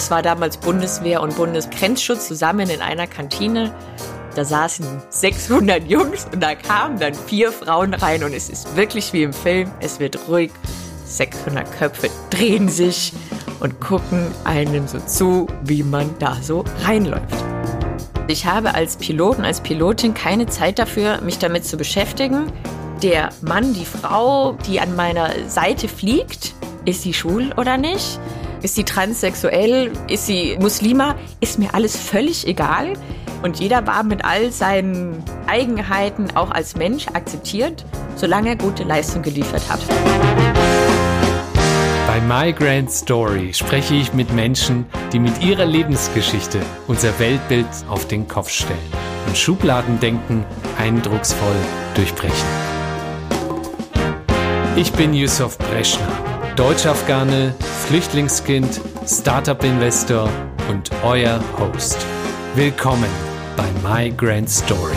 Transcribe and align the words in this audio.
Das 0.00 0.10
war 0.10 0.22
damals 0.22 0.56
Bundeswehr 0.56 1.20
und 1.20 1.36
Bundesgrenzschutz 1.36 2.26
zusammen 2.26 2.70
in 2.70 2.80
einer 2.80 3.06
Kantine. 3.06 3.70
Da 4.34 4.46
saßen 4.46 4.86
600 5.10 5.84
Jungs 5.84 6.26
und 6.32 6.42
da 6.42 6.54
kamen 6.54 6.98
dann 6.98 7.12
vier 7.12 7.52
Frauen 7.52 7.92
rein 7.92 8.24
und 8.24 8.32
es 8.32 8.48
ist 8.48 8.76
wirklich 8.76 9.12
wie 9.12 9.24
im 9.24 9.34
Film. 9.34 9.70
Es 9.78 10.00
wird 10.00 10.18
ruhig. 10.26 10.52
600 11.04 11.70
Köpfe 11.72 12.08
drehen 12.30 12.70
sich 12.70 13.12
und 13.60 13.78
gucken 13.78 14.28
einem 14.44 14.88
so 14.88 15.00
zu, 15.00 15.46
wie 15.64 15.82
man 15.82 16.08
da 16.18 16.38
so 16.40 16.64
reinläuft. 16.82 17.44
Ich 18.26 18.46
habe 18.46 18.74
als 18.74 18.96
Pilot 18.96 19.36
und 19.36 19.44
als 19.44 19.60
Pilotin 19.60 20.14
keine 20.14 20.46
Zeit 20.46 20.78
dafür, 20.78 21.20
mich 21.20 21.38
damit 21.38 21.66
zu 21.66 21.76
beschäftigen. 21.76 22.50
Der 23.02 23.28
Mann, 23.42 23.74
die 23.74 23.84
Frau, 23.84 24.52
die 24.66 24.80
an 24.80 24.96
meiner 24.96 25.28
Seite 25.46 25.88
fliegt, 25.88 26.54
ist 26.86 27.02
sie 27.02 27.12
schwul 27.12 27.52
oder 27.58 27.76
nicht? 27.76 28.18
Ist 28.62 28.74
sie 28.74 28.84
transsexuell? 28.84 29.90
Ist 30.08 30.26
sie 30.26 30.56
Muslima? 30.60 31.14
Ist 31.40 31.58
mir 31.58 31.74
alles 31.74 31.96
völlig 31.96 32.46
egal. 32.46 32.92
Und 33.42 33.58
jeder 33.58 33.86
war 33.86 34.02
mit 34.02 34.24
all 34.24 34.52
seinen 34.52 35.24
Eigenheiten 35.46 36.36
auch 36.36 36.50
als 36.50 36.76
Mensch 36.76 37.06
akzeptiert, 37.08 37.86
solange 38.16 38.50
er 38.50 38.56
gute 38.56 38.84
Leistung 38.84 39.22
geliefert 39.22 39.62
hat. 39.70 39.80
Bei 42.06 42.20
My 42.20 42.52
Grand 42.52 42.90
Story 42.90 43.54
spreche 43.54 43.94
ich 43.94 44.12
mit 44.12 44.30
Menschen, 44.34 44.84
die 45.12 45.20
mit 45.20 45.42
ihrer 45.42 45.64
Lebensgeschichte 45.64 46.60
unser 46.86 47.18
Weltbild 47.18 47.66
auf 47.88 48.08
den 48.08 48.28
Kopf 48.28 48.50
stellen 48.50 48.78
und 49.26 49.38
Schubladendenken 49.38 50.44
eindrucksvoll 50.78 51.56
durchbrechen. 51.94 52.48
Ich 54.76 54.92
bin 54.92 55.14
Yusuf 55.14 55.56
Breschner, 55.56 56.29
Deutsch-Afghane, 56.60 57.54
Flüchtlingskind, 57.86 58.82
Startup-Investor 59.06 60.30
und 60.68 60.90
euer 61.02 61.42
Host. 61.58 61.96
Willkommen 62.54 63.08
bei 63.56 63.66
My 63.82 64.10
Grand 64.14 64.50
Story. 64.50 64.94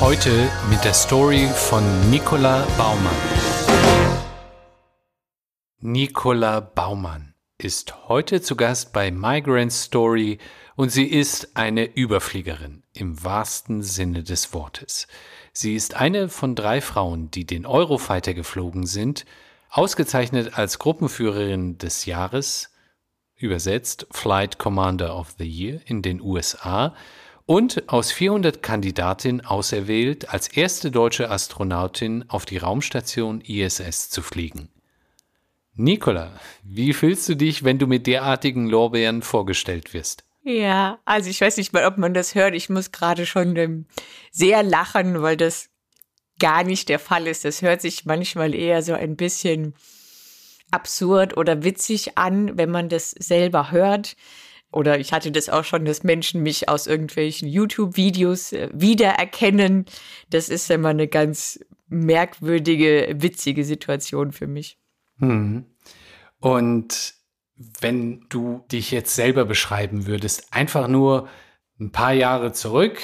Heute 0.00 0.30
mit 0.70 0.82
der 0.82 0.94
Story 0.94 1.48
von 1.54 1.84
Nicola 2.08 2.66
Baumann. 2.78 3.14
Nicola 5.80 6.60
Baumann 6.60 7.34
ist 7.58 8.08
heute 8.08 8.40
zu 8.40 8.56
Gast 8.56 8.94
bei 8.94 9.10
My 9.10 9.42
Grand 9.42 9.70
Story 9.70 10.38
und 10.76 10.88
sie 10.88 11.04
ist 11.04 11.58
eine 11.58 11.84
Überfliegerin 11.84 12.84
im 12.94 13.22
wahrsten 13.22 13.82
Sinne 13.82 14.22
des 14.22 14.54
Wortes. 14.54 15.06
Sie 15.58 15.74
ist 15.74 15.94
eine 15.94 16.28
von 16.28 16.54
drei 16.54 16.82
Frauen, 16.82 17.30
die 17.30 17.46
den 17.46 17.64
Eurofighter 17.64 18.34
geflogen 18.34 18.84
sind, 18.84 19.24
ausgezeichnet 19.70 20.58
als 20.58 20.78
Gruppenführerin 20.78 21.78
des 21.78 22.04
Jahres, 22.04 22.74
übersetzt 23.36 24.06
Flight 24.10 24.58
Commander 24.58 25.16
of 25.16 25.34
the 25.38 25.48
Year 25.48 25.80
in 25.86 26.02
den 26.02 26.20
USA 26.20 26.94
und 27.46 27.88
aus 27.88 28.12
400 28.12 28.62
Kandidatinnen 28.62 29.46
auserwählt, 29.46 30.28
als 30.28 30.48
erste 30.48 30.90
deutsche 30.90 31.30
Astronautin 31.30 32.26
auf 32.28 32.44
die 32.44 32.58
Raumstation 32.58 33.40
ISS 33.40 34.10
zu 34.10 34.20
fliegen. 34.20 34.68
Nicola, 35.72 36.38
wie 36.64 36.92
fühlst 36.92 37.30
du 37.30 37.34
dich, 37.34 37.64
wenn 37.64 37.78
du 37.78 37.86
mit 37.86 38.06
derartigen 38.06 38.68
Lorbeeren 38.68 39.22
vorgestellt 39.22 39.94
wirst? 39.94 40.26
Ja, 40.48 41.00
also 41.04 41.28
ich 41.28 41.40
weiß 41.40 41.56
nicht 41.56 41.72
mal, 41.72 41.86
ob 41.86 41.98
man 41.98 42.14
das 42.14 42.36
hört. 42.36 42.54
Ich 42.54 42.68
muss 42.68 42.92
gerade 42.92 43.26
schon 43.26 43.56
ähm, 43.56 43.86
sehr 44.36 44.62
lachen, 44.62 45.22
weil 45.22 45.36
das 45.36 45.70
gar 46.38 46.62
nicht 46.62 46.90
der 46.90 46.98
Fall 46.98 47.26
ist. 47.26 47.44
Das 47.44 47.62
hört 47.62 47.80
sich 47.80 48.04
manchmal 48.04 48.54
eher 48.54 48.82
so 48.82 48.92
ein 48.92 49.16
bisschen 49.16 49.74
absurd 50.70 51.36
oder 51.36 51.64
witzig 51.64 52.18
an, 52.18 52.58
wenn 52.58 52.70
man 52.70 52.90
das 52.90 53.12
selber 53.12 53.70
hört. 53.70 54.14
Oder 54.70 54.98
ich 54.98 55.12
hatte 55.12 55.32
das 55.32 55.48
auch 55.48 55.64
schon, 55.64 55.86
dass 55.86 56.02
Menschen 56.02 56.42
mich 56.42 56.68
aus 56.68 56.86
irgendwelchen 56.86 57.48
YouTube-Videos 57.48 58.52
äh, 58.52 58.68
wiedererkennen. 58.74 59.86
Das 60.28 60.50
ist 60.50 60.70
immer 60.70 60.90
eine 60.90 61.08
ganz 61.08 61.58
merkwürdige, 61.88 63.14
witzige 63.16 63.64
Situation 63.64 64.32
für 64.32 64.46
mich. 64.46 64.78
Hm. 65.18 65.64
Und 66.40 67.14
wenn 67.80 68.26
du 68.28 68.66
dich 68.70 68.90
jetzt 68.90 69.14
selber 69.14 69.46
beschreiben 69.46 70.06
würdest, 70.06 70.52
einfach 70.52 70.88
nur 70.88 71.28
ein 71.80 71.90
paar 71.90 72.12
Jahre 72.12 72.52
zurück 72.52 72.98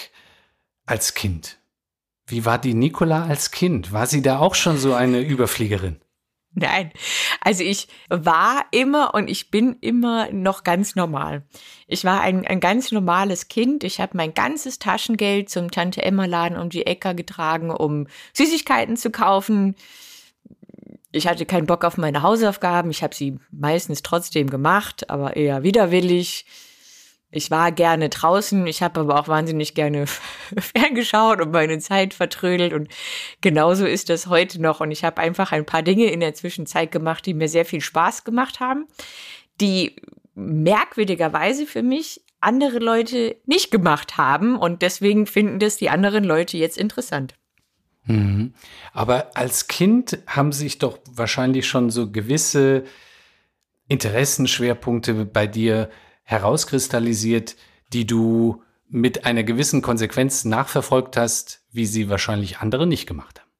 als 0.87 1.15
Kind. 1.15 1.59
Wie 2.27 2.45
war 2.45 2.59
die 2.59 2.75
Nicola 2.75 3.25
als 3.27 3.51
Kind? 3.51 3.93
War 3.93 4.07
sie 4.07 4.23
da 4.23 4.39
auch 4.39 4.55
schon 4.55 4.79
so 4.79 4.95
eine 4.95 5.21
Überfliegerin? 5.21 6.01
Nein, 6.55 6.93
also 7.41 7.65
ich 7.65 7.89
war 8.11 8.67
immer 8.73 9.15
und 9.15 9.29
ich 9.29 9.51
bin 9.51 9.77
immer 9.81 10.31
noch 10.33 10.65
ganz 10.65 10.95
normal. 10.95 11.45
Ich 11.87 12.05
war 12.05 12.21
ein, 12.21 12.47
ein 12.47 12.61
ganz 12.61 12.93
normales 12.93 13.49
Kind. 13.49 13.85
Ich 13.85 14.01
habe 14.01 14.17
mein 14.19 14.35
ganzes 14.35 14.79
Taschengeld 14.79 15.49
zum 15.49 15.71
Tante 15.71 16.03
Emma 16.03 16.27
Laden 16.27 16.59
um 16.59 16.69
die 16.69 16.87
Ecke 16.87 17.15
getragen, 17.15 17.71
um 17.71 18.07
Süßigkeiten 18.35 18.99
zu 18.99 19.11
kaufen. 19.11 19.77
Ich 21.11 21.27
hatte 21.27 21.47
keinen 21.47 21.67
Bock 21.67 21.85
auf 21.85 21.97
meine 21.97 22.21
Hausaufgaben. 22.23 22.91
Ich 22.91 23.03
habe 23.03 23.15
sie 23.15 23.39
meistens 23.51 24.03
trotzdem 24.03 24.51
gemacht, 24.51 25.09
aber 25.09 25.37
eher 25.37 25.63
widerwillig. 25.63 26.45
Ich 27.35 27.51
war 27.51 27.73
gerne 27.73 28.11
draußen, 28.11 28.67
ich 28.67 28.83
habe 28.83 29.01
aber 29.01 29.19
auch 29.19 29.27
wahnsinnig 29.27 29.75
gerne 29.75 30.05
ferngeschaut 30.59 31.41
und 31.41 31.51
meine 31.51 31.79
Zeit 31.79 32.13
vertrödelt 32.13 32.75
und 32.75 32.89
genauso 33.41 33.87
ist 33.87 34.11
das 34.11 34.27
heute 34.27 34.61
noch 34.61 34.81
und 34.81 34.91
ich 34.91 35.03
habe 35.03 35.21
einfach 35.21 35.51
ein 35.51 35.65
paar 35.65 35.83
Dinge 35.83 36.07
in 36.07 36.21
der 36.21 36.35
Zwischenzeit 36.35 36.93
gemacht, 36.93 37.25
die 37.25 37.33
mir 37.33 37.49
sehr 37.49 37.65
viel 37.65 37.81
Spaß 37.81 38.25
gemacht 38.25 38.61
haben, 38.61 38.87
die 39.63 39.97
merkwürdigerweise 40.35 41.67
für 41.67 41.83
mich 41.83 42.21
andere 42.41 42.79
Leute 42.79 43.37
nicht 43.47 43.71
gemacht 43.71 44.19
haben 44.19 44.57
und 44.57 44.83
deswegen 44.83 45.27
finden 45.27 45.59
das 45.59 45.79
die 45.79 45.89
anderen 45.89 46.25
Leute 46.25 46.59
jetzt 46.59 46.77
interessant. 46.77 47.35
Mhm. 48.05 48.53
Aber 48.93 49.37
als 49.37 49.69
Kind 49.69 50.19
haben 50.27 50.53
sich 50.53 50.79
doch 50.79 50.99
wahrscheinlich 51.11 51.67
schon 51.67 51.89
so 51.89 52.11
gewisse 52.11 52.85
Interessenschwerpunkte 53.89 55.25
bei 55.25 55.47
dir 55.47 55.89
herauskristallisiert, 56.33 57.55
die 57.93 58.07
du 58.07 58.63
mit 58.89 59.25
einer 59.25 59.45
gewissen 59.45 59.81
Konsequenz 59.81 60.45
nachverfolgt 60.45 61.17
hast, 61.17 61.63
wie 61.71 61.87
sie 61.87 62.09
wahrscheinlich 62.09 62.59
andere 62.59 62.87
nicht 62.87 63.07
gemacht 63.07 63.41
haben? 63.41 63.51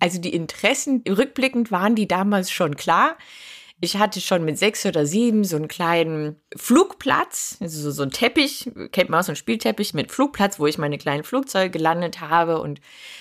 Also 0.00 0.20
die 0.20 0.32
Interessen 0.32 1.02
rückblickend 1.08 1.72
waren 1.72 1.96
die 1.96 2.06
damals 2.06 2.50
schon 2.50 2.76
klar. 2.76 3.18
Ich 3.80 3.96
hatte 3.96 4.20
schon 4.20 4.44
mit 4.44 4.58
sechs 4.58 4.86
oder 4.86 5.06
sieben 5.06 5.44
so 5.44 5.56
einen 5.56 5.68
kleinen 5.68 6.36
Flugplatz, 6.56 7.58
also 7.60 7.90
so, 7.90 8.02
ein 8.02 8.10
Teppich, 8.10 8.70
kennt 8.90 9.10
man 9.10 9.20
auch 9.20 9.24
so 9.24 9.30
einen 9.30 9.36
Spielteppich 9.36 9.94
mit 9.94 10.10
Flugplatz, 10.10 10.58
wo 10.58 10.66
ich 10.66 10.78
meine 10.78 10.98
kleinen 10.98 11.24
Flugzeuge 11.24 11.70
gelandet 11.70 12.20
habe. 12.20 12.60
Und 12.60 12.80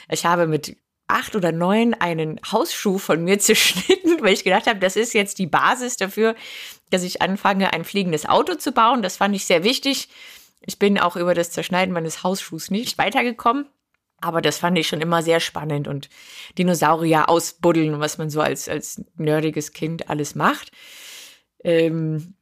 ich 0.10 0.26
habe 0.26 0.48
mit 0.48 0.78
acht 1.08 1.36
oder 1.36 1.52
neun 1.52 1.94
einen 1.94 2.40
Hausschuh 2.52 2.98
von 2.98 3.24
mir 3.24 3.40
zerschnitten, 3.40 4.22
weil 4.22 4.34
ich 4.34 4.44
gedacht 4.44 4.68
habe, 4.68 4.80
das 4.80 4.96
ist 4.96 5.14
jetzt 5.14 5.40
die 5.40 5.48
Basis 5.48 5.98
dafür, 5.98 6.36
dass 6.90 7.04
ich 7.04 7.22
anfange, 7.22 7.74
ein 7.74 7.84
fliegendes 7.84 8.28
Auto 8.28 8.56
zu 8.56 8.72
bauen. 8.72 9.02
Das 9.02 9.18
fand 9.18 9.36
ich 9.36 9.46
sehr 9.46 9.64
wichtig. 9.64 10.10
Ich 10.62 10.80
bin 10.80 11.00
auch 11.00 11.16
über 11.16 11.34
das 11.34 11.52
Zerschneiden 11.52 11.94
meines 11.94 12.24
Hausschuhs 12.24 12.72
nicht 12.72 12.98
weitergekommen. 12.98 13.68
Aber 14.20 14.42
das 14.42 14.58
fand 14.58 14.78
ich 14.80 14.88
schon 14.88 15.02
immer 15.02 15.22
sehr 15.22 15.40
spannend 15.40 15.88
und 15.88 16.10
Dinosaurier 16.58 17.30
ausbuddeln, 17.30 18.00
was 18.00 18.18
man 18.18 18.32
so 18.32 18.42
als, 18.42 18.68
als 18.68 19.04
nerdiges 19.16 19.74
Kind 19.74 20.10
alles 20.10 20.34
macht. 20.34 20.72
Ähm, 21.64 22.34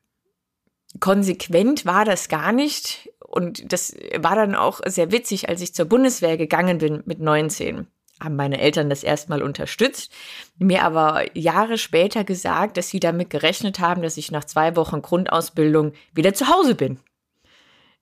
konsequent 1.02 1.86
war 1.86 2.06
das 2.06 2.30
gar 2.30 2.54
nicht. 2.54 3.10
Und 3.20 3.74
das 3.74 3.94
war 4.18 4.38
dann 4.38 4.56
auch 4.56 4.80
sehr 4.86 5.12
witzig, 5.12 5.50
als 5.50 5.60
ich 5.60 5.74
zur 5.74 5.86
Bundeswehr 5.86 6.38
gegangen 6.38 6.78
bin 6.78 7.04
mit 7.06 7.20
19 7.20 7.88
haben 8.20 8.36
meine 8.36 8.60
Eltern 8.60 8.90
das 8.90 9.04
erstmal 9.04 9.44
unterstützt, 9.44 10.12
mir 10.58 10.84
aber 10.84 11.26
Jahre 11.38 11.78
später 11.78 12.24
gesagt, 12.24 12.78
dass 12.78 12.90
sie 12.90 13.00
damit 13.00 13.30
gerechnet 13.30 13.80
haben, 13.80 14.02
dass 14.02 14.18
ich 14.18 14.32
nach 14.32 14.46
zwei 14.46 14.76
Wochen 14.76 15.02
Grundausbildung 15.02 15.94
wieder 16.14 16.34
zu 16.34 16.48
Hause 16.48 16.76
bin. 16.76 17.00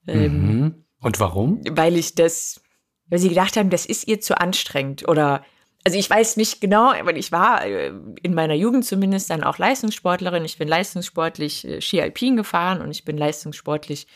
Ähm, 0.07 0.47
mhm. 0.47 0.85
Und 0.99 1.19
warum? 1.19 1.61
Weil 1.71 1.97
ich 1.97 2.15
das, 2.15 2.61
weil 3.07 3.19
sie 3.19 3.29
gedacht 3.29 3.57
haben, 3.57 3.69
das 3.69 3.85
ist 3.85 4.07
ihr 4.07 4.21
zu 4.21 4.39
anstrengend 4.39 5.07
oder 5.07 5.43
also 5.85 5.97
ich 5.97 6.09
weiß 6.09 6.37
nicht 6.37 6.61
genau, 6.61 6.93
weil 7.03 7.17
ich 7.17 7.33
war 7.33 7.65
äh, 7.65 7.91
in 8.21 8.33
meiner 8.33 8.53
Jugend 8.53 8.85
zumindest 8.85 9.29
dann 9.29 9.43
auch 9.43 9.57
Leistungssportlerin. 9.57 10.45
Ich 10.45 10.57
bin 10.57 10.67
leistungssportlich 10.67 11.67
äh, 11.67 11.81
Ski 11.81 12.01
Alpin 12.01 12.37
gefahren 12.37 12.81
und 12.81 12.89
ich 12.91 13.03
bin 13.03 13.17
leistungssportlich 13.17 14.07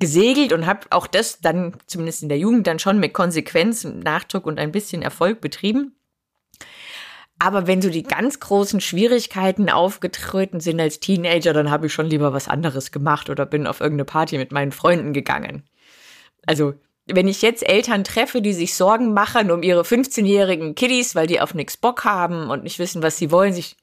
gesegelt 0.00 0.52
und 0.52 0.66
habe 0.66 0.86
auch 0.90 1.06
das 1.06 1.40
dann 1.40 1.76
zumindest 1.86 2.22
in 2.22 2.28
der 2.28 2.38
Jugend 2.38 2.66
dann 2.66 2.78
schon 2.78 2.98
mit 2.98 3.14
Konsequenz, 3.14 3.84
Nachdruck 3.84 4.46
und 4.46 4.58
ein 4.58 4.72
bisschen 4.72 5.02
Erfolg 5.02 5.40
betrieben. 5.40 5.94
Aber 7.38 7.66
wenn 7.66 7.82
so 7.82 7.90
die 7.90 8.04
ganz 8.04 8.40
großen 8.40 8.80
Schwierigkeiten 8.80 9.68
aufgetreten 9.68 10.60
sind 10.60 10.80
als 10.80 11.00
Teenager, 11.00 11.52
dann 11.52 11.70
habe 11.70 11.86
ich 11.86 11.92
schon 11.92 12.06
lieber 12.06 12.32
was 12.32 12.48
anderes 12.48 12.92
gemacht 12.92 13.28
oder 13.28 13.44
bin 13.44 13.66
auf 13.66 13.80
irgendeine 13.80 14.04
Party 14.04 14.38
mit 14.38 14.52
meinen 14.52 14.72
Freunden 14.72 15.12
gegangen. 15.12 15.64
Also, 16.46 16.74
wenn 17.06 17.28
ich 17.28 17.42
jetzt 17.42 17.68
Eltern 17.68 18.04
treffe, 18.04 18.40
die 18.40 18.54
sich 18.54 18.74
Sorgen 18.74 19.12
machen 19.12 19.50
um 19.50 19.62
ihre 19.62 19.82
15-jährigen 19.82 20.74
Kiddies, 20.74 21.14
weil 21.14 21.26
die 21.26 21.40
auf 21.40 21.54
nichts 21.54 21.76
Bock 21.76 22.04
haben 22.04 22.48
und 22.48 22.62
nicht 22.62 22.78
wissen, 22.78 23.02
was 23.02 23.18
sie 23.18 23.30
wollen, 23.30 23.52
sich 23.52 23.76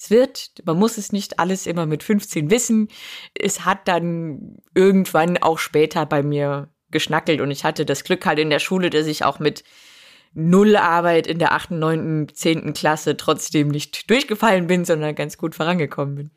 Es 0.00 0.08
wird, 0.08 0.52
man 0.64 0.78
muss 0.78 0.96
es 0.96 1.12
nicht 1.12 1.38
alles 1.38 1.66
immer 1.66 1.84
mit 1.84 2.02
15 2.02 2.50
wissen. 2.50 2.88
Es 3.34 3.66
hat 3.66 3.86
dann 3.86 4.56
irgendwann 4.74 5.36
auch 5.36 5.58
später 5.58 6.06
bei 6.06 6.22
mir 6.22 6.70
geschnackelt 6.90 7.42
und 7.42 7.50
ich 7.50 7.64
hatte 7.64 7.84
das 7.84 8.02
Glück 8.02 8.24
halt 8.24 8.38
in 8.38 8.48
der 8.48 8.60
Schule, 8.60 8.88
dass 8.88 9.06
ich 9.06 9.24
auch 9.24 9.40
mit 9.40 9.62
Null 10.32 10.76
Arbeit 10.76 11.26
in 11.26 11.38
der 11.38 11.52
8., 11.52 11.72
9., 11.72 12.28
10. 12.32 12.72
Klasse 12.72 13.18
trotzdem 13.18 13.68
nicht 13.68 14.08
durchgefallen 14.08 14.68
bin, 14.68 14.86
sondern 14.86 15.14
ganz 15.14 15.36
gut 15.36 15.54
vorangekommen 15.54 16.14
bin. 16.14 16.30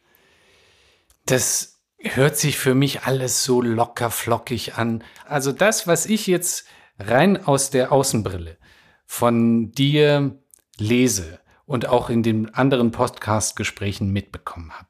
Das 1.25 1.79
hört 1.99 2.35
sich 2.35 2.57
für 2.57 2.75
mich 2.75 3.03
alles 3.03 3.45
so 3.45 3.61
locker 3.61 4.11
flockig 4.11 4.73
an. 4.75 5.05
Also 5.25 5.53
das, 5.53 5.87
was 5.87 6.05
ich 6.05 6.27
jetzt 6.27 6.65
rein 6.99 7.45
aus 7.45 7.69
der 7.69 7.93
Außenbrille 7.93 8.57
von 9.05 9.71
dir 9.71 10.37
lese, 10.77 11.39
und 11.65 11.87
auch 11.87 12.09
in 12.09 12.23
den 12.23 12.53
anderen 12.53 12.91
Podcast-Gesprächen 12.91 14.11
mitbekommen 14.11 14.71
habe, 14.71 14.87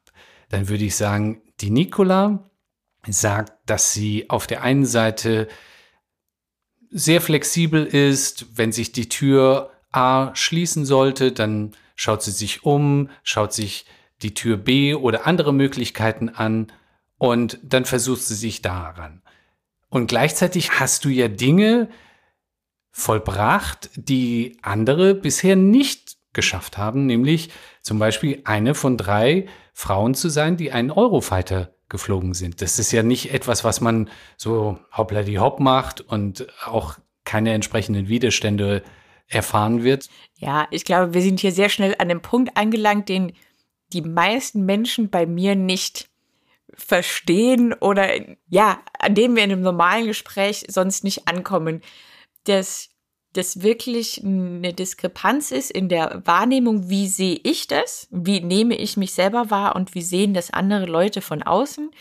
dann 0.49 0.69
würde 0.69 0.85
ich 0.85 0.95
sagen, 0.95 1.41
die 1.61 1.69
Nicola 1.69 2.49
sagt, 3.07 3.53
dass 3.69 3.93
sie 3.93 4.29
auf 4.29 4.47
der 4.47 4.63
einen 4.63 4.85
Seite 4.85 5.47
sehr 6.89 7.21
flexibel 7.21 7.85
ist, 7.85 8.57
wenn 8.57 8.71
sich 8.71 8.91
die 8.91 9.09
Tür 9.09 9.71
A 9.91 10.31
schließen 10.35 10.85
sollte, 10.85 11.31
dann 11.31 11.75
schaut 11.95 12.23
sie 12.23 12.31
sich 12.31 12.63
um, 12.63 13.09
schaut 13.23 13.53
sich 13.53 13.85
die 14.21 14.33
Tür 14.33 14.57
B 14.57 14.95
oder 14.95 15.27
andere 15.27 15.53
Möglichkeiten 15.53 16.29
an 16.29 16.71
und 17.17 17.59
dann 17.63 17.85
versucht 17.85 18.21
sie 18.21 18.35
sich 18.35 18.61
daran. 18.61 19.21
Und 19.89 20.07
gleichzeitig 20.07 20.79
hast 20.79 21.05
du 21.05 21.09
ja 21.09 21.27
Dinge 21.27 21.89
vollbracht, 22.91 23.89
die 23.95 24.57
andere 24.61 25.13
bisher 25.15 25.55
nicht 25.55 26.12
geschafft 26.33 26.77
haben, 26.77 27.05
nämlich 27.05 27.49
zum 27.81 27.99
Beispiel 27.99 28.41
eine 28.43 28.75
von 28.75 28.97
drei 28.97 29.47
Frauen 29.73 30.15
zu 30.15 30.29
sein, 30.29 30.57
die 30.57 30.71
einen 30.71 30.91
Eurofighter 30.91 31.73
geflogen 31.89 32.33
sind. 32.33 32.61
Das 32.61 32.79
ist 32.79 32.91
ja 32.91 33.03
nicht 33.03 33.33
etwas, 33.33 33.63
was 33.63 33.81
man 33.81 34.09
so 34.37 34.79
hoppla 34.95 35.23
die 35.23 35.39
hopp 35.39 35.59
macht 35.59 36.01
und 36.01 36.47
auch 36.65 36.97
keine 37.23 37.53
entsprechenden 37.53 38.07
Widerstände 38.07 38.83
erfahren 39.27 39.83
wird. 39.83 40.09
Ja, 40.37 40.67
ich 40.71 40.85
glaube, 40.85 41.13
wir 41.13 41.21
sind 41.21 41.39
hier 41.39 41.51
sehr 41.51 41.69
schnell 41.69 41.95
an 41.99 42.09
dem 42.09 42.21
Punkt 42.21 42.57
angelangt, 42.57 43.09
den 43.09 43.33
die 43.93 44.01
meisten 44.01 44.65
Menschen 44.65 45.09
bei 45.09 45.25
mir 45.25 45.55
nicht 45.55 46.09
verstehen 46.75 47.73
oder 47.73 48.09
ja, 48.49 48.81
an 48.99 49.15
dem 49.15 49.35
wir 49.35 49.43
in 49.43 49.51
einem 49.51 49.61
normalen 49.61 50.07
Gespräch 50.07 50.65
sonst 50.67 51.03
nicht 51.03 51.27
ankommen. 51.27 51.81
Das 52.45 52.89
das 53.33 53.63
wirklich 53.63 54.23
eine 54.23 54.73
Diskrepanz 54.73 55.51
ist 55.51 55.71
in 55.71 55.89
der 55.89 56.21
Wahrnehmung, 56.25 56.89
wie 56.89 57.07
sehe 57.07 57.39
ich 57.43 57.67
das, 57.67 58.07
wie 58.11 58.41
nehme 58.41 58.77
ich 58.77 58.95
mich 58.95 59.13
selber 59.13 59.49
wahr 59.49 59.75
und 59.75 59.95
wie 59.95 60.03
sehen 60.03 60.33
das 60.33 60.51
andere 60.51 60.85
Leute 60.85 61.21
von 61.21 61.41
außen, 61.41 61.91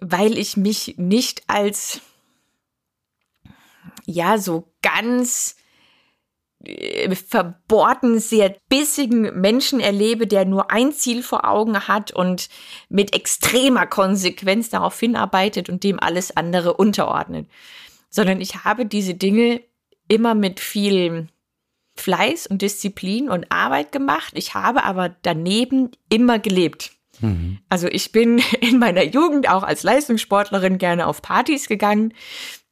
weil 0.00 0.36
ich 0.36 0.58
mich 0.58 0.94
nicht 0.98 1.42
als 1.46 2.02
ja 4.04 4.36
so 4.36 4.72
ganz 4.82 5.56
äh, 6.64 7.14
verbohrten, 7.14 8.20
sehr 8.20 8.56
bissigen 8.68 9.40
Menschen 9.40 9.80
erlebe, 9.80 10.26
der 10.26 10.44
nur 10.44 10.70
ein 10.70 10.92
Ziel 10.92 11.22
vor 11.22 11.48
Augen 11.48 11.88
hat 11.88 12.12
und 12.12 12.50
mit 12.90 13.14
extremer 13.14 13.86
Konsequenz 13.86 14.68
darauf 14.68 15.00
hinarbeitet 15.00 15.70
und 15.70 15.82
dem 15.82 15.98
alles 15.98 16.36
andere 16.36 16.74
unterordnet 16.74 17.48
sondern 18.16 18.40
ich 18.40 18.64
habe 18.64 18.86
diese 18.86 19.14
Dinge 19.14 19.60
immer 20.08 20.34
mit 20.34 20.58
viel 20.58 21.28
Fleiß 21.96 22.46
und 22.46 22.62
Disziplin 22.62 23.28
und 23.28 23.52
Arbeit 23.52 23.92
gemacht. 23.92 24.32
Ich 24.34 24.54
habe 24.54 24.84
aber 24.84 25.14
daneben 25.20 25.90
immer 26.08 26.38
gelebt. 26.38 26.92
Mhm. 27.20 27.58
Also 27.68 27.88
ich 27.88 28.12
bin 28.12 28.38
in 28.60 28.78
meiner 28.78 29.04
Jugend 29.04 29.50
auch 29.50 29.62
als 29.62 29.82
Leistungssportlerin 29.82 30.78
gerne 30.78 31.06
auf 31.06 31.20
Partys 31.20 31.68
gegangen. 31.68 32.14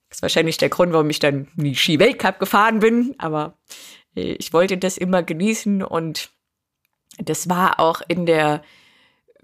Das 0.09 0.19
ist 0.19 0.23
wahrscheinlich 0.23 0.57
der 0.57 0.71
Grund, 0.71 0.95
warum 0.95 1.11
ich 1.11 1.19
dann 1.19 1.49
nie 1.57 1.75
Ski-Weltcup 1.75 2.39
gefahren 2.39 2.79
bin, 2.79 3.15
aber 3.19 3.59
äh, 4.17 4.33
ich 4.39 4.55
wollte 4.55 4.79
das 4.79 4.97
immer 4.97 5.23
genießen 5.23 5.83
und 5.83 6.31
das 7.19 7.51
war 7.51 7.81
auch 7.81 8.01
in 8.09 8.25
der 8.25 8.63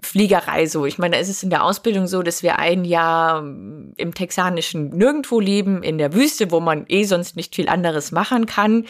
Fliegerei 0.03 0.65
so. 0.65 0.85
Ich 0.85 0.97
meine, 0.97 1.17
es 1.17 1.29
ist 1.29 1.43
in 1.43 1.51
der 1.51 1.63
Ausbildung 1.63 2.07
so, 2.07 2.23
dass 2.23 2.41
wir 2.41 2.57
ein 2.57 2.85
Jahr 2.85 3.39
ähm, 3.39 3.93
im 3.97 4.13
texanischen 4.13 4.89
Nirgendwo 4.89 5.39
leben, 5.39 5.83
in 5.83 5.99
der 5.99 6.13
Wüste, 6.13 6.49
wo 6.49 6.59
man 6.59 6.85
eh 6.87 7.03
sonst 7.03 7.35
nicht 7.35 7.55
viel 7.55 7.69
anderes 7.69 8.11
machen 8.11 8.47
kann. 8.47 8.85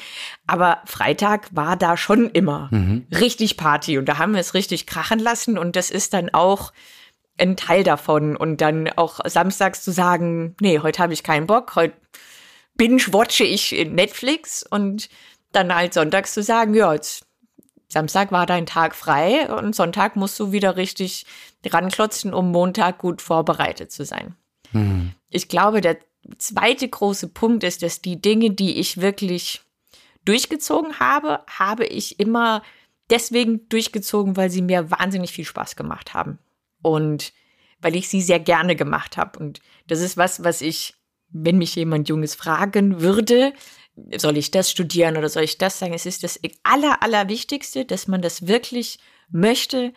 Aber 0.47 0.79
Freitag 0.85 1.49
war 1.51 1.75
da 1.75 1.97
schon 1.97 2.29
immer 2.29 2.69
mhm. 2.71 3.07
richtig 3.11 3.57
Party 3.57 3.97
und 3.97 4.05
da 4.05 4.17
haben 4.19 4.33
wir 4.33 4.39
es 4.39 4.53
richtig 4.53 4.87
krachen 4.87 5.19
lassen 5.19 5.57
und 5.57 5.75
das 5.75 5.91
ist 5.91 6.13
dann 6.13 6.29
auch 6.33 6.71
ein 7.37 7.57
Teil 7.57 7.83
davon. 7.83 8.37
Und 8.37 8.61
dann 8.61 8.87
auch 8.95 9.19
samstags 9.25 9.83
zu 9.83 9.91
sagen, 9.91 10.55
nee, 10.61 10.79
heute 10.79 11.03
habe 11.03 11.13
ich 11.13 11.23
keinen 11.23 11.45
Bock, 11.45 11.75
heute 11.75 11.93
binge-watche 12.77 13.43
ich 13.43 13.71
Netflix 13.89 14.63
und 14.63 15.09
dann 15.51 15.75
halt 15.75 15.93
sonntags 15.93 16.33
zu 16.33 16.41
sagen, 16.41 16.73
ja, 16.73 16.93
jetzt 16.93 17.25
Samstag 17.91 18.31
war 18.31 18.45
dein 18.45 18.65
Tag 18.65 18.95
frei 18.95 19.53
und 19.53 19.75
Sonntag 19.75 20.15
musst 20.15 20.39
du 20.39 20.53
wieder 20.53 20.77
richtig 20.77 21.25
ranklotzen, 21.65 22.33
um 22.33 22.49
Montag 22.49 22.99
gut 22.99 23.21
vorbereitet 23.21 23.91
zu 23.91 24.05
sein. 24.05 24.35
Mhm. 24.71 25.11
Ich 25.29 25.49
glaube, 25.49 25.81
der 25.81 25.97
zweite 26.37 26.87
große 26.87 27.27
Punkt 27.27 27.65
ist, 27.65 27.83
dass 27.83 28.01
die 28.01 28.21
Dinge, 28.21 28.51
die 28.51 28.79
ich 28.79 29.01
wirklich 29.01 29.61
durchgezogen 30.23 31.01
habe, 31.01 31.41
habe 31.49 31.85
ich 31.85 32.17
immer 32.17 32.63
deswegen 33.09 33.67
durchgezogen, 33.67 34.37
weil 34.37 34.49
sie 34.49 34.61
mir 34.61 34.89
wahnsinnig 34.89 35.33
viel 35.33 35.45
Spaß 35.45 35.75
gemacht 35.75 36.13
haben. 36.13 36.39
Und 36.81 37.33
weil 37.81 37.97
ich 37.97 38.07
sie 38.07 38.21
sehr 38.21 38.39
gerne 38.39 38.77
gemacht 38.77 39.17
habe. 39.17 39.37
Und 39.37 39.59
das 39.87 39.99
ist 39.99 40.15
was, 40.15 40.45
was 40.45 40.61
ich, 40.61 40.93
wenn 41.27 41.57
mich 41.57 41.75
jemand 41.75 42.07
Junges 42.07 42.35
fragen 42.35 43.01
würde, 43.01 43.51
soll 44.17 44.37
ich 44.37 44.51
das 44.51 44.71
studieren 44.71 45.17
oder 45.17 45.29
soll 45.29 45.43
ich 45.43 45.57
das 45.57 45.79
sagen? 45.79 45.93
Es 45.93 46.05
ist 46.05 46.23
das 46.23 46.39
Aller, 46.63 47.03
Allerwichtigste, 47.03 47.85
dass 47.85 48.07
man 48.07 48.21
das 48.21 48.47
wirklich 48.47 48.99
möchte, 49.29 49.93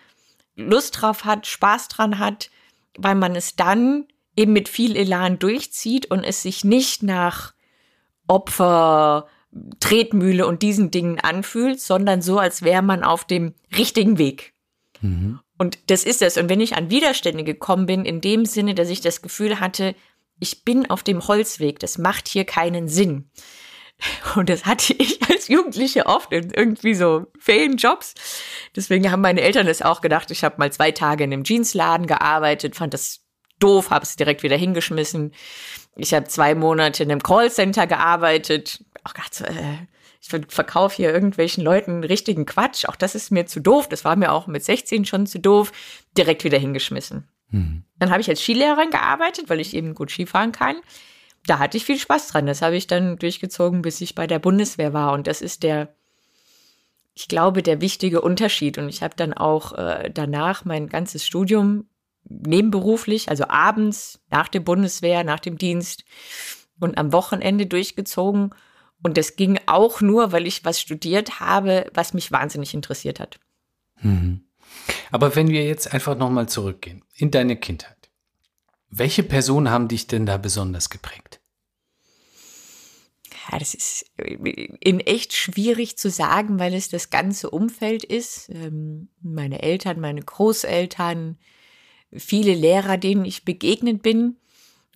Lust 0.57 1.01
drauf 1.01 1.25
hat, 1.25 1.47
Spaß 1.47 1.89
dran 1.89 2.19
hat, 2.19 2.51
weil 2.97 3.15
man 3.15 3.35
es 3.35 3.57
dann 3.57 4.07
eben 4.37 4.53
mit 4.53 4.69
viel 4.69 4.97
Elan 4.97 5.39
durchzieht 5.39 6.07
und 6.07 6.25
es 6.25 6.43
sich 6.43 6.65
nicht 6.65 7.03
nach 7.03 7.55
Opfer, 8.27 9.29
Tretmühle 9.81 10.47
und 10.47 10.63
diesen 10.63 10.91
Dingen 10.91 11.21
anfühlt, 11.21 11.81
sondern 11.81 12.23
so, 12.23 12.39
als 12.39 12.63
wäre 12.63 12.83
man 12.83 13.05
auf 13.05 13.25
dem 13.25 13.55
richtigen 13.77 14.19
Weg. 14.19 14.55
Mhm. 15.01 15.41
Und 15.59 15.79
das 15.91 16.05
ist 16.05 16.23
es. 16.23 16.37
Und 16.37 16.49
wenn 16.49 16.61
ich 16.61 16.77
an 16.77 16.91
Widerstände 16.91 17.45
gekommen 17.45 17.87
bin, 17.87 18.05
in 18.05 18.21
dem 18.21 18.47
Sinne, 18.47 18.75
dass 18.75 18.89
ich 18.89 19.01
das 19.01 19.23
Gefühl 19.23 19.61
hatte, 19.61 19.95
ich 20.41 20.65
bin 20.65 20.91
auf 20.91 21.05
dem 21.05 21.29
Holzweg, 21.29 21.79
das 21.79 21.99
macht 21.99 22.27
hier 22.27 22.45
keinen 22.45 22.89
Sinn, 22.89 23.31
und 24.37 24.49
das 24.49 24.65
hatte 24.65 24.95
ich 24.95 25.21
als 25.31 25.49
Jugendliche 25.49 26.07
oft 26.07 26.33
in 26.33 26.51
irgendwie 26.51 26.95
so 26.95 27.27
Ferienjobs. 27.39 28.15
Deswegen 28.75 29.11
haben 29.11 29.21
meine 29.21 29.41
Eltern 29.41 29.67
es 29.67 29.83
auch 29.83 30.01
gedacht. 30.01 30.31
Ich 30.31 30.45
habe 30.45 30.57
mal 30.59 30.73
zwei 30.73 30.91
Tage 30.91 31.25
in 31.25 31.33
einem 31.33 31.45
Jeansladen 31.45 32.07
gearbeitet, 32.07 32.77
fand 32.77 32.95
das 32.95 33.21
doof, 33.61 33.91
habe 33.91 34.05
es 34.05 34.17
direkt 34.17 34.43
wieder 34.43 34.57
hingeschmissen. 34.57 35.33
Ich 35.97 36.13
habe 36.13 36.27
zwei 36.27 36.55
Monate 36.55 37.05
in 37.05 37.11
einem 37.11 37.23
Callcenter 37.23 37.87
gearbeitet. 37.87 38.85
Auch 39.05 39.15
gedacht, 39.15 39.35
so, 39.35 39.45
äh, 39.45 39.87
ich 40.21 40.29
verkaufe 40.49 40.97
hier 40.97 41.13
irgendwelchen 41.13 41.63
Leuten 41.63 42.03
richtigen 42.03 42.47
Quatsch. 42.47 42.87
Auch 42.87 42.97
das 42.97 43.15
ist 43.15 43.31
mir 43.31 43.47
zu 43.47 43.61
doof. 43.61 43.89
Das 43.89 44.05
war 44.05 44.17
mir 44.17 44.33
auch 44.33 44.47
mit 44.47 44.65
16 44.65 45.05
schon 45.05 45.27
zu 45.27 45.39
doof. 45.39 45.71
Direkt 46.17 46.45
wieder 46.45 46.59
hingeschmissen. 46.59 47.29
Mhm. 47.51 47.85
Dann 47.99 48.11
habe 48.11 48.23
ich 48.23 48.29
als 48.29 48.43
Skilehrerin 48.43 48.91
gearbeitet, 48.91 49.49
weil 49.49 49.61
ich 49.61 49.75
eben 49.75 49.95
gut 49.95 50.11
Skifahren 50.11 50.53
kann 50.53 50.77
da 51.47 51.59
hatte 51.59 51.77
ich 51.77 51.85
viel 51.85 51.99
Spaß 51.99 52.29
dran. 52.29 52.47
Das 52.47 52.63
habe 52.63 52.77
ich 52.77 52.87
dann 52.87 53.17
durchgezogen, 53.17 53.83
bis 53.83 54.01
ich 54.01 54.15
bei 54.15 54.27
der 54.27 54.39
Bundeswehr 54.39 54.93
war. 54.93 55.13
Und 55.13 55.27
das 55.27 55.43
ist 55.43 55.63
der, 55.63 55.95
ich 57.15 57.29
glaube, 57.29 57.63
der 57.63 57.81
wichtige 57.81 58.21
Unterschied. 58.21 58.79
Und 58.79 58.89
ich 58.89 59.03
habe 59.03 59.15
dann 59.17 59.33
auch 59.35 59.73
äh, 59.73 60.11
danach 60.13 60.65
mein 60.65 60.89
ganzes 60.89 61.27
Studium 61.27 61.89
nebenberuflich, 62.27 63.29
also 63.29 63.49
abends 63.49 64.21
nach 64.31 64.49
der 64.49 64.61
Bundeswehr, 64.61 65.25
nach 65.25 65.41
dem 65.41 65.59
Dienst 65.59 66.05
und 66.81 66.97
am 66.97 67.13
Wochenende 67.13 67.67
durchgezogen. 67.67 68.55
Und 69.03 69.19
das 69.19 69.37
ging 69.37 69.61
auch 69.67 70.01
nur, 70.01 70.33
weil 70.33 70.47
ich 70.47 70.65
was 70.65 70.81
studiert 70.81 71.41
habe, 71.41 71.91
was 71.93 72.15
mich 72.15 72.33
wahnsinnig 72.33 72.73
interessiert 72.73 73.21
hat. 73.21 73.39
Mhm. 74.01 74.45
Aber 75.11 75.37
wenn 75.37 75.49
wir 75.49 75.65
jetzt 75.65 75.93
einfach 75.93 76.17
nochmal 76.17 76.49
zurückgehen 76.49 77.05
in 77.15 77.31
deine 77.31 77.57
Kindheit. 77.57 78.04
Welche 78.97 79.25
Personen 79.25 79.71
haben 79.71 79.89
dich 79.89 80.07
denn 80.07 80.25
da 80.25 80.37
besonders 80.37 80.89
geprägt? 80.89 81.41
Ja, 83.51 83.59
das 83.59 83.75
ist 83.75 84.07
äh, 84.19 84.35
in 84.35 85.01
echt 85.01 85.33
schwierig 85.33 85.99
zu 85.99 86.11
sagen, 86.11 86.61
weil 86.61 86.75
es 86.75 86.91
das 86.91 87.11
ganze 87.11 87.51
Umfeld 87.51 88.05
ist. 88.05 88.49
Ähm, 88.51 89.09
meine 89.21 89.63
Eltern, 89.63 89.99
meine 89.99 90.23
Großeltern, 90.23 91.39
viele 92.13 92.55
Lehrer, 92.55 92.97
denen 92.97 93.25
ich 93.25 93.45
begegnet 93.45 94.03
bin. 94.03 94.37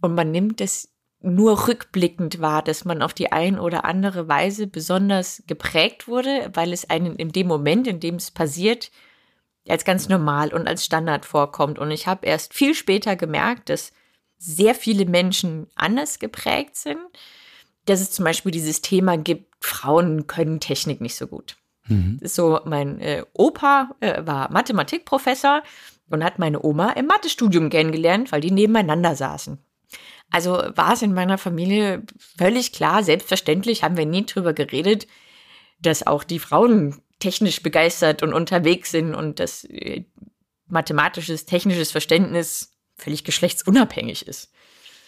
Und 0.00 0.14
man 0.14 0.30
nimmt 0.30 0.60
das 0.60 0.90
nur 1.20 1.66
rückblickend 1.66 2.40
war, 2.40 2.62
dass 2.62 2.84
man 2.84 3.02
auf 3.02 3.14
die 3.14 3.32
ein 3.32 3.58
oder 3.58 3.84
andere 3.84 4.28
Weise 4.28 4.68
besonders 4.68 5.42
geprägt 5.48 6.06
wurde, 6.06 6.52
weil 6.54 6.72
es 6.72 6.88
einen 6.88 7.16
in 7.16 7.32
dem 7.32 7.48
Moment, 7.48 7.88
in 7.88 7.98
dem 7.98 8.14
es 8.14 8.30
passiert, 8.30 8.92
als 9.70 9.84
ganz 9.84 10.08
normal 10.08 10.52
und 10.52 10.66
als 10.66 10.84
Standard 10.84 11.24
vorkommt. 11.24 11.78
Und 11.78 11.90
ich 11.90 12.06
habe 12.06 12.26
erst 12.26 12.54
viel 12.54 12.74
später 12.74 13.16
gemerkt, 13.16 13.68
dass 13.68 13.92
sehr 14.38 14.74
viele 14.74 15.06
Menschen 15.06 15.66
anders 15.74 16.18
geprägt 16.18 16.76
sind, 16.76 17.00
dass 17.86 18.00
es 18.00 18.10
zum 18.10 18.24
Beispiel 18.24 18.52
dieses 18.52 18.82
Thema 18.82 19.16
gibt, 19.16 19.48
Frauen 19.60 20.26
können 20.26 20.60
Technik 20.60 21.00
nicht 21.00 21.16
so 21.16 21.26
gut. 21.26 21.56
Mhm. 21.86 22.20
So, 22.22 22.60
mein 22.64 23.00
äh, 23.00 23.24
Opa 23.32 23.90
äh, 24.00 24.24
war 24.24 24.52
Mathematikprofessor 24.52 25.62
und 26.10 26.22
hat 26.22 26.38
meine 26.38 26.62
Oma 26.62 26.90
im 26.90 27.06
Mathestudium 27.06 27.70
kennengelernt, 27.70 28.30
weil 28.30 28.40
die 28.40 28.50
nebeneinander 28.50 29.16
saßen. 29.16 29.58
Also 30.30 30.52
war 30.52 30.92
es 30.92 31.02
in 31.02 31.14
meiner 31.14 31.38
Familie 31.38 32.02
völlig 32.36 32.72
klar, 32.72 33.02
selbstverständlich 33.02 33.82
haben 33.82 33.96
wir 33.96 34.06
nie 34.06 34.26
drüber 34.26 34.52
geredet, 34.52 35.06
dass 35.80 36.06
auch 36.06 36.22
die 36.24 36.38
Frauen 36.38 37.00
technisch 37.18 37.62
begeistert 37.62 38.22
und 38.22 38.32
unterwegs 38.32 38.90
sind 38.90 39.14
und 39.14 39.40
dass 39.40 39.64
äh, 39.64 40.04
mathematisches, 40.66 41.46
technisches 41.46 41.90
Verständnis 41.90 42.72
völlig 42.96 43.24
geschlechtsunabhängig 43.24 44.26
ist. 44.26 44.52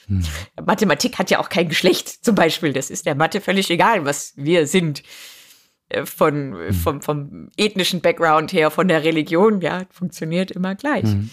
Hm. 0.07 0.25
Mathematik 0.64 1.19
hat 1.19 1.31
ja 1.31 1.38
auch 1.38 1.49
kein 1.49 1.69
Geschlecht 1.69 2.09
zum 2.09 2.35
Beispiel. 2.35 2.73
Das 2.73 2.90
ist 2.90 3.07
der 3.07 3.14
Mathe 3.14 3.40
völlig 3.40 3.71
egal, 3.71 4.05
was 4.05 4.33
wir 4.37 4.67
sind. 4.67 5.02
Äh, 5.88 6.07
von, 6.07 6.55
hm. 6.55 6.75
vom, 6.75 7.02
vom 7.02 7.50
ethnischen 7.57 8.00
Background 8.00 8.52
her, 8.52 8.71
von 8.71 8.88
der 8.88 9.05
Religion, 9.05 9.61
ja, 9.61 9.85
funktioniert 9.90 10.50
immer 10.50 10.75
gleich. 10.75 11.05
Hm. 11.05 11.31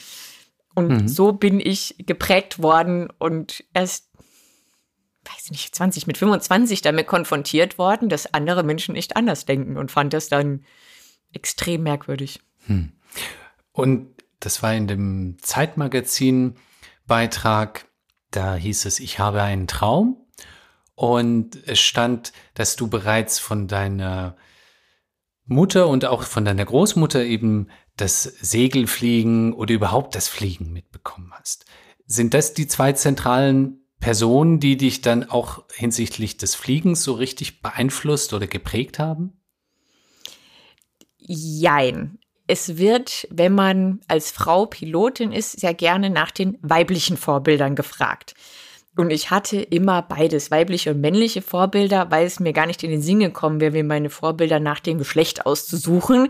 Und 0.78 0.90
mhm. 0.90 1.08
so 1.08 1.32
bin 1.32 1.60
ich 1.60 1.96
geprägt 1.98 2.62
worden 2.62 3.08
und 3.18 3.64
erst, 3.74 4.07
weiß 5.30 5.52
nicht, 5.52 5.76
20 5.76 6.08
mit 6.08 6.18
25 6.18 6.82
damit 6.82 7.08
konfrontiert 7.08 7.78
worden, 7.78 8.10
dass 8.10 8.34
andere 8.34 8.64
Menschen 8.64 8.94
nicht 8.94 9.16
anders 9.16 9.46
denken 9.46 9.78
und 9.78 9.92
fand 9.92 10.14
das 10.14 10.30
dann 10.30 10.66
extrem 11.34 11.84
merkwürdig. 11.84 12.40
Hm. 12.66 12.94
Und 13.72 14.16
das 14.40 14.64
war 14.64 14.74
in 14.74 14.88
dem 14.88 15.38
Zeitmagazin-Beitrag, 15.42 17.86
da 18.32 18.56
hieß 18.56 18.86
es, 18.86 19.00
ich 19.00 19.20
habe 19.20 19.42
einen 19.42 19.68
Traum. 19.68 20.18
Und 20.96 21.68
es 21.68 21.80
stand, 21.80 22.34
dass 22.56 22.76
du 22.76 22.88
bereits 22.88 23.38
von 23.38 23.68
deiner 23.68 24.36
Mutter 25.46 25.88
und 25.88 26.06
auch 26.06 26.24
von 26.24 26.44
deiner 26.44 26.66
Großmutter 26.66 27.24
eben 27.24 27.70
das 27.96 28.24
Segelfliegen 28.24 29.54
oder 29.54 29.74
überhaupt 29.74 30.16
das 30.16 30.28
Fliegen 30.28 30.74
mitbekommen 30.74 31.32
hast. 31.34 31.66
Sind 32.06 32.34
das 32.34 32.54
die 32.54 32.68
zwei 32.68 32.94
zentralen 32.94 33.87
Personen, 34.00 34.60
die 34.60 34.78
dich 34.78 35.02
dann 35.02 35.30
auch 35.30 35.64
hinsichtlich 35.74 36.38
des 36.38 36.56
Fliegens 36.56 37.04
so 37.04 37.14
richtig 37.14 37.62
beeinflusst 37.62 38.34
oder 38.34 38.48
geprägt 38.48 39.00
haben? 39.00 39.34
Jein. 41.18 42.20
Es 42.48 42.78
wird, 42.78 43.28
wenn 43.30 43.54
man 43.54 44.00
als 44.08 44.32
Frau 44.32 44.66
Pilotin 44.66 45.34
ist, 45.34 45.60
sehr 45.60 45.74
gerne 45.74 46.10
nach 46.10 46.32
den 46.32 46.58
weiblichen 46.62 47.18
Vorbildern 47.18 47.76
gefragt. 47.76 48.36
Und 48.98 49.12
ich 49.12 49.30
hatte 49.30 49.58
immer 49.62 50.02
beides, 50.02 50.50
weibliche 50.50 50.92
und 50.92 51.02
männliche 51.02 51.44
Vorbilder, 51.44 52.10
weil 52.10 52.26
es 52.26 52.40
mir 52.40 52.52
gar 52.52 52.66
nicht 52.66 52.84
in 52.84 52.90
den 52.90 53.02
Sinn 53.02 53.20
gekommen 53.20 53.60
wäre, 53.62 53.72
mir 53.72 53.84
meine 53.84 54.10
Vorbilder 54.10 54.60
nach 54.60 54.80
dem 54.80 54.98
Geschlecht 54.98 55.46
auszusuchen 55.46 56.30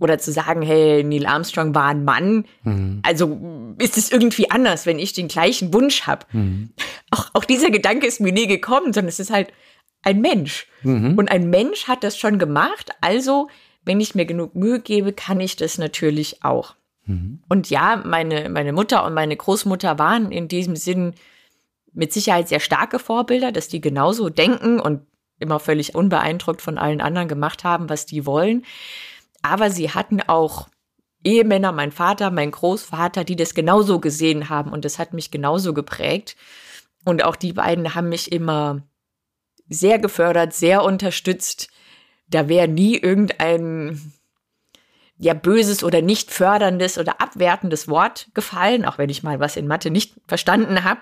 oder 0.00 0.18
zu 0.18 0.32
sagen, 0.32 0.62
hey, 0.62 1.04
Neil 1.04 1.26
Armstrong 1.26 1.74
war 1.74 1.88
ein 1.88 2.04
Mann. 2.04 2.46
Mhm. 2.62 3.00
Also 3.02 3.74
ist 3.78 3.98
es 3.98 4.10
irgendwie 4.10 4.50
anders, 4.50 4.86
wenn 4.86 4.98
ich 4.98 5.12
den 5.12 5.28
gleichen 5.28 5.74
Wunsch 5.74 6.02
habe. 6.02 6.24
Mhm. 6.32 6.70
Auch, 7.10 7.30
auch 7.34 7.44
dieser 7.44 7.70
Gedanke 7.70 8.06
ist 8.06 8.20
mir 8.20 8.32
nie 8.32 8.46
gekommen, 8.46 8.92
sondern 8.92 9.08
es 9.08 9.20
ist 9.20 9.30
halt 9.30 9.52
ein 10.02 10.20
Mensch. 10.20 10.66
Mhm. 10.82 11.16
Und 11.16 11.30
ein 11.30 11.50
Mensch 11.50 11.88
hat 11.88 12.04
das 12.04 12.18
schon 12.18 12.38
gemacht. 12.38 12.90
Also, 13.00 13.48
wenn 13.84 14.00
ich 14.00 14.14
mir 14.14 14.26
genug 14.26 14.54
Mühe 14.54 14.80
gebe, 14.80 15.12
kann 15.12 15.40
ich 15.40 15.56
das 15.56 15.78
natürlich 15.78 16.44
auch. 16.44 16.74
Mhm. 17.04 17.42
Und 17.48 17.70
ja, 17.70 18.02
meine, 18.04 18.48
meine 18.48 18.72
Mutter 18.72 19.04
und 19.04 19.14
meine 19.14 19.36
Großmutter 19.36 19.98
waren 19.98 20.32
in 20.32 20.48
diesem 20.48 20.76
Sinn 20.76 21.14
mit 21.92 22.12
Sicherheit 22.12 22.48
sehr 22.48 22.60
starke 22.60 22.98
Vorbilder, 22.98 23.52
dass 23.52 23.68
die 23.68 23.80
genauso 23.80 24.28
denken 24.28 24.80
und 24.80 25.02
immer 25.38 25.60
völlig 25.60 25.94
unbeeindruckt 25.94 26.62
von 26.62 26.78
allen 26.78 27.00
anderen 27.00 27.28
gemacht 27.28 27.64
haben, 27.64 27.88
was 27.88 28.06
die 28.06 28.26
wollen. 28.26 28.64
Aber 29.42 29.70
sie 29.70 29.90
hatten 29.90 30.20
auch 30.20 30.68
Ehemänner, 31.24 31.72
mein 31.72 31.92
Vater, 31.92 32.30
mein 32.30 32.50
Großvater, 32.50 33.24
die 33.24 33.36
das 33.36 33.54
genauso 33.54 33.98
gesehen 34.00 34.48
haben 34.48 34.72
und 34.72 34.84
das 34.84 34.98
hat 34.98 35.12
mich 35.12 35.30
genauso 35.30 35.74
geprägt. 35.74 36.36
Und 37.06 37.22
auch 37.24 37.36
die 37.36 37.52
beiden 37.52 37.94
haben 37.94 38.08
mich 38.08 38.32
immer 38.32 38.82
sehr 39.68 39.98
gefördert, 39.98 40.52
sehr 40.52 40.82
unterstützt. 40.82 41.68
Da 42.28 42.48
wäre 42.48 42.66
nie 42.66 42.96
irgendein 42.96 44.12
ja 45.16 45.32
böses 45.32 45.84
oder 45.84 46.02
nicht 46.02 46.30
förderndes 46.30 46.98
oder 46.98 47.20
abwertendes 47.20 47.88
Wort 47.88 48.28
gefallen, 48.34 48.84
auch 48.84 48.98
wenn 48.98 49.08
ich 49.08 49.22
mal 49.22 49.40
was 49.40 49.56
in 49.56 49.68
Mathe 49.68 49.90
nicht 49.90 50.14
verstanden 50.26 50.82
habe 50.82 51.00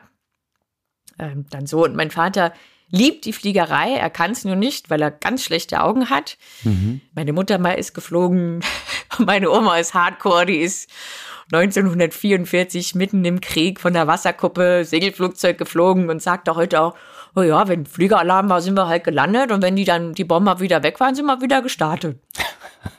ähm, 1.18 1.46
dann 1.48 1.66
so. 1.66 1.84
Und 1.84 1.96
mein 1.96 2.10
Vater 2.10 2.52
liebt 2.90 3.24
die 3.24 3.32
Fliegerei. 3.32 3.94
Er 3.94 4.10
kann 4.10 4.32
es 4.32 4.44
nur 4.44 4.56
nicht, 4.56 4.90
weil 4.90 5.00
er 5.02 5.10
ganz 5.10 5.42
schlechte 5.42 5.82
Augen 5.82 6.10
hat. 6.10 6.36
Mhm. 6.64 7.00
Meine 7.14 7.32
Mutter 7.32 7.58
mal 7.58 7.72
ist 7.72 7.94
geflogen. 7.94 8.62
Meine 9.18 9.50
Oma 9.50 9.78
ist 9.78 9.94
Hardcore. 9.94 10.46
Die 10.46 10.58
ist 10.58 10.90
1944 11.52 12.94
mitten 12.94 13.24
im 13.24 13.40
Krieg 13.40 13.80
von 13.80 13.92
der 13.92 14.06
Wasserkuppe 14.06 14.84
Segelflugzeug 14.84 15.58
geflogen 15.58 16.10
und 16.10 16.22
sagte 16.22 16.54
heute 16.54 16.80
auch, 16.80 16.94
oh 17.36 17.42
ja, 17.42 17.68
wenn 17.68 17.86
Fliegeralarm 17.86 18.48
war, 18.48 18.60
sind 18.60 18.74
wir 18.74 18.88
halt 18.88 19.04
gelandet 19.04 19.52
und 19.52 19.62
wenn 19.62 19.76
die 19.76 19.84
dann 19.84 20.14
die 20.14 20.24
Bomber 20.24 20.60
wieder 20.60 20.82
weg 20.82 21.00
waren, 21.00 21.14
sind 21.14 21.26
wir 21.26 21.40
wieder 21.40 21.62
gestartet. 21.62 22.18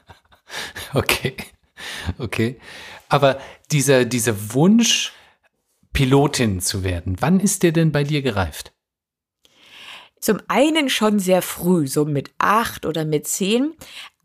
okay. 0.94 1.36
Okay. 2.18 2.60
Aber 3.10 3.40
dieser, 3.72 4.06
dieser 4.06 4.54
Wunsch, 4.54 5.14
Pilotin 5.94 6.60
zu 6.60 6.84
werden. 6.84 7.16
Wann 7.22 7.40
ist 7.40 7.64
der 7.64 7.72
denn 7.72 7.92
bei 7.92 8.04
dir 8.04 8.22
gereift? 8.22 8.74
Zum 10.20 10.40
einen 10.48 10.90
schon 10.90 11.20
sehr 11.20 11.42
früh, 11.42 11.88
so 11.88 12.04
mit 12.04 12.32
acht 12.38 12.86
oder 12.86 13.06
mit 13.06 13.28
zehn. 13.28 13.74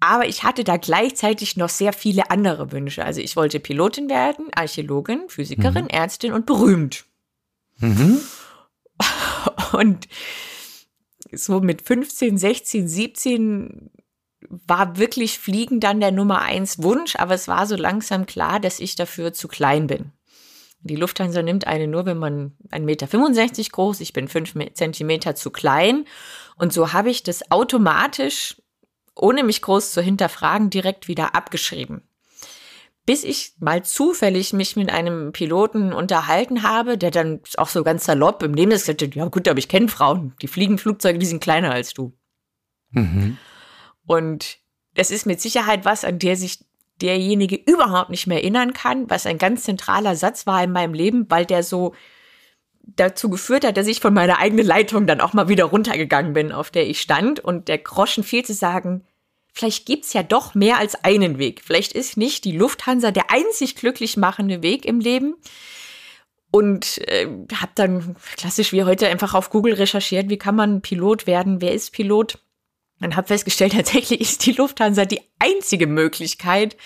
Aber 0.00 0.26
ich 0.26 0.42
hatte 0.42 0.64
da 0.64 0.78
gleichzeitig 0.78 1.56
noch 1.56 1.68
sehr 1.68 1.92
viele 1.92 2.30
andere 2.30 2.72
Wünsche. 2.72 3.04
Also 3.04 3.20
ich 3.20 3.36
wollte 3.36 3.60
Pilotin 3.60 4.08
werden, 4.08 4.46
Archäologin, 4.54 5.28
Physikerin, 5.28 5.84
mhm. 5.84 5.90
Ärztin 5.90 6.32
und 6.32 6.46
berühmt. 6.46 7.04
Mhm. 7.78 8.20
Und 9.72 10.08
so 11.32 11.60
mit 11.60 11.82
15, 11.82 12.36
16, 12.36 12.88
17 12.88 13.90
war 14.48 14.96
wirklich 14.96 15.38
Fliegen 15.38 15.80
dann 15.80 16.00
der 16.00 16.10
Nummer 16.10 16.40
eins 16.40 16.82
Wunsch, 16.82 17.16
aber 17.16 17.34
es 17.34 17.46
war 17.46 17.66
so 17.66 17.76
langsam 17.76 18.26
klar, 18.26 18.58
dass 18.58 18.80
ich 18.80 18.96
dafür 18.96 19.32
zu 19.32 19.48
klein 19.48 19.86
bin. 19.86 20.12
Die 20.82 20.96
Lufthansa 20.96 21.42
nimmt 21.42 21.66
eine 21.66 21.86
nur, 21.86 22.06
wenn 22.06 22.18
man 22.18 22.56
1,65 22.70 22.80
Meter 22.80 23.06
groß, 23.70 24.00
ich 24.00 24.12
bin 24.12 24.28
5 24.28 24.54
Zentimeter 24.74 25.34
zu 25.34 25.50
klein. 25.50 26.06
Und 26.56 26.72
so 26.72 26.92
habe 26.92 27.10
ich 27.10 27.22
das 27.22 27.50
automatisch, 27.50 28.56
ohne 29.14 29.44
mich 29.44 29.62
groß 29.62 29.92
zu 29.92 30.02
hinterfragen, 30.02 30.70
direkt 30.70 31.08
wieder 31.08 31.34
abgeschrieben. 31.34 32.02
Bis 33.06 33.24
ich 33.24 33.54
mal 33.58 33.84
zufällig 33.84 34.52
mich 34.52 34.76
mit 34.76 34.90
einem 34.90 35.32
Piloten 35.32 35.92
unterhalten 35.92 36.62
habe, 36.62 36.98
der 36.98 37.10
dann 37.10 37.40
auch 37.56 37.68
so 37.68 37.82
ganz 37.82 38.04
salopp 38.04 38.42
im 38.42 38.54
Leben 38.54 38.70
gesagt 38.70 39.02
hat, 39.02 39.14
ja 39.14 39.26
gut, 39.26 39.48
aber 39.48 39.58
ich 39.58 39.68
kenne 39.68 39.88
Frauen, 39.88 40.34
die 40.42 40.48
fliegen 40.48 40.78
Flugzeuge, 40.78 41.18
die 41.18 41.26
sind 41.26 41.42
kleiner 41.42 41.72
als 41.72 41.94
du. 41.94 42.12
Mhm. 42.90 43.36
Und 44.06 44.58
das 44.94 45.10
ist 45.10 45.26
mit 45.26 45.40
Sicherheit 45.40 45.84
was, 45.84 46.04
an 46.04 46.18
der 46.18 46.36
sich 46.36 46.64
derjenige 47.00 47.56
überhaupt 47.56 48.10
nicht 48.10 48.26
mehr 48.26 48.38
erinnern 48.38 48.72
kann, 48.72 49.08
was 49.08 49.26
ein 49.26 49.38
ganz 49.38 49.64
zentraler 49.64 50.16
Satz 50.16 50.46
war 50.46 50.62
in 50.62 50.72
meinem 50.72 50.94
Leben, 50.94 51.26
weil 51.30 51.46
der 51.46 51.62
so 51.62 51.94
dazu 52.96 53.30
geführt 53.30 53.64
hat, 53.64 53.76
dass 53.76 53.86
ich 53.86 54.00
von 54.00 54.14
meiner 54.14 54.38
eigenen 54.38 54.66
Leitung 54.66 55.06
dann 55.06 55.20
auch 55.20 55.32
mal 55.32 55.48
wieder 55.48 55.64
runtergegangen 55.64 56.32
bin, 56.32 56.52
auf 56.52 56.70
der 56.70 56.88
ich 56.88 57.00
stand 57.00 57.40
und 57.40 57.68
der 57.68 57.78
Groschen 57.78 58.24
fiel 58.24 58.44
zu 58.44 58.54
sagen, 58.54 59.04
vielleicht 59.52 59.86
gibt's 59.86 60.12
ja 60.12 60.22
doch 60.22 60.54
mehr 60.54 60.78
als 60.78 61.04
einen 61.04 61.38
Weg. 61.38 61.62
Vielleicht 61.64 61.92
ist 61.92 62.16
nicht 62.16 62.44
die 62.44 62.56
Lufthansa 62.56 63.10
der 63.10 63.30
einzig 63.30 63.76
glücklich 63.76 64.16
machende 64.16 64.62
Weg 64.62 64.84
im 64.84 65.00
Leben. 65.00 65.36
Und 66.52 66.98
äh, 67.08 67.28
habe 67.54 67.72
dann 67.76 68.16
klassisch 68.36 68.72
wie 68.72 68.82
heute 68.82 69.06
einfach 69.06 69.34
auf 69.34 69.50
Google 69.50 69.74
recherchiert, 69.74 70.28
wie 70.28 70.38
kann 70.38 70.56
man 70.56 70.82
Pilot 70.82 71.28
werden, 71.28 71.60
wer 71.60 71.72
ist 71.72 71.92
Pilot? 71.92 72.38
und 73.00 73.16
habe 73.16 73.26
festgestellt, 73.26 73.72
tatsächlich 73.76 74.20
ist 74.20 74.46
die 74.46 74.52
Lufthansa 74.52 75.04
die 75.04 75.20
einzige 75.38 75.86
Möglichkeit, 75.86 76.76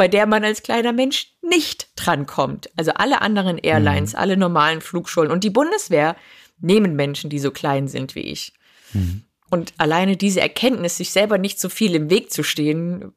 bei 0.00 0.08
der 0.08 0.24
man 0.24 0.42
als 0.44 0.62
kleiner 0.62 0.94
Mensch 0.94 1.34
nicht 1.42 1.90
drankommt. 1.94 2.70
Also 2.74 2.92
alle 2.94 3.20
anderen 3.20 3.58
Airlines, 3.58 4.14
mhm. 4.14 4.18
alle 4.18 4.38
normalen 4.38 4.80
Flugschulen 4.80 5.30
und 5.30 5.44
die 5.44 5.50
Bundeswehr 5.50 6.16
nehmen 6.58 6.96
Menschen, 6.96 7.28
die 7.28 7.38
so 7.38 7.50
klein 7.50 7.86
sind 7.86 8.14
wie 8.14 8.22
ich. 8.22 8.54
Mhm. 8.94 9.24
Und 9.50 9.74
alleine 9.76 10.16
diese 10.16 10.40
Erkenntnis, 10.40 10.96
sich 10.96 11.10
selber 11.10 11.36
nicht 11.36 11.60
so 11.60 11.68
viel 11.68 11.94
im 11.94 12.08
Weg 12.08 12.32
zu 12.32 12.42
stehen, 12.42 13.12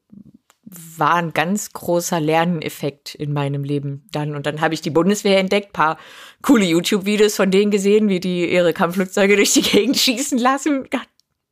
war 0.62 1.14
ein 1.14 1.32
ganz 1.32 1.72
großer 1.72 2.20
Lerneffekt 2.20 3.14
in 3.14 3.32
meinem 3.32 3.64
Leben 3.64 4.06
dann. 4.12 4.36
Und 4.36 4.44
dann 4.44 4.60
habe 4.60 4.74
ich 4.74 4.82
die 4.82 4.90
Bundeswehr 4.90 5.38
entdeckt, 5.38 5.72
paar 5.72 5.96
coole 6.42 6.66
YouTube-Videos 6.66 7.34
von 7.34 7.50
denen 7.50 7.70
gesehen, 7.70 8.10
wie 8.10 8.20
die 8.20 8.52
ihre 8.52 8.74
Kampfflugzeuge 8.74 9.36
durch 9.36 9.54
die 9.54 9.62
Gegend 9.62 9.96
schießen 9.96 10.36
lassen. 10.36 10.86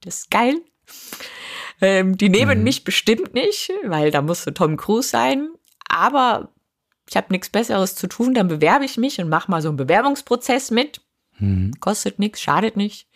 Das 0.03 0.19
ist 0.19 0.31
geil. 0.31 0.61
Ähm, 1.83 2.17
die 2.17 2.29
nehmen 2.29 2.59
mhm. 2.59 2.65
mich 2.65 2.85
bestimmt 2.85 3.35
nicht, 3.35 3.71
weil 3.85 4.13
da 4.13 4.23
musste 4.23 4.55
Tom 4.55 4.77
Cruise 4.77 5.09
sein. 5.09 5.51
Aber 5.89 6.55
ich 7.11 7.17
habe 7.17 7.27
nichts 7.31 7.51
Besseres 7.51 7.97
zu 7.97 8.07
tun, 8.07 8.35
dann 8.35 8.49
bewerbe 8.49 8.85
ich 8.85 8.97
mich 8.97 9.21
und 9.21 9.29
mache 9.29 9.51
mal 9.51 9.61
so 9.61 9.69
einen 9.69 9.77
Bewerbungsprozess 9.77 10.71
mit. 10.71 11.03
Mhm. 11.39 11.73
Kostet 11.81 12.21
nichts, 12.21 12.41
schadet 12.41 12.77
nicht. 12.77 13.09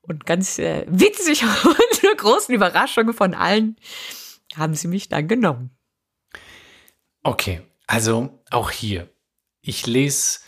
Und 0.00 0.26
ganz 0.26 0.58
äh, 0.58 0.86
witzig 0.88 1.44
und 1.64 1.94
zur 2.00 2.16
großen 2.16 2.54
Überraschung 2.54 3.12
von 3.12 3.34
allen 3.34 3.76
haben 4.56 4.74
sie 4.74 4.88
mich 4.88 5.08
dann 5.10 5.28
genommen. 5.28 5.70
Okay, 7.22 7.60
also 7.86 8.42
auch 8.50 8.70
hier. 8.70 9.08
Ich 9.60 9.86
lese 9.86 10.40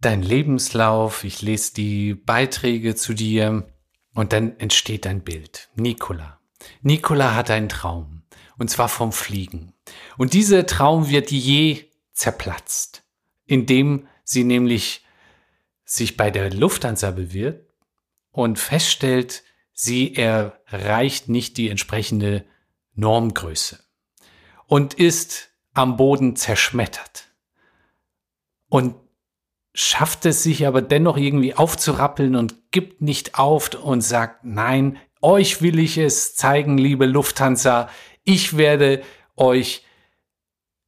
deinen 0.00 0.24
Lebenslauf, 0.24 1.22
ich 1.22 1.40
lese 1.40 1.72
die 1.72 2.14
Beiträge 2.14 2.96
zu 2.96 3.14
dir 3.14 3.71
und 4.14 4.32
dann 4.32 4.58
entsteht 4.58 5.06
ein 5.06 5.22
Bild. 5.22 5.70
Nikola. 5.74 6.40
Nikola 6.82 7.34
hat 7.34 7.50
einen 7.50 7.68
Traum. 7.68 8.22
Und 8.58 8.68
zwar 8.68 8.88
vom 8.88 9.12
Fliegen. 9.12 9.72
Und 10.18 10.34
dieser 10.34 10.66
Traum 10.66 11.08
wird 11.08 11.30
je 11.30 11.90
zerplatzt, 12.12 13.02
indem 13.46 14.06
sie 14.24 14.44
nämlich 14.44 15.04
sich 15.84 16.16
bei 16.16 16.30
der 16.30 16.52
Lufthansa 16.52 17.10
bewirbt 17.10 17.72
und 18.30 18.58
feststellt, 18.58 19.42
sie 19.72 20.14
erreicht 20.14 21.28
nicht 21.28 21.56
die 21.56 21.70
entsprechende 21.70 22.44
Normgröße 22.94 23.82
und 24.66 24.94
ist 24.94 25.50
am 25.72 25.96
Boden 25.96 26.36
zerschmettert 26.36 27.32
und 28.68 28.94
schafft 29.74 30.26
es 30.26 30.42
sich 30.42 30.66
aber 30.66 30.82
dennoch 30.82 31.16
irgendwie 31.16 31.54
aufzurappeln 31.54 32.36
und 32.36 32.70
gibt 32.70 33.00
nicht 33.00 33.38
auf 33.38 33.74
und 33.74 34.02
sagt, 34.02 34.44
nein, 34.44 34.98
euch 35.20 35.62
will 35.62 35.78
ich 35.78 35.98
es 35.98 36.34
zeigen, 36.34 36.76
liebe 36.76 37.06
Lufthansa, 37.06 37.88
ich 38.24 38.56
werde 38.56 39.02
euch 39.36 39.84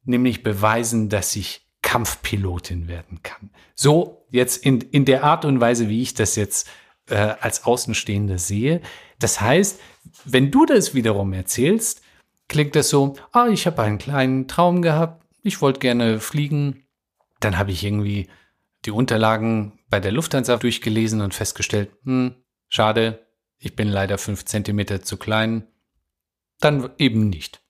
nämlich 0.03 0.43
beweisen, 0.43 1.09
dass 1.09 1.35
ich 1.35 1.65
Kampfpilotin 1.81 2.87
werden 2.87 3.21
kann. 3.23 3.49
So 3.73 4.27
jetzt 4.31 4.63
in, 4.65 4.81
in 4.81 5.05
der 5.05 5.23
Art 5.23 5.45
und 5.45 5.61
Weise, 5.61 5.89
wie 5.89 6.01
ich 6.01 6.13
das 6.13 6.35
jetzt 6.35 6.67
äh, 7.09 7.15
als 7.15 7.65
Außenstehende 7.65 8.37
sehe. 8.37 8.81
Das 9.19 9.41
heißt, 9.41 9.79
wenn 10.25 10.51
du 10.51 10.65
das 10.65 10.93
wiederum 10.93 11.33
erzählst, 11.33 12.01
klingt 12.47 12.75
das 12.75 12.89
so, 12.89 13.15
ah, 13.31 13.47
ich 13.47 13.65
habe 13.65 13.81
einen 13.81 13.97
kleinen 13.97 14.47
Traum 14.47 14.81
gehabt, 14.81 15.25
ich 15.41 15.61
wollte 15.61 15.79
gerne 15.79 16.19
fliegen, 16.19 16.85
dann 17.39 17.57
habe 17.57 17.71
ich 17.71 17.83
irgendwie 17.83 18.27
die 18.85 18.91
Unterlagen 18.91 19.79
bei 19.89 19.99
der 19.99 20.11
Lufthansa 20.11 20.57
durchgelesen 20.57 21.21
und 21.21 21.33
festgestellt, 21.33 21.91
hm, 22.03 22.35
schade, 22.69 23.25
ich 23.57 23.75
bin 23.75 23.87
leider 23.87 24.17
fünf 24.17 24.45
Zentimeter 24.45 25.01
zu 25.01 25.17
klein, 25.17 25.67
dann 26.59 26.89
eben 26.97 27.29
nicht. 27.29 27.61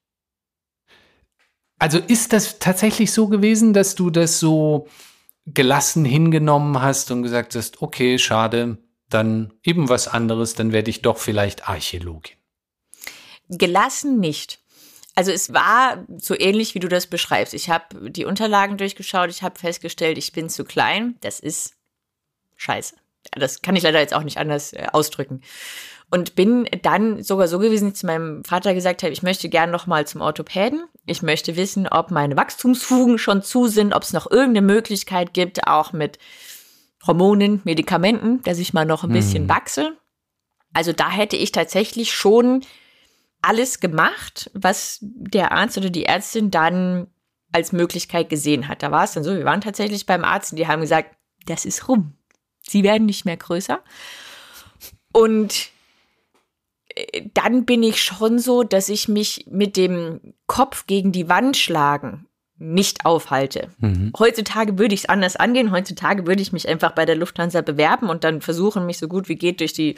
Also 1.77 1.99
ist 1.99 2.33
das 2.33 2.59
tatsächlich 2.59 3.11
so 3.11 3.27
gewesen, 3.27 3.73
dass 3.73 3.95
du 3.95 4.09
das 4.09 4.39
so 4.39 4.87
gelassen 5.45 6.05
hingenommen 6.05 6.81
hast 6.81 7.11
und 7.11 7.23
gesagt 7.23 7.55
hast, 7.55 7.81
okay, 7.81 8.17
schade, 8.17 8.77
dann 9.09 9.53
eben 9.63 9.89
was 9.89 10.07
anderes, 10.07 10.55
dann 10.55 10.71
werde 10.71 10.89
ich 10.89 11.01
doch 11.01 11.17
vielleicht 11.17 11.69
Archäologin. 11.69 12.37
Gelassen 13.49 14.19
nicht. 14.19 14.59
Also 15.15 15.31
es 15.31 15.53
war 15.53 16.05
so 16.17 16.37
ähnlich, 16.37 16.75
wie 16.75 16.79
du 16.79 16.89
das 16.89 17.07
beschreibst. 17.07 17.53
Ich 17.53 17.69
habe 17.69 18.11
die 18.11 18.25
Unterlagen 18.25 18.77
durchgeschaut, 18.77 19.29
ich 19.29 19.43
habe 19.43 19.57
festgestellt, 19.57 20.17
ich 20.17 20.33
bin 20.33 20.49
zu 20.49 20.65
klein. 20.65 21.15
Das 21.21 21.39
ist 21.39 21.73
scheiße. 22.57 22.95
Das 23.31 23.61
kann 23.61 23.75
ich 23.75 23.83
leider 23.83 23.99
jetzt 23.99 24.13
auch 24.13 24.23
nicht 24.23 24.37
anders 24.37 24.73
äh, 24.73 24.87
ausdrücken. 24.91 25.41
Und 26.11 26.35
bin 26.35 26.69
dann 26.83 27.23
sogar 27.23 27.47
so 27.47 27.59
gewesen, 27.59 27.85
dass 27.85 27.95
ich 27.95 27.99
zu 28.01 28.05
meinem 28.05 28.43
Vater 28.43 28.73
gesagt 28.73 29.01
habe, 29.01 29.11
ich 29.11 29.23
möchte 29.23 29.49
gern 29.49 29.71
noch 29.71 29.87
mal 29.87 30.05
zum 30.05 30.21
Orthopäden. 30.21 30.83
Ich 31.05 31.23
möchte 31.23 31.55
wissen, 31.55 31.87
ob 31.87 32.11
meine 32.11 32.37
Wachstumsfugen 32.37 33.17
schon 33.17 33.41
zu 33.41 33.67
sind, 33.67 33.93
ob 33.93 34.03
es 34.03 34.13
noch 34.13 34.29
irgendeine 34.29 34.67
Möglichkeit 34.67 35.33
gibt, 35.33 35.67
auch 35.67 35.93
mit 35.93 36.19
Hormonen, 37.07 37.61
Medikamenten, 37.63 38.43
dass 38.43 38.59
ich 38.59 38.73
mal 38.73 38.85
noch 38.85 39.03
ein 39.03 39.11
bisschen 39.11 39.43
mhm. 39.43 39.49
wachse. 39.49 39.97
Also 40.73 40.91
da 40.91 41.09
hätte 41.09 41.37
ich 41.37 41.51
tatsächlich 41.51 42.13
schon 42.13 42.61
alles 43.45 43.79
gemacht, 43.79 44.49
was 44.53 44.99
der 45.01 45.51
Arzt 45.51 45.77
oder 45.77 45.89
die 45.89 46.05
Ärztin 46.05 46.51
dann 46.51 47.07
als 47.51 47.71
Möglichkeit 47.71 48.29
gesehen 48.29 48.67
hat. 48.67 48.83
Da 48.83 48.91
war 48.91 49.03
es 49.03 49.13
dann 49.13 49.23
so, 49.23 49.35
wir 49.35 49.45
waren 49.45 49.61
tatsächlich 49.61 50.05
beim 50.05 50.23
Arzt 50.23 50.51
und 50.51 50.57
die 50.57 50.67
haben 50.67 50.81
gesagt, 50.81 51.15
das 51.45 51.65
ist 51.65 51.87
rum. 51.87 52.13
Sie 52.61 52.83
werden 52.83 53.05
nicht 53.05 53.25
mehr 53.25 53.37
größer. 53.37 53.79
Und 55.13 55.69
äh, 56.89 57.23
dann 57.33 57.65
bin 57.65 57.83
ich 57.83 58.01
schon 58.01 58.39
so, 58.39 58.63
dass 58.63 58.89
ich 58.89 59.07
mich 59.07 59.45
mit 59.49 59.77
dem 59.77 60.33
Kopf 60.47 60.87
gegen 60.87 61.11
die 61.11 61.29
Wand 61.29 61.55
schlagen 61.55 62.25
nicht 62.57 63.05
aufhalte. 63.05 63.69
Mhm. 63.79 64.13
Heutzutage 64.17 64.77
würde 64.77 64.95
ich 64.95 65.01
es 65.01 65.09
anders 65.09 65.35
angehen. 65.35 65.71
Heutzutage 65.71 66.25
würde 66.25 66.41
ich 66.41 66.53
mich 66.53 66.67
einfach 66.67 66.91
bei 66.91 67.05
der 67.05 67.15
Lufthansa 67.15 67.61
bewerben 67.61 68.09
und 68.09 68.23
dann 68.23 68.41
versuchen, 68.41 68.85
mich 68.85 68.97
so 68.97 69.07
gut 69.07 69.27
wie 69.27 69.35
geht 69.35 69.59
durch 69.59 69.73
die 69.73 69.95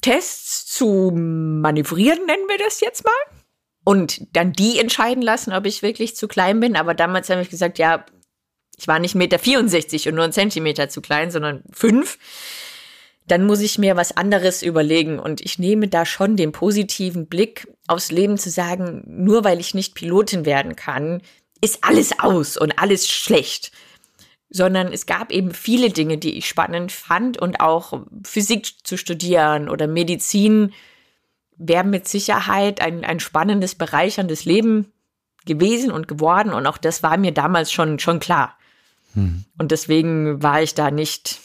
Tests 0.00 0.66
zu 0.66 1.12
manövrieren, 1.14 2.24
nennen 2.26 2.48
wir 2.48 2.58
das 2.58 2.80
jetzt 2.80 3.04
mal. 3.04 3.38
Und 3.84 4.36
dann 4.36 4.52
die 4.52 4.78
entscheiden 4.78 5.22
lassen, 5.22 5.52
ob 5.52 5.66
ich 5.66 5.82
wirklich 5.82 6.16
zu 6.16 6.28
klein 6.28 6.60
bin. 6.60 6.76
Aber 6.76 6.94
damals 6.94 7.28
habe 7.30 7.42
ich 7.42 7.50
gesagt, 7.50 7.78
ja, 7.78 8.06
ich 8.78 8.88
war 8.88 8.98
nicht 8.98 9.14
Meter 9.14 9.38
64 9.38 10.08
und 10.08 10.14
nur 10.14 10.24
ein 10.24 10.32
Zentimeter 10.32 10.88
zu 10.88 11.00
klein, 11.00 11.30
sondern 11.30 11.64
fünf. 11.72 12.18
Dann 13.26 13.44
muss 13.44 13.60
ich 13.60 13.78
mir 13.78 13.96
was 13.96 14.16
anderes 14.16 14.62
überlegen. 14.62 15.18
Und 15.18 15.40
ich 15.40 15.58
nehme 15.58 15.88
da 15.88 16.06
schon 16.06 16.36
den 16.36 16.52
positiven 16.52 17.26
Blick 17.26 17.68
aufs 17.86 18.10
Leben 18.10 18.38
zu 18.38 18.50
sagen, 18.50 19.02
nur 19.06 19.44
weil 19.44 19.60
ich 19.60 19.74
nicht 19.74 19.94
Pilotin 19.94 20.46
werden 20.46 20.76
kann, 20.76 21.22
ist 21.60 21.84
alles 21.84 22.18
aus 22.18 22.56
und 22.56 22.78
alles 22.78 23.08
schlecht, 23.08 23.72
sondern 24.52 24.92
es 24.92 25.06
gab 25.06 25.32
eben 25.32 25.52
viele 25.52 25.90
Dinge, 25.90 26.18
die 26.18 26.36
ich 26.36 26.46
spannend 26.46 26.92
fand 26.92 27.38
und 27.38 27.60
auch 27.60 28.02
Physik 28.22 28.86
zu 28.86 28.98
studieren 28.98 29.68
oder 29.68 29.86
Medizin 29.86 30.72
wäre 31.56 31.84
mit 31.84 32.06
Sicherheit 32.06 32.80
ein, 32.80 33.04
ein 33.04 33.18
spannendes, 33.18 33.74
bereicherndes 33.74 34.44
Leben 34.44 34.92
gewesen 35.46 35.90
und 35.90 36.06
geworden 36.06 36.52
und 36.52 36.66
auch 36.66 36.78
das 36.78 37.02
war 37.02 37.16
mir 37.16 37.32
damals 37.32 37.72
schon, 37.72 37.98
schon 37.98 38.20
klar. 38.20 38.58
Hm. 39.14 39.44
Und 39.58 39.72
deswegen 39.72 40.42
war 40.42 40.62
ich 40.62 40.74
da 40.74 40.90
nicht, 40.90 41.40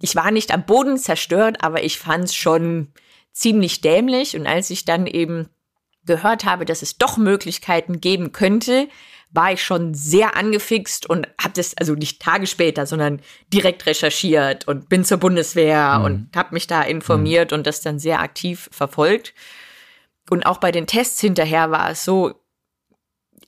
ich 0.00 0.14
war 0.14 0.30
nicht 0.30 0.52
am 0.52 0.64
Boden 0.64 0.96
zerstört, 0.96 1.62
aber 1.62 1.82
ich 1.82 1.98
fand 1.98 2.24
es 2.24 2.34
schon 2.34 2.92
ziemlich 3.32 3.80
dämlich 3.80 4.36
und 4.36 4.46
als 4.46 4.70
ich 4.70 4.84
dann 4.84 5.06
eben 5.06 5.48
gehört 6.06 6.44
habe, 6.44 6.64
dass 6.64 6.82
es 6.82 6.98
doch 6.98 7.16
Möglichkeiten 7.16 8.00
geben 8.00 8.32
könnte, 8.32 8.88
war 9.34 9.52
ich 9.52 9.62
schon 9.62 9.94
sehr 9.94 10.36
angefixt 10.36 11.06
und 11.10 11.26
habe 11.40 11.54
das 11.54 11.76
also 11.76 11.94
nicht 11.94 12.22
Tage 12.22 12.46
später, 12.46 12.86
sondern 12.86 13.20
direkt 13.52 13.84
recherchiert 13.86 14.68
und 14.68 14.88
bin 14.88 15.04
zur 15.04 15.18
Bundeswehr 15.18 15.98
mhm. 15.98 16.04
und 16.04 16.28
habe 16.36 16.54
mich 16.54 16.66
da 16.66 16.82
informiert 16.82 17.50
mhm. 17.50 17.58
und 17.58 17.66
das 17.66 17.80
dann 17.80 17.98
sehr 17.98 18.20
aktiv 18.20 18.68
verfolgt. 18.72 19.34
Und 20.30 20.46
auch 20.46 20.58
bei 20.58 20.70
den 20.70 20.86
Tests 20.86 21.20
hinterher 21.20 21.70
war 21.70 21.90
es 21.90 22.04
so, 22.04 22.34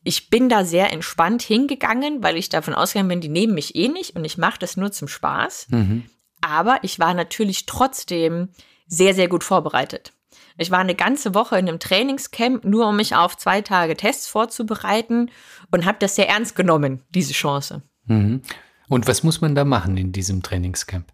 ich 0.02 0.28
bin 0.28 0.48
da 0.48 0.64
sehr 0.64 0.92
entspannt 0.92 1.42
hingegangen, 1.42 2.22
weil 2.22 2.36
ich 2.36 2.48
davon 2.48 2.74
ausgegangen 2.74 3.08
bin, 3.08 3.20
die 3.20 3.28
nehmen 3.28 3.54
mich 3.54 3.74
eh 3.76 3.88
nicht 3.88 4.16
und 4.16 4.24
ich 4.24 4.38
mache 4.38 4.58
das 4.58 4.76
nur 4.76 4.92
zum 4.92 5.08
Spaß. 5.08 5.68
Mhm. 5.70 6.04
Aber 6.40 6.78
ich 6.82 6.98
war 6.98 7.14
natürlich 7.14 7.66
trotzdem 7.66 8.48
sehr, 8.86 9.14
sehr 9.14 9.28
gut 9.28 9.42
vorbereitet. 9.42 10.12
Ich 10.58 10.70
war 10.70 10.78
eine 10.78 10.94
ganze 10.94 11.34
Woche 11.34 11.58
in 11.58 11.68
einem 11.68 11.78
Trainingscamp, 11.78 12.64
nur 12.64 12.88
um 12.88 12.96
mich 12.96 13.14
auf 13.14 13.36
zwei 13.36 13.60
Tage 13.60 13.96
Tests 13.96 14.26
vorzubereiten 14.26 15.30
und 15.70 15.84
habe 15.84 15.98
das 16.00 16.16
sehr 16.16 16.28
ernst 16.28 16.56
genommen, 16.56 17.02
diese 17.10 17.34
Chance. 17.34 17.82
Mhm. 18.06 18.42
Und 18.88 19.06
was 19.08 19.22
muss 19.22 19.40
man 19.40 19.54
da 19.54 19.64
machen 19.64 19.96
in 19.96 20.12
diesem 20.12 20.42
Trainingscamp? 20.42 21.12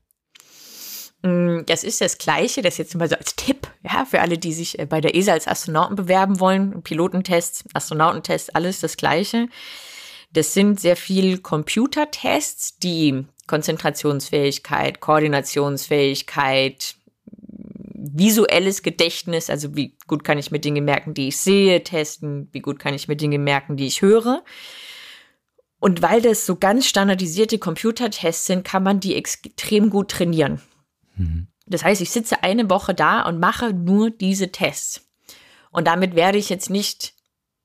Mm, 1.23 1.61
das 1.67 1.85
ist 1.85 2.01
das 2.01 2.19
Gleiche, 2.19 2.63
das 2.63 2.79
jetzt 2.79 2.95
mal 2.97 3.09
so 3.09 3.17
als 3.17 3.37
Tipp, 3.37 3.69
ja, 3.83 4.05
für 4.05 4.21
alle, 4.21 4.39
die 4.39 4.53
sich 4.53 4.79
äh, 4.79 4.87
bei 4.87 5.01
der 5.01 5.15
ESA 5.15 5.33
als 5.33 5.49
Astronauten 5.49 5.97
bewerben 5.97 6.41
wollen. 6.41 6.83
Pilotentests, 6.83 7.65
Astronautentests, 7.73 8.51
alles 8.51 8.81
das 8.81 8.97
Gleiche. 8.97 9.49
Das 10.33 10.55
sind 10.55 10.81
sehr 10.81 10.97
viel 10.97 11.39
Computertests, 11.39 12.79
die 12.79 13.27
Konzentrationsfähigkeit, 13.47 15.01
Koordinationsfähigkeit, 15.01 16.97
visuelles 18.03 18.83
Gedächtnis, 18.83 19.49
also 19.49 19.77
wie 19.77 19.97
gut 20.07 20.25
kann 20.25 20.39
ich 20.39 20.51
mir 20.51 20.59
Dinge 20.59 20.81
merken, 20.81 21.15
die 21.15 21.29
ich 21.29 21.39
sehe, 21.39 21.85
testen, 21.85 22.49
wie 22.53 22.61
gut 22.61 22.79
kann 22.79 22.95
ich 22.95 23.09
mir 23.09 23.17
Dinge 23.17 23.39
merken, 23.39 23.77
die 23.77 23.87
ich 23.87 24.03
höre. 24.03 24.43
Und 25.79 26.03
weil 26.03 26.21
das 26.21 26.47
so 26.47 26.57
ganz 26.57 26.87
standardisierte 26.87 27.59
Computertests 27.59 28.47
sind, 28.47 28.65
kann 28.65 28.83
man 28.83 29.01
die 29.01 29.17
extrem 29.17 29.91
gut 29.91 30.11
trainieren. 30.11 30.61
Mhm. 31.17 31.49
Das 31.67 31.85
heißt, 31.85 32.01
ich 32.01 32.11
sitze 32.11 32.43
eine 32.43 32.69
Woche 32.71 32.95
da 32.95 33.23
und 33.23 33.41
mache 33.41 33.73
nur 33.73 34.11
diese 34.11 34.53
Tests. 34.53 35.09
Und 35.71 35.87
damit 35.87 36.15
werde 36.15 36.39
ich 36.39 36.49
jetzt 36.49 36.71
nicht 36.71 37.15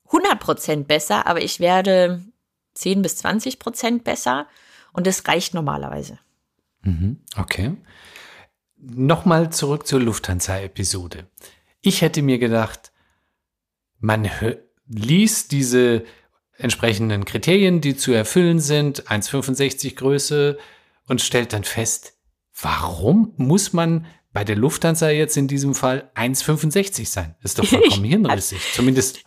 100 0.05 0.39
Prozent 0.39 0.87
besser, 0.87 1.27
aber 1.27 1.41
ich 1.41 1.59
werde 1.59 2.23
10 2.75 3.01
bis 3.01 3.17
20 3.17 3.59
Prozent 3.59 4.03
besser. 4.03 4.47
Und 4.93 5.07
das 5.07 5.27
reicht 5.27 5.53
normalerweise. 5.53 6.19
Mhm, 6.81 7.19
okay. 7.37 7.75
Nochmal 8.79 9.51
zurück 9.51 9.87
zur 9.87 9.99
Lufthansa-Episode. 10.01 11.27
Ich 11.81 12.01
hätte 12.01 12.21
mir 12.21 12.37
gedacht, 12.37 12.91
man 13.99 14.29
liest 14.87 15.51
diese 15.51 16.03
entsprechenden 16.57 17.25
Kriterien, 17.25 17.81
die 17.81 17.95
zu 17.95 18.11
erfüllen 18.11 18.59
sind, 18.59 19.07
1,65 19.07 19.95
Größe 19.95 20.57
und 21.07 21.21
stellt 21.21 21.53
dann 21.53 21.63
fest, 21.63 22.13
warum 22.61 23.33
muss 23.37 23.73
man 23.73 24.05
bei 24.33 24.43
der 24.43 24.55
Lufthansa 24.55 25.09
jetzt 25.09 25.37
in 25.37 25.47
diesem 25.47 25.73
Fall 25.73 26.11
1,65 26.15 27.05
sein? 27.05 27.35
ist 27.43 27.59
doch 27.59 27.65
vollkommen 27.65 28.03
hirnrissig. 28.05 28.61
Zumindest. 28.73 29.23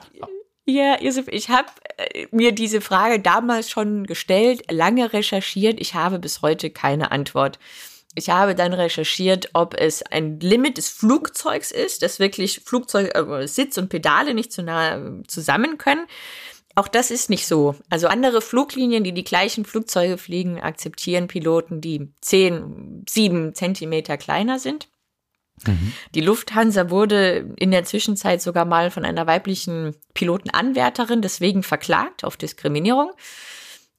Ja, 0.67 1.01
Josef, 1.03 1.27
ich 1.29 1.49
habe 1.49 1.69
äh, 1.97 2.27
mir 2.31 2.53
diese 2.53 2.81
Frage 2.81 3.21
damals 3.21 3.71
schon 3.71 4.07
gestellt, 4.07 4.71
lange 4.71 5.13
recherchiert. 5.13 5.81
Ich 5.81 5.95
habe 5.95 6.19
bis 6.19 6.43
heute 6.43 6.71
keine 6.71 7.11
Antwort. 7.11 7.59
Ich 8.15 8.29
habe 8.29 8.55
dann 8.55 8.73
recherchiert, 8.73 9.51
ob 9.53 9.75
es 9.75 10.03
ein 10.03 10.41
Limit 10.41 10.79
des 10.79 10.89
Flugzeugs 10.89 11.71
ist, 11.71 12.03
dass 12.03 12.19
wirklich 12.19 12.61
Flugzeug, 12.65 13.15
äh, 13.15 13.47
Sitz 13.47 13.79
und 13.79 13.89
Pedale 13.89 14.35
nicht 14.35 14.53
zu 14.53 14.63
nah 14.63 14.97
äh, 14.97 15.23
zusammen 15.27 15.79
können. 15.79 16.07
Auch 16.75 16.89
das 16.89 17.11
ist 17.11 17.31
nicht 17.31 17.47
so. 17.47 17.75
Also 17.89 18.09
andere 18.09 18.41
Fluglinien, 18.41 19.05
die 19.05 19.13
die 19.13 19.25
gleichen 19.25 19.65
Flugzeuge 19.65 20.19
fliegen, 20.19 20.61
akzeptieren 20.61 21.27
Piloten, 21.27 21.81
die 21.81 22.13
10, 22.21 23.05
7 23.09 23.55
Zentimeter 23.55 24.17
kleiner 24.17 24.59
sind. 24.59 24.89
Mhm. 25.67 25.93
Die 26.15 26.21
Lufthansa 26.21 26.91
wurde 26.91 27.55
in 27.57 27.71
der 27.71 27.85
Zwischenzeit 27.85 28.41
sogar 28.41 28.65
mal 28.65 28.91
von 28.91 29.05
einer 29.05 29.27
weiblichen 29.27 29.95
Pilotenanwärterin 30.15 31.23
deswegen 31.23 31.63
verklagt 31.63 32.25
auf 32.25 32.37
Diskriminierung. 32.37 33.13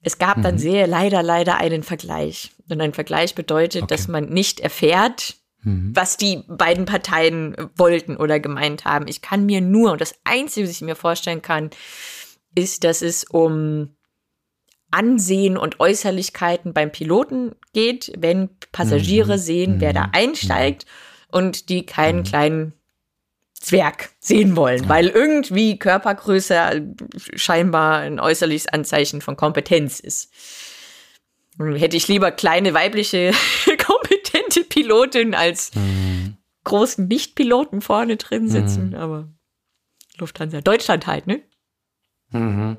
Es 0.02 0.18
gab 0.18 0.38
mhm. 0.38 0.42
dann 0.42 0.58
sehr 0.58 0.88
leider, 0.88 1.22
leider 1.24 1.58
einen 1.58 1.84
Vergleich. 1.84 2.52
Und 2.70 2.82
ein 2.82 2.94
Vergleich 2.94 3.36
bedeutet, 3.36 3.84
okay. 3.84 3.96
dass 3.96 4.08
man 4.08 4.30
nicht 4.30 4.60
erfährt, 4.60 5.36
mhm. 5.64 5.92
was 5.94 6.18
die 6.18 6.44
beiden 6.48 6.86
Parteien 6.86 7.56
wollten 7.76 8.18
oder 8.18 8.40
gemeint 8.40 8.86
haben. 8.86 9.08
Ich 9.08 9.22
kann 9.22 9.46
mir 9.46 9.62
nur, 9.62 9.92
und 9.92 10.02
das 10.02 10.16
Einzige, 10.24 10.68
was 10.68 10.76
ich 10.76 10.82
mir 10.82 10.96
vorstellen 10.96 11.42
kann, 11.42 11.70
ist, 12.56 12.84
dass 12.84 13.02
es 13.02 13.24
um 13.24 13.96
Ansehen 14.92 15.58
und 15.58 15.80
Äußerlichkeiten 15.80 16.74
beim 16.74 16.92
Piloten 16.92 17.56
geht, 17.74 18.12
wenn 18.18 18.50
Passagiere 18.72 19.38
mhm. 19.38 19.42
sehen, 19.42 19.76
wer 19.80 19.94
da 19.94 20.08
mhm. 20.08 20.14
einsteigt 20.14 20.86
und 21.30 21.70
die 21.70 21.86
keinen 21.86 22.20
mhm. 22.20 22.24
kleinen 22.24 22.74
Zwerg 23.62 24.10
sehen 24.20 24.56
wollen, 24.56 24.84
ja. 24.84 24.90
weil 24.90 25.08
irgendwie 25.08 25.78
Körpergröße 25.78 26.94
scheinbar 27.36 28.00
ein 28.00 28.20
äußerliches 28.20 28.68
Anzeichen 28.68 29.22
von 29.22 29.38
Kompetenz 29.38 30.00
ist. 30.00 30.32
Hätte 31.60 31.96
ich 31.96 32.08
lieber 32.08 32.32
kleine 32.32 32.74
weibliche 32.74 33.34
kompetente 33.86 34.64
Pilotin 34.64 35.36
als 35.36 35.76
mhm. 35.76 36.38
großen 36.64 37.08
Nicht-Piloten 37.08 37.82
vorne 37.82 38.18
drin 38.18 38.50
sitzen, 38.50 38.90
mhm. 38.90 38.96
aber 38.96 39.30
Lufthansa 40.18 40.62
Deutschland 40.62 41.06
halt, 41.06 41.28
ne? 41.28 41.44
Mhm. 42.32 42.78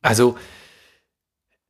Also 0.00 0.38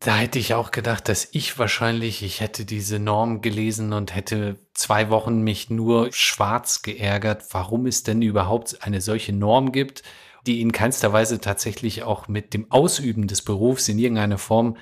da 0.07 0.15
hätte 0.15 0.39
ich 0.39 0.55
auch 0.55 0.71
gedacht, 0.71 1.09
dass 1.09 1.27
ich 1.33 1.59
wahrscheinlich, 1.59 2.23
ich 2.23 2.41
hätte 2.41 2.65
diese 2.65 3.01
Norm 3.01 3.41
gelesen 3.41 3.93
und 3.93 4.15
hätte 4.15 4.57
zwei 4.73 5.11
Wochen 5.11 5.41
mich 5.41 5.69
nur 5.69 6.13
schwarz 6.13 6.83
geärgert, 6.83 7.43
warum 7.51 7.87
es 7.87 8.05
denn 8.05 8.23
überhaupt 8.23 8.85
eine 8.85 9.01
solche 9.01 9.33
Norm 9.33 9.73
gibt, 9.73 10.05
die 10.47 10.61
in 10.61 10.71
keinster 10.71 11.13
Weise 11.13 11.41
tatsächlich 11.41 12.05
auch 12.05 12.29
mit 12.29 12.55
dem 12.55 12.71
Ausüben 12.71 13.27
des 13.27 13.43
Berufs 13.43 13.89
in 13.89 13.99
irgendeiner 13.99 14.39
Form 14.39 14.77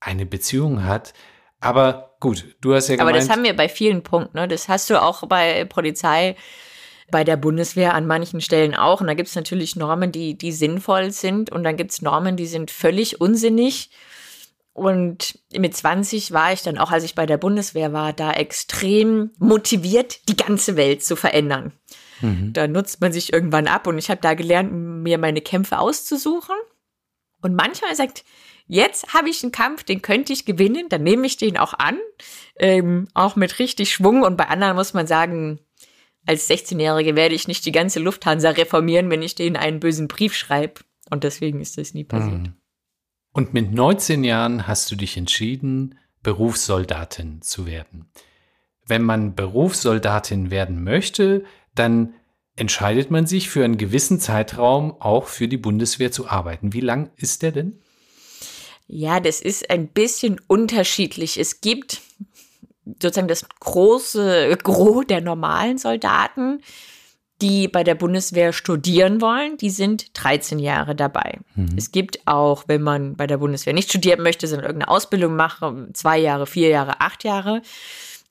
eine 0.00 0.24
Beziehung 0.24 0.84
hat. 0.84 1.12
Aber 1.60 2.16
gut, 2.18 2.56
du 2.62 2.74
hast 2.74 2.88
ja 2.88 2.96
gemeint. 2.96 3.10
Aber 3.10 3.18
das 3.18 3.28
haben 3.28 3.44
wir 3.44 3.54
bei 3.54 3.68
vielen 3.68 4.02
Punkten. 4.02 4.38
Ne? 4.38 4.48
Das 4.48 4.70
hast 4.70 4.88
du 4.88 5.02
auch 5.02 5.26
bei 5.28 5.66
Polizei, 5.66 6.36
bei 7.10 7.22
der 7.22 7.36
Bundeswehr 7.36 7.92
an 7.92 8.06
manchen 8.06 8.40
Stellen 8.40 8.74
auch. 8.74 9.02
Und 9.02 9.08
da 9.08 9.14
gibt 9.14 9.28
es 9.28 9.34
natürlich 9.34 9.76
Normen, 9.76 10.10
die, 10.10 10.38
die 10.38 10.52
sinnvoll 10.52 11.10
sind. 11.10 11.52
Und 11.52 11.64
dann 11.64 11.76
gibt 11.76 11.90
es 11.90 12.00
Normen, 12.00 12.38
die 12.38 12.46
sind 12.46 12.70
völlig 12.70 13.20
unsinnig. 13.20 13.90
Und 14.74 15.38
mit 15.56 15.76
20 15.76 16.32
war 16.32 16.52
ich 16.52 16.62
dann 16.62 16.78
auch, 16.78 16.90
als 16.90 17.04
ich 17.04 17.14
bei 17.14 17.26
der 17.26 17.38
Bundeswehr 17.38 17.92
war, 17.92 18.12
da 18.12 18.32
extrem 18.32 19.30
motiviert, 19.38 20.28
die 20.28 20.36
ganze 20.36 20.76
Welt 20.76 21.04
zu 21.04 21.14
verändern. 21.14 21.72
Mhm. 22.20 22.52
Da 22.52 22.66
nutzt 22.66 23.00
man 23.00 23.12
sich 23.12 23.32
irgendwann 23.32 23.68
ab 23.68 23.86
und 23.86 23.98
ich 23.98 24.10
habe 24.10 24.20
da 24.20 24.34
gelernt, 24.34 24.72
mir 24.72 25.16
meine 25.16 25.40
Kämpfe 25.40 25.78
auszusuchen. 25.78 26.56
Und 27.40 27.54
manchmal 27.54 27.94
sagt, 27.94 28.24
jetzt 28.66 29.14
habe 29.14 29.28
ich 29.28 29.44
einen 29.44 29.52
Kampf, 29.52 29.84
den 29.84 30.02
könnte 30.02 30.32
ich 30.32 30.44
gewinnen, 30.44 30.88
dann 30.88 31.04
nehme 31.04 31.24
ich 31.24 31.36
den 31.36 31.56
auch 31.56 31.74
an, 31.74 31.98
ähm, 32.58 33.06
auch 33.14 33.36
mit 33.36 33.60
richtig 33.60 33.92
Schwung. 33.92 34.22
Und 34.22 34.36
bei 34.36 34.48
anderen 34.48 34.74
muss 34.74 34.92
man 34.92 35.06
sagen, 35.06 35.60
als 36.26 36.50
16-Jährige 36.50 37.14
werde 37.14 37.36
ich 37.36 37.46
nicht 37.46 37.64
die 37.64 37.72
ganze 37.72 38.00
Lufthansa 38.00 38.50
reformieren, 38.50 39.08
wenn 39.08 39.22
ich 39.22 39.36
denen 39.36 39.56
einen 39.56 39.78
bösen 39.78 40.08
Brief 40.08 40.34
schreibe. 40.34 40.80
Und 41.10 41.22
deswegen 41.22 41.60
ist 41.60 41.78
das 41.78 41.94
nie 41.94 42.04
passiert. 42.04 42.42
Mhm. 42.42 42.54
Und 43.34 43.52
mit 43.52 43.72
19 43.72 44.22
Jahren 44.22 44.68
hast 44.68 44.92
du 44.92 44.96
dich 44.96 45.16
entschieden, 45.16 45.98
Berufssoldatin 46.22 47.42
zu 47.42 47.66
werden. 47.66 48.06
Wenn 48.86 49.02
man 49.02 49.34
Berufssoldatin 49.34 50.52
werden 50.52 50.84
möchte, 50.84 51.44
dann 51.74 52.14
entscheidet 52.54 53.10
man 53.10 53.26
sich 53.26 53.50
für 53.50 53.64
einen 53.64 53.76
gewissen 53.76 54.20
Zeitraum 54.20 54.94
auch 55.00 55.26
für 55.26 55.48
die 55.48 55.56
Bundeswehr 55.56 56.12
zu 56.12 56.28
arbeiten. 56.28 56.72
Wie 56.72 56.80
lang 56.80 57.10
ist 57.16 57.42
der 57.42 57.50
denn? 57.50 57.82
Ja, 58.86 59.18
das 59.18 59.40
ist 59.40 59.68
ein 59.68 59.88
bisschen 59.88 60.40
unterschiedlich. 60.46 61.36
Es 61.36 61.60
gibt 61.60 62.02
sozusagen 63.02 63.26
das 63.26 63.48
große 63.58 64.56
Gros 64.62 65.06
der 65.08 65.20
normalen 65.20 65.78
Soldaten, 65.78 66.60
die 67.44 67.68
bei 67.68 67.84
der 67.84 67.94
Bundeswehr 67.94 68.54
studieren 68.54 69.20
wollen, 69.20 69.58
die 69.58 69.68
sind 69.68 70.18
13 70.18 70.58
Jahre 70.58 70.94
dabei. 70.94 71.40
Mhm. 71.54 71.74
Es 71.76 71.92
gibt 71.92 72.26
auch, 72.26 72.64
wenn 72.68 72.80
man 72.80 73.16
bei 73.16 73.26
der 73.26 73.36
Bundeswehr 73.36 73.74
nicht 73.74 73.90
studieren 73.90 74.22
möchte, 74.22 74.46
sondern 74.46 74.64
irgendeine 74.64 74.90
Ausbildung 74.90 75.36
machen, 75.36 75.90
zwei 75.92 76.18
Jahre, 76.18 76.46
vier 76.46 76.70
Jahre, 76.70 77.02
acht 77.02 77.22
Jahre. 77.22 77.60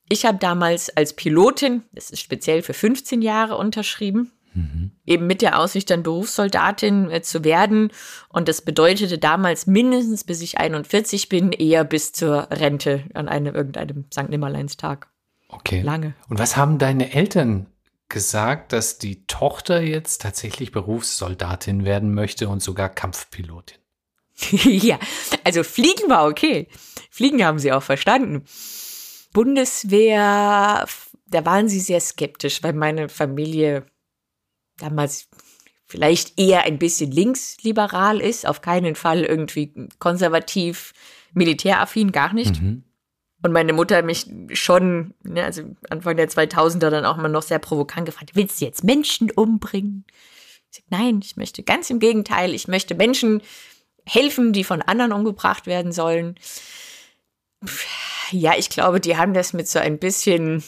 Ich 0.09 0.25
habe 0.25 0.39
damals 0.39 0.89
als 0.97 1.15
Pilotin, 1.15 1.83
das 1.91 2.09
ist 2.09 2.21
speziell 2.21 2.63
für 2.63 2.73
15 2.73 3.21
Jahre 3.21 3.55
unterschrieben, 3.55 4.31
mhm. 4.55 4.89
eben 5.05 5.27
mit 5.27 5.43
der 5.43 5.59
Aussicht, 5.59 5.91
dann 5.91 6.01
Berufssoldatin 6.01 7.11
äh, 7.11 7.21
zu 7.21 7.43
werden. 7.43 7.91
Und 8.29 8.47
das 8.47 8.63
bedeutete 8.63 9.19
damals 9.19 9.67
mindestens, 9.67 10.23
bis 10.23 10.41
ich 10.41 10.57
41 10.57 11.29
bin, 11.29 11.51
eher 11.51 11.83
bis 11.83 12.13
zur 12.13 12.47
Rente 12.49 13.03
an 13.13 13.29
einem 13.29 13.53
irgendeinem 13.53 14.05
St. 14.11 14.29
Nimmerleinstag. 14.29 15.07
Okay. 15.49 15.81
Lange. 15.81 16.15
Und 16.29 16.39
was 16.39 16.57
haben 16.57 16.79
deine 16.79 17.13
Eltern 17.13 17.67
gesagt, 18.09 18.73
dass 18.73 18.97
die 18.97 19.25
Tochter 19.25 19.81
jetzt 19.81 20.21
tatsächlich 20.21 20.71
Berufssoldatin 20.71 21.85
werden 21.85 22.13
möchte 22.13 22.47
und 22.47 22.61
sogar 22.61 22.89
Kampfpilotin. 22.89 23.79
ja, 24.51 24.99
also 25.43 25.63
Fliegen 25.63 26.09
war 26.09 26.27
okay. 26.27 26.67
Fliegen 27.09 27.43
haben 27.45 27.59
sie 27.59 27.71
auch 27.71 27.83
verstanden. 27.83 28.45
Bundeswehr, 29.31 30.85
da 31.27 31.45
waren 31.45 31.67
sie 31.67 31.79
sehr 31.79 31.99
skeptisch, 31.99 32.61
weil 32.63 32.73
meine 32.73 33.09
Familie 33.09 33.85
damals 34.77 35.27
vielleicht 35.85 36.39
eher 36.39 36.63
ein 36.63 36.79
bisschen 36.79 37.11
linksliberal 37.11 38.19
ist, 38.19 38.47
auf 38.47 38.61
keinen 38.61 38.95
Fall 38.95 39.23
irgendwie 39.23 39.73
konservativ, 39.99 40.93
militäraffin, 41.33 42.11
gar 42.11 42.33
nicht. 42.33 42.61
Mhm. 42.61 42.83
Und 43.43 43.51
meine 43.51 43.73
Mutter 43.73 44.01
mich 44.01 44.25
schon, 44.53 45.13
ne, 45.23 45.43
also 45.43 45.63
Anfang 45.89 46.15
der 46.15 46.29
2000er 46.29 46.89
dann 46.89 47.05
auch 47.05 47.17
mal 47.17 47.27
noch 47.27 47.43
sehr 47.43 47.59
provokant 47.59 48.05
gefragt, 48.05 48.31
willst 48.35 48.61
du 48.61 48.65
jetzt 48.65 48.85
Menschen 48.85 49.29
umbringen? 49.31 50.05
Ich 50.71 50.77
sag, 50.77 50.85
nein, 50.89 51.19
ich 51.21 51.35
möchte 51.35 51.61
ganz 51.61 51.89
im 51.89 51.99
Gegenteil, 51.99 52.53
ich 52.53 52.69
möchte 52.69 52.95
Menschen 52.95 53.41
helfen, 54.05 54.53
die 54.53 54.63
von 54.63 54.81
anderen 54.81 55.11
umgebracht 55.11 55.67
werden 55.67 55.91
sollen. 55.91 56.35
Ja, 58.31 58.53
ich 58.57 58.69
glaube, 58.69 59.01
die 59.01 59.17
haben 59.17 59.33
das 59.33 59.51
mit 59.51 59.67
so 59.67 59.77
ein 59.77 59.99
bisschen 59.99 60.63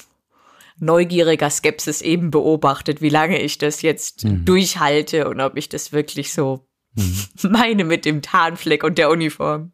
neugieriger 0.77 1.49
Skepsis 1.49 2.01
eben 2.01 2.29
beobachtet, 2.29 3.01
wie 3.01 3.09
lange 3.09 3.41
ich 3.41 3.57
das 3.57 3.81
jetzt 3.81 4.25
mhm. 4.25 4.43
durchhalte 4.43 5.29
und 5.29 5.39
ob 5.39 5.55
ich 5.55 5.69
das 5.69 5.93
wirklich 5.93 6.33
so 6.33 6.67
mhm. 6.93 7.25
meine 7.49 7.85
mit 7.85 8.03
dem 8.03 8.21
Tarnfleck 8.21 8.83
und 8.83 8.97
der 8.97 9.09
Uniform. 9.09 9.71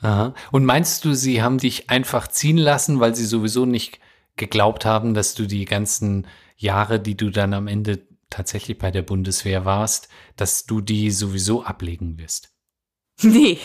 Aha. 0.00 0.34
Und 0.52 0.64
meinst 0.64 1.04
du, 1.04 1.14
sie 1.14 1.42
haben 1.42 1.58
dich 1.58 1.90
einfach 1.90 2.28
ziehen 2.28 2.58
lassen, 2.58 3.00
weil 3.00 3.14
sie 3.14 3.24
sowieso 3.24 3.66
nicht 3.66 4.00
geglaubt 4.36 4.84
haben, 4.84 5.14
dass 5.14 5.34
du 5.34 5.46
die 5.46 5.64
ganzen 5.64 6.26
Jahre, 6.56 7.00
die 7.00 7.16
du 7.16 7.30
dann 7.30 7.54
am 7.54 7.66
Ende 7.66 8.06
tatsächlich 8.30 8.78
bei 8.78 8.90
der 8.90 9.02
Bundeswehr 9.02 9.64
warst, 9.64 10.08
dass 10.36 10.66
du 10.66 10.80
die 10.80 11.10
sowieso 11.10 11.62
ablegen 11.62 12.18
wirst? 12.18 12.50
Nee, 13.22 13.58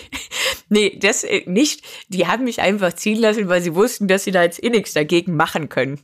nee, 0.70 0.98
das 1.00 1.24
äh, 1.24 1.42
nicht. 1.48 1.84
Die 2.10 2.28
haben 2.28 2.44
mich 2.44 2.62
einfach 2.62 2.94
ziehen 2.94 3.20
lassen, 3.20 3.50
weil 3.50 3.64
sie 3.64 3.74
wussten, 3.74 4.08
dass 4.08 4.24
sie 4.24 4.32
da 4.32 4.44
jetzt 4.44 4.64
eh 4.64 4.70
nichts 4.70 4.94
dagegen 4.94 5.36
machen 5.36 5.70
können. 5.70 6.00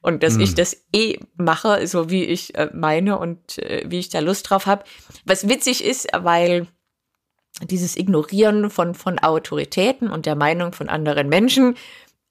und 0.00 0.22
dass 0.22 0.36
mm. 0.36 0.40
ich 0.40 0.54
das 0.54 0.84
eh 0.94 1.18
mache, 1.36 1.84
so 1.88 2.08
wie 2.08 2.22
ich 2.22 2.54
äh, 2.54 2.70
meine 2.72 3.18
und 3.18 3.58
äh, 3.58 3.84
wie 3.88 3.98
ich 3.98 4.10
da 4.10 4.20
Lust 4.20 4.48
drauf 4.48 4.66
habe. 4.66 4.84
Was 5.24 5.48
witzig 5.48 5.84
ist, 5.84 6.06
weil 6.16 6.68
dieses 7.62 7.96
Ignorieren 7.96 8.70
von, 8.70 8.94
von 8.94 9.18
Autoritäten 9.18 10.08
und 10.10 10.26
der 10.26 10.36
Meinung 10.36 10.72
von 10.72 10.88
anderen 10.88 11.28
Menschen 11.28 11.76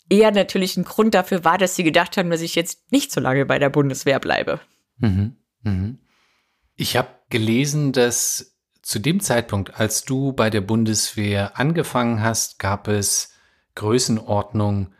eher 0.09 0.31
natürlich 0.31 0.77
ein 0.77 0.85
Grund 0.85 1.13
dafür 1.13 1.43
war, 1.43 1.57
dass 1.57 1.75
sie 1.75 1.83
gedacht 1.83 2.17
haben, 2.17 2.29
dass 2.29 2.41
ich 2.41 2.55
jetzt 2.55 2.91
nicht 2.91 3.11
so 3.11 3.19
lange 3.19 3.45
bei 3.45 3.59
der 3.59 3.69
Bundeswehr 3.69 4.19
bleibe. 4.19 4.59
Mhm. 4.97 5.35
Mhm. 5.63 5.99
Ich 6.75 6.95
habe 6.95 7.09
gelesen, 7.29 7.91
dass 7.91 8.57
zu 8.81 8.99
dem 8.99 9.19
Zeitpunkt, 9.19 9.79
als 9.79 10.05
du 10.05 10.31
bei 10.31 10.49
der 10.49 10.61
Bundeswehr 10.61 11.59
angefangen 11.59 12.21
hast, 12.21 12.57
gab 12.59 12.87
es 12.87 13.33
Größenordnung 13.75 14.93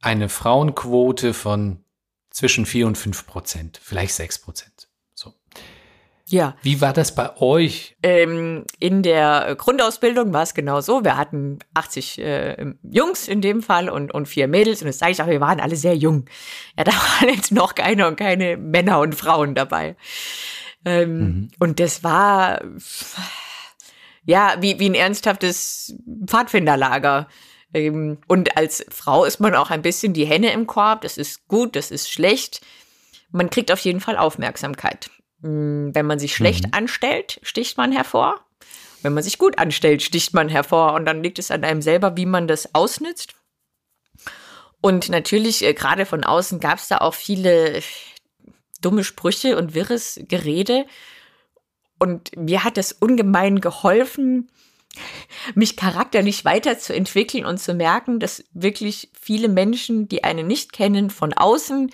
eine 0.00 0.28
Frauenquote 0.28 1.34
von 1.34 1.84
zwischen 2.30 2.64
vier 2.64 2.86
und 2.86 2.96
fünf 2.96 3.26
Prozent, 3.26 3.78
vielleicht 3.82 4.14
sechs 4.14 4.38
Prozent. 4.38 4.85
Ja. 6.28 6.56
Wie 6.62 6.80
war 6.80 6.92
das 6.92 7.14
bei 7.14 7.36
euch? 7.36 7.96
Ähm, 8.02 8.64
in 8.80 9.02
der 9.02 9.54
Grundausbildung 9.56 10.32
war 10.32 10.42
es 10.42 10.54
genau 10.54 10.80
so. 10.80 11.04
Wir 11.04 11.16
hatten 11.16 11.60
80 11.74 12.18
äh, 12.18 12.74
Jungs 12.82 13.28
in 13.28 13.40
dem 13.40 13.62
Fall 13.62 13.88
und, 13.88 14.12
und 14.12 14.26
vier 14.26 14.48
Mädels. 14.48 14.82
Und 14.82 14.88
das 14.88 14.98
sage 14.98 15.12
ich 15.12 15.22
auch, 15.22 15.28
wir 15.28 15.40
waren 15.40 15.60
alle 15.60 15.76
sehr 15.76 15.96
jung. 15.96 16.24
Ja, 16.76 16.82
da 16.82 16.92
waren 17.20 17.32
jetzt 17.32 17.52
noch 17.52 17.76
keine 17.76 18.08
und 18.08 18.16
keine 18.16 18.56
Männer 18.56 18.98
und 18.98 19.14
Frauen 19.14 19.54
dabei. 19.54 19.94
Ähm, 20.84 21.18
mhm. 21.18 21.48
Und 21.60 21.78
das 21.78 22.02
war 22.02 22.60
ja 24.24 24.56
wie, 24.60 24.80
wie 24.80 24.88
ein 24.88 24.94
ernsthaftes 24.94 25.94
Pfadfinderlager. 26.26 27.28
Ähm, 27.72 28.18
und 28.26 28.56
als 28.56 28.84
Frau 28.90 29.24
ist 29.24 29.38
man 29.38 29.54
auch 29.54 29.70
ein 29.70 29.82
bisschen 29.82 30.12
die 30.12 30.26
Henne 30.26 30.52
im 30.52 30.66
Korb. 30.66 31.02
Das 31.02 31.18
ist 31.18 31.46
gut, 31.46 31.76
das 31.76 31.92
ist 31.92 32.10
schlecht. 32.10 32.62
Man 33.30 33.48
kriegt 33.48 33.70
auf 33.70 33.80
jeden 33.80 34.00
Fall 34.00 34.16
Aufmerksamkeit. 34.16 35.08
Mm, 35.46 35.94
wenn 35.94 36.06
man 36.06 36.18
sich 36.18 36.34
schlecht 36.34 36.66
mhm. 36.66 36.72
anstellt, 36.72 37.38
sticht 37.42 37.76
man 37.78 37.92
hervor. 37.92 38.40
Wenn 39.02 39.14
man 39.14 39.22
sich 39.22 39.38
gut 39.38 39.58
anstellt, 39.58 40.02
sticht 40.02 40.34
man 40.34 40.48
hervor. 40.48 40.94
Und 40.94 41.04
dann 41.04 41.22
liegt 41.22 41.38
es 41.38 41.50
an 41.50 41.62
einem 41.62 41.82
selber, 41.82 42.16
wie 42.16 42.26
man 42.26 42.48
das 42.48 42.74
ausnützt. 42.74 43.34
Und 44.80 45.08
natürlich, 45.08 45.64
äh, 45.64 45.72
gerade 45.72 46.04
von 46.04 46.24
außen 46.24 46.58
gab 46.58 46.78
es 46.78 46.88
da 46.88 46.98
auch 46.98 47.14
viele 47.14 47.80
dumme 48.80 49.04
Sprüche 49.04 49.56
und 49.56 49.74
wirres 49.74 50.20
Gerede. 50.26 50.86
Und 51.98 52.36
mir 52.36 52.64
hat 52.64 52.76
das 52.76 52.92
ungemein 52.92 53.60
geholfen, 53.60 54.50
mich 55.54 55.76
charakterlich 55.76 56.44
weiterzuentwickeln 56.44 57.46
und 57.46 57.58
zu 57.58 57.74
merken, 57.74 58.18
dass 58.18 58.44
wirklich 58.52 59.10
viele 59.18 59.48
Menschen, 59.48 60.08
die 60.08 60.24
einen 60.24 60.46
nicht 60.46 60.72
kennen, 60.72 61.10
von 61.10 61.32
außen 61.32 61.90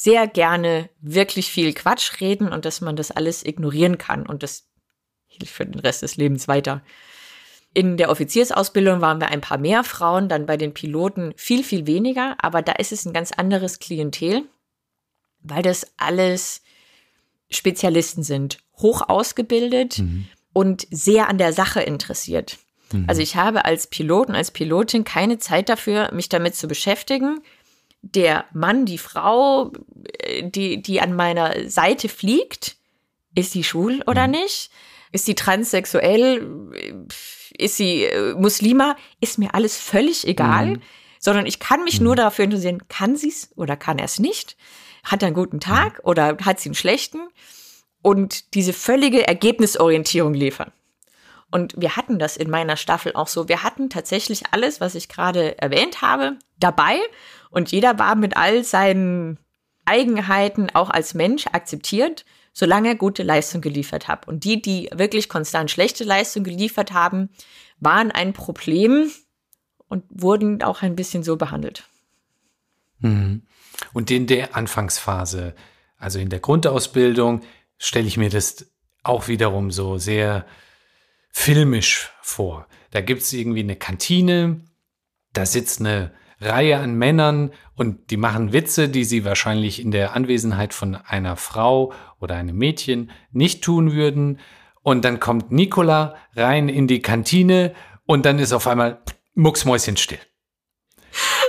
sehr 0.00 0.28
gerne 0.28 0.88
wirklich 1.00 1.50
viel 1.50 1.74
Quatsch 1.74 2.20
reden 2.20 2.52
und 2.52 2.64
dass 2.64 2.80
man 2.80 2.94
das 2.94 3.10
alles 3.10 3.44
ignorieren 3.44 3.98
kann 3.98 4.26
und 4.26 4.42
das 4.42 4.68
hilft 5.26 5.52
für 5.52 5.66
den 5.66 5.80
Rest 5.80 6.02
des 6.02 6.16
Lebens 6.16 6.46
weiter. 6.46 6.82
In 7.74 7.96
der 7.96 8.10
Offiziersausbildung 8.10 9.00
waren 9.00 9.20
wir 9.20 9.28
ein 9.28 9.40
paar 9.40 9.58
mehr 9.58 9.84
Frauen, 9.84 10.28
dann 10.28 10.46
bei 10.46 10.56
den 10.56 10.72
Piloten 10.72 11.32
viel, 11.36 11.64
viel 11.64 11.86
weniger, 11.86 12.36
aber 12.38 12.62
da 12.62 12.72
ist 12.72 12.92
es 12.92 13.04
ein 13.04 13.12
ganz 13.12 13.32
anderes 13.32 13.78
Klientel 13.78 14.44
weil 15.42 15.62
das 15.62 15.92
alles 15.96 16.62
Spezialisten 17.50 18.22
sind, 18.22 18.58
hoch 18.76 19.08
ausgebildet 19.08 19.98
mhm. 19.98 20.26
und 20.52 20.86
sehr 20.90 21.28
an 21.28 21.38
der 21.38 21.52
Sache 21.52 21.80
interessiert. 21.80 22.58
Mhm. 22.92 23.04
Also 23.08 23.22
ich 23.22 23.36
habe 23.36 23.64
als 23.64 23.86
Pilot 23.86 24.28
und 24.28 24.34
als 24.34 24.50
Pilotin 24.50 25.04
keine 25.04 25.38
Zeit 25.38 25.68
dafür, 25.68 26.12
mich 26.12 26.28
damit 26.28 26.54
zu 26.54 26.68
beschäftigen. 26.68 27.40
Der 28.02 28.44
Mann, 28.52 28.86
die 28.86 28.98
Frau, 28.98 29.72
äh, 30.18 30.48
die, 30.48 30.82
die 30.82 31.00
an 31.00 31.14
meiner 31.14 31.68
Seite 31.68 32.08
fliegt, 32.08 32.76
ist 33.34 33.52
sie 33.52 33.64
schwul 33.64 34.02
oder 34.06 34.26
mhm. 34.26 34.32
nicht? 34.32 34.70
Ist 35.12 35.26
sie 35.26 35.34
transsexuell? 35.34 36.46
Ist 37.56 37.76
sie 37.76 38.04
äh, 38.04 38.34
Muslima? 38.34 38.96
Ist 39.20 39.38
mir 39.38 39.54
alles 39.54 39.76
völlig 39.76 40.26
egal. 40.26 40.76
Mhm. 40.76 40.82
Sondern 41.20 41.46
ich 41.46 41.58
kann 41.58 41.82
mich 41.82 42.00
nur 42.00 42.12
mhm. 42.12 42.18
dafür 42.18 42.44
interessieren, 42.44 42.86
kann 42.88 43.16
sie 43.16 43.28
es 43.28 43.50
oder 43.56 43.76
kann 43.76 43.98
er 43.98 44.04
es 44.04 44.18
nicht? 44.18 44.56
hat 45.10 45.22
er 45.22 45.28
einen 45.28 45.34
guten 45.34 45.60
Tag 45.60 46.00
oder 46.04 46.36
hat 46.44 46.60
sie 46.60 46.68
einen 46.68 46.74
schlechten 46.74 47.28
und 48.02 48.54
diese 48.54 48.72
völlige 48.72 49.26
Ergebnisorientierung 49.26 50.34
liefern. 50.34 50.72
Und 51.50 51.74
wir 51.78 51.96
hatten 51.96 52.18
das 52.18 52.36
in 52.36 52.50
meiner 52.50 52.76
Staffel 52.76 53.14
auch 53.14 53.26
so. 53.26 53.48
Wir 53.48 53.62
hatten 53.62 53.88
tatsächlich 53.88 54.42
alles, 54.50 54.82
was 54.82 54.94
ich 54.94 55.08
gerade 55.08 55.58
erwähnt 55.58 56.02
habe, 56.02 56.36
dabei 56.60 56.98
und 57.50 57.72
jeder 57.72 57.98
war 57.98 58.14
mit 58.14 58.36
all 58.36 58.64
seinen 58.64 59.38
Eigenheiten 59.84 60.68
auch 60.74 60.90
als 60.90 61.14
Mensch 61.14 61.46
akzeptiert, 61.46 62.24
solange 62.52 62.88
er 62.88 62.94
gute 62.94 63.22
Leistung 63.22 63.60
geliefert 63.60 64.08
hat. 64.08 64.28
Und 64.28 64.44
die, 64.44 64.60
die 64.60 64.90
wirklich 64.92 65.28
konstant 65.28 65.70
schlechte 65.70 66.04
Leistung 66.04 66.44
geliefert 66.44 66.92
haben, 66.92 67.30
waren 67.78 68.10
ein 68.10 68.32
Problem 68.32 69.10
und 69.88 70.04
wurden 70.10 70.62
auch 70.62 70.82
ein 70.82 70.96
bisschen 70.96 71.22
so 71.22 71.36
behandelt. 71.36 71.84
Mhm. 72.98 73.42
Und 73.92 74.10
in 74.10 74.26
der 74.26 74.56
Anfangsphase, 74.56 75.54
also 75.96 76.18
in 76.18 76.30
der 76.30 76.40
Grundausbildung, 76.40 77.42
stelle 77.78 78.06
ich 78.06 78.16
mir 78.16 78.28
das 78.28 78.66
auch 79.04 79.28
wiederum 79.28 79.70
so 79.70 79.98
sehr 79.98 80.44
filmisch 81.30 82.10
vor. 82.20 82.66
Da 82.90 83.00
gibt 83.00 83.22
es 83.22 83.32
irgendwie 83.32 83.60
eine 83.60 83.76
Kantine, 83.76 84.60
da 85.32 85.46
sitzt 85.46 85.80
eine 85.80 86.12
Reihe 86.40 86.78
an 86.78 86.94
Männern 86.94 87.52
und 87.74 88.10
die 88.10 88.16
machen 88.16 88.52
Witze, 88.52 88.88
die 88.88 89.04
sie 89.04 89.24
wahrscheinlich 89.24 89.82
in 89.82 89.90
der 89.90 90.14
Anwesenheit 90.14 90.72
von 90.72 90.94
einer 90.94 91.36
Frau 91.36 91.92
oder 92.20 92.36
einem 92.36 92.56
Mädchen 92.56 93.10
nicht 93.32 93.62
tun 93.62 93.92
würden. 93.92 94.38
Und 94.82 95.04
dann 95.04 95.20
kommt 95.20 95.50
Nicola 95.50 96.16
rein 96.36 96.68
in 96.68 96.86
die 96.86 97.02
Kantine 97.02 97.74
und 98.06 98.24
dann 98.24 98.38
ist 98.38 98.52
auf 98.52 98.66
einmal 98.66 99.02
mucksmäuschen 99.34 99.96
still. 99.96 100.20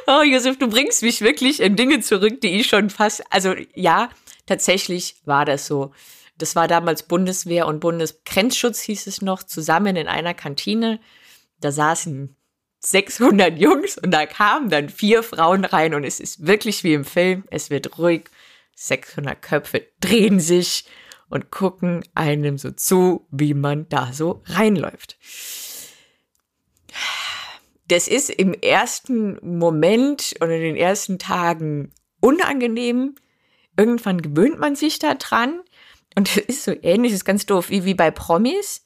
Oh, 0.07 0.23
Josef, 0.23 0.57
du 0.57 0.67
bringst 0.67 1.03
mich 1.03 1.21
wirklich 1.21 1.61
in 1.61 1.75
Dinge 1.75 1.99
zurück, 1.99 2.41
die 2.41 2.59
ich 2.59 2.67
schon 2.67 2.89
fast, 2.89 3.21
also 3.31 3.53
ja, 3.75 4.09
tatsächlich 4.47 5.17
war 5.25 5.45
das 5.45 5.67
so. 5.67 5.91
Das 6.37 6.55
war 6.55 6.67
damals 6.67 7.03
Bundeswehr 7.03 7.67
und 7.67 7.79
Bundesgrenzschutz 7.79 8.81
hieß 8.81 9.07
es 9.07 9.21
noch, 9.21 9.43
zusammen 9.43 9.95
in 9.95 10.07
einer 10.07 10.33
Kantine. 10.33 10.99
Da 11.59 11.71
saßen 11.71 12.35
600 12.79 13.57
Jungs 13.59 13.97
und 13.97 14.11
da 14.11 14.25
kamen 14.25 14.69
dann 14.69 14.89
vier 14.89 15.23
Frauen 15.23 15.65
rein 15.65 15.93
und 15.93 16.03
es 16.03 16.19
ist 16.19 16.45
wirklich 16.45 16.83
wie 16.83 16.93
im 16.93 17.05
Film. 17.05 17.43
Es 17.51 17.69
wird 17.69 17.97
ruhig. 17.97 18.25
600 18.75 19.41
Köpfe 19.41 19.85
drehen 19.99 20.39
sich 20.39 20.85
und 21.27 21.51
gucken 21.51 22.05
einem 22.15 22.57
so 22.57 22.71
zu, 22.71 23.27
wie 23.29 23.53
man 23.53 23.89
da 23.89 24.13
so 24.13 24.41
reinläuft 24.45 25.17
das 27.89 28.07
ist 28.07 28.29
im 28.29 28.53
ersten 28.53 29.37
Moment 29.41 30.35
oder 30.41 30.55
in 30.55 30.61
den 30.61 30.75
ersten 30.75 31.19
Tagen 31.19 31.91
unangenehm. 32.21 33.15
Irgendwann 33.77 34.21
gewöhnt 34.21 34.59
man 34.59 34.75
sich 34.75 34.99
da 34.99 35.15
dran. 35.15 35.61
Und 36.15 36.29
das 36.29 36.37
ist 36.37 36.63
so 36.63 36.73
ähnlich, 36.81 37.11
das 37.11 37.21
ist 37.21 37.25
ganz 37.25 37.45
doof, 37.45 37.69
wie, 37.69 37.85
wie 37.85 37.93
bei 37.93 38.11
Promis. 38.11 38.85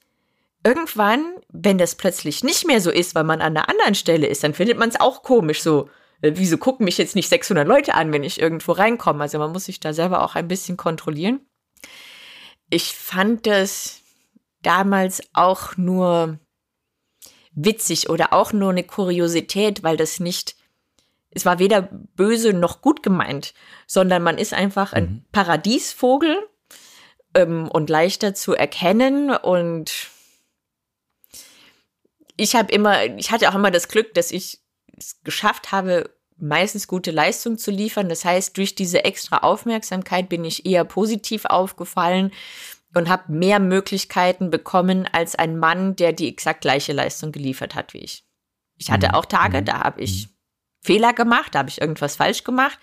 Irgendwann, 0.64 1.36
wenn 1.50 1.78
das 1.78 1.96
plötzlich 1.96 2.44
nicht 2.44 2.66
mehr 2.66 2.80
so 2.80 2.90
ist, 2.90 3.16
weil 3.16 3.26
man 3.26 3.42
an 3.42 3.58
einer 3.58 3.70
anderen 3.70 3.96
Stelle 3.96 4.28
ist, 4.28 4.44
dann 4.44 4.54
findet 4.54 4.78
man 4.78 4.90
es 4.90 5.00
auch 5.00 5.24
komisch 5.24 5.62
so. 5.62 5.90
Äh, 6.22 6.34
wieso 6.36 6.58
gucken 6.58 6.86
mich 6.86 6.98
jetzt 6.98 7.16
nicht 7.16 7.30
600 7.30 7.68
Leute 7.68 7.96
an, 7.96 8.14
wenn 8.14 8.24
ich 8.24 8.40
irgendwo 8.40 8.72
reinkomme? 8.72 9.22
Also 9.22 9.40
man 9.40 9.52
muss 9.52 9.66
sich 9.66 9.80
da 9.80 9.94
selber 9.94 10.24
auch 10.24 10.36
ein 10.36 10.48
bisschen 10.48 10.78
kontrollieren. 10.78 11.42
Ich 12.70 12.96
fand 12.96 13.46
das 13.46 14.02
damals 14.62 15.22
auch 15.34 15.78
nur 15.78 16.40
witzig 17.52 18.10
oder 18.10 18.34
auch 18.34 18.54
nur 18.54 18.72
eine 18.72 18.84
Kuriosität, 18.84 19.84
weil 19.84 19.98
das 19.98 20.20
nicht, 20.20 20.56
es 21.30 21.46
war 21.46 21.60
weder 21.60 21.82
böse 22.16 22.54
noch 22.54 22.82
gut 22.82 23.04
gemeint, 23.04 23.54
sondern 23.86 24.24
man 24.24 24.38
ist 24.38 24.54
einfach 24.54 24.94
ein 24.94 25.04
mhm. 25.04 25.26
Paradiesvogel 25.32 26.38
ähm, 27.36 27.68
und 27.68 27.90
leichter 27.90 28.34
zu 28.34 28.54
erkennen 28.54 29.30
und 29.30 30.10
ich 32.38 32.56
habe 32.56 32.72
immer, 32.72 33.06
ich 33.18 33.32
hatte 33.32 33.50
auch 33.50 33.56
immer 33.56 33.72
das 33.72 33.88
Glück, 33.88 34.14
dass 34.14 34.32
ich 34.32 34.60
es 34.98 35.22
geschafft 35.24 35.72
habe, 35.72 36.10
meistens 36.38 36.88
gute 36.88 37.12
Leistung 37.12 37.58
zu 37.58 37.72
liefern. 37.72 38.10
Das 38.10 38.26
heißt, 38.26 38.58
durch 38.58 38.76
diese 38.76 39.06
extra 39.06 39.40
Aufmerksamkeit 39.40 40.30
bin 40.30 40.44
ich 40.44 40.66
eher 40.66 40.84
positiv 40.84 41.46
aufgefallen 41.46 42.32
und 42.96 43.10
habe 43.10 43.32
mehr 43.32 43.60
Möglichkeiten 43.60 44.50
bekommen 44.50 45.08
als 45.12 45.36
ein 45.36 45.58
Mann, 45.58 45.96
der 45.96 46.14
die 46.14 46.28
exakt 46.28 46.62
gleiche 46.62 46.94
Leistung 46.94 47.32
geliefert 47.32 47.76
hat 47.76 47.94
wie 47.94 48.00
ich. 48.00 48.26
Ich 48.78 48.92
hatte 48.92 49.10
mhm. 49.10 49.14
auch 49.16 49.26
Tage, 49.26 49.62
mhm. 49.62 49.66
da 49.66 49.80
habe 49.84 50.02
ich 50.02 50.28
mhm. 50.28 50.34
Fehler 50.82 51.14
gemacht, 51.14 51.56
da 51.56 51.60
habe 51.60 51.70
ich 51.70 51.82
irgendwas 51.82 52.18
falsch 52.18 52.44
gemacht. 52.44 52.78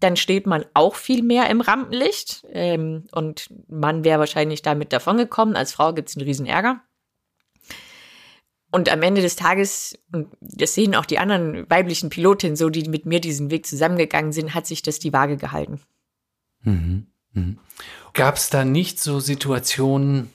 Dann 0.00 0.16
steht 0.16 0.46
man 0.46 0.64
auch 0.74 0.94
viel 0.94 1.22
mehr 1.22 1.50
im 1.50 1.60
Rampenlicht. 1.60 2.44
Ähm, 2.52 3.08
und 3.10 3.48
Mann 3.68 4.04
wäre 4.04 4.20
wahrscheinlich 4.20 4.62
damit 4.62 4.92
davongekommen. 4.92 5.56
Als 5.56 5.72
Frau 5.72 5.92
gibt 5.92 6.08
es 6.08 6.16
einen 6.16 6.26
riesen 6.26 6.46
Ärger. 6.46 6.82
Und 8.70 8.90
am 8.90 9.02
Ende 9.02 9.22
des 9.22 9.36
Tages, 9.36 9.98
und 10.12 10.28
das 10.40 10.74
sehen 10.74 10.94
auch 10.94 11.06
die 11.06 11.18
anderen 11.18 11.68
weiblichen 11.70 12.10
Pilotinnen 12.10 12.56
so, 12.56 12.68
die 12.68 12.88
mit 12.88 13.06
mir 13.06 13.20
diesen 13.20 13.50
Weg 13.50 13.66
zusammengegangen 13.66 14.32
sind, 14.32 14.54
hat 14.54 14.66
sich 14.66 14.82
das 14.82 14.98
die 14.98 15.12
Waage 15.12 15.38
gehalten. 15.38 15.80
Mhm. 16.62 17.06
Mhm. 17.32 17.58
Gab 18.12 18.36
es 18.36 18.50
da 18.50 18.64
nicht 18.64 19.00
so 19.00 19.20
Situationen, 19.20 20.30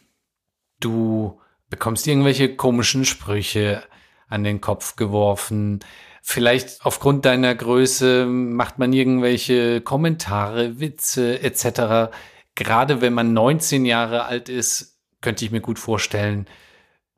du 0.80 1.40
bekommst 1.70 2.08
irgendwelche 2.08 2.56
komischen 2.56 3.06
Sprüche 3.06 3.84
an 4.30 4.44
den 4.44 4.62
Kopf 4.62 4.96
geworfen, 4.96 5.82
vielleicht 6.24 6.84
aufgrund 6.86 7.26
deiner 7.26 7.54
Größe 7.54 8.26
macht 8.26 8.80
man 8.80 8.94
irgendwelche 8.94 9.82
Kommentare, 9.82 10.80
Witze 10.80 11.42
etc. 11.42 12.12
Gerade 12.56 13.02
wenn 13.02 13.14
man 13.14 13.34
19 13.34 13.86
Jahre 13.86 14.26
alt 14.26 14.50
ist, 14.50 14.98
könnte 15.22 15.46
ich 15.46 15.52
mir 15.52 15.62
gut 15.62 15.78
vorstellen, 15.78 16.48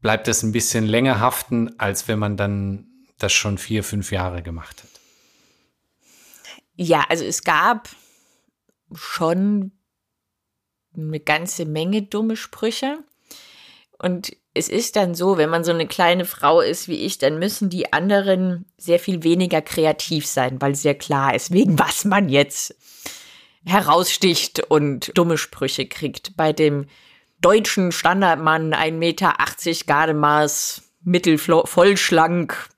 bleibt 0.06 0.28
das 0.28 0.44
ein 0.44 0.52
bisschen 0.52 0.86
länger 0.86 1.20
haften, 1.20 1.80
als 1.80 2.08
wenn 2.08 2.20
man 2.20 2.38
dann 2.38 2.86
das 3.18 3.34
schon 3.34 3.58
vier, 3.58 3.84
fünf 3.84 4.12
Jahre 4.12 4.44
gemacht 4.44 4.84
hat. 4.84 4.90
Ja, 6.76 7.06
also 7.10 7.26
es 7.26 7.44
gab 7.44 7.90
schon 8.94 9.72
eine 10.96 11.20
ganze 11.20 11.66
Menge 11.66 12.04
dumme 12.04 12.36
Sprüche. 12.36 13.00
Und 13.98 14.38
es 14.54 14.70
ist 14.70 14.96
dann 14.96 15.16
so, 15.16 15.40
wenn 15.40 15.50
man 15.50 15.64
so 15.64 15.72
eine 15.72 15.88
kleine 15.88 16.26
Frau 16.26 16.62
ist 16.62 16.88
wie 16.88 17.04
ich, 17.04 17.18
dann 17.18 17.40
müssen 17.40 17.72
die 17.72 17.92
anderen 17.92 18.72
sehr 18.78 19.00
viel 19.00 19.24
weniger 19.24 19.64
kreativ 19.64 20.28
sein, 20.28 20.62
weil 20.62 20.76
sehr 20.76 20.94
klar 20.94 21.34
ist, 21.34 21.52
wegen 21.52 21.80
was 21.80 22.06
man 22.06 22.30
jetzt 22.30 22.76
heraussticht 23.66 24.60
und 24.70 25.18
dumme 25.18 25.40
Sprüche 25.40 25.88
kriegt. 25.88 26.38
Bei 26.38 26.54
dem 26.54 26.86
deutschen 27.42 27.92
Standardmann, 27.92 28.74
1,80 28.74 28.92
Meter 28.92 29.34
Gardemaß, 29.86 30.82
mittelvollschlank, 31.04 32.70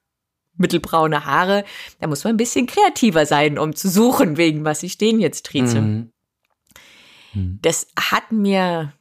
mittelbraune 0.58 1.26
Haare, 1.26 1.64
da 2.00 2.08
muss 2.08 2.24
man 2.24 2.34
ein 2.34 2.38
bisschen 2.38 2.68
kreativer 2.68 3.26
sein, 3.26 3.58
um 3.58 3.76
zu 3.76 3.90
suchen, 3.90 4.38
wegen 4.38 4.66
was 4.66 4.84
ich 4.84 4.98
den 4.98 5.20
jetzt 5.20 5.46
trieze. 5.46 5.82
Mhm. 5.82 6.12
Mhm. 7.34 7.60
Das 7.62 7.88
hat 8.00 8.32
mir 8.32 8.94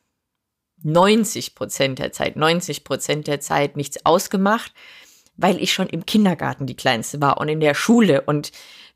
90 0.83 1.55
Prozent 1.55 1.99
der 1.99 2.12
Zeit, 2.12 2.37
90 2.37 2.85
Prozent 2.85 3.27
der 3.27 3.40
Zeit 3.40 3.77
nichts 3.77 4.05
ausgemacht, 4.05 4.73
weil 5.37 5.61
ich 5.61 5.73
schon 5.73 5.88
im 5.88 6.07
Kindergarten 6.07 6.66
die 6.66 6.77
Kleinste 6.77 7.21
war 7.21 7.38
und 7.38 7.49
in 7.49 7.61
der 7.61 7.75
Schule 7.75 8.23
und 8.23 8.53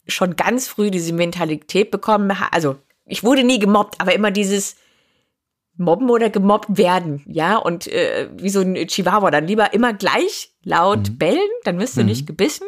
schon 0.07 0.37
ganz 0.37 0.69
früh 0.69 0.91
diese 0.91 1.13
Mentalität 1.13 1.91
bekommen 1.91 2.39
habe. 2.39 2.53
Also 2.53 2.77
ich 3.07 3.25
wurde 3.25 3.45
nie 3.45 3.59
gemobbt, 3.59 4.01
aber 4.01 4.15
immer 4.15 4.31
dieses 4.31 4.77
Mobben 5.81 6.11
oder 6.11 6.31
gemobbt 6.31 6.77
werden, 6.77 7.23
ja, 7.27 7.57
und 7.57 7.87
äh, 7.89 8.29
wie 8.37 8.51
so 8.51 8.61
ein 8.61 8.75
Chihuahua, 8.75 9.31
dann 9.31 9.47
lieber 9.47 9.73
immer 9.73 9.93
gleich 9.93 10.53
laut 10.63 11.11
mhm. 11.11 11.19
bellen, 11.19 11.51
dann 11.65 11.79
wirst 11.79 11.97
du 11.97 12.03
mhm. 12.03 12.07
nicht 12.07 12.27
gebissen. 12.27 12.67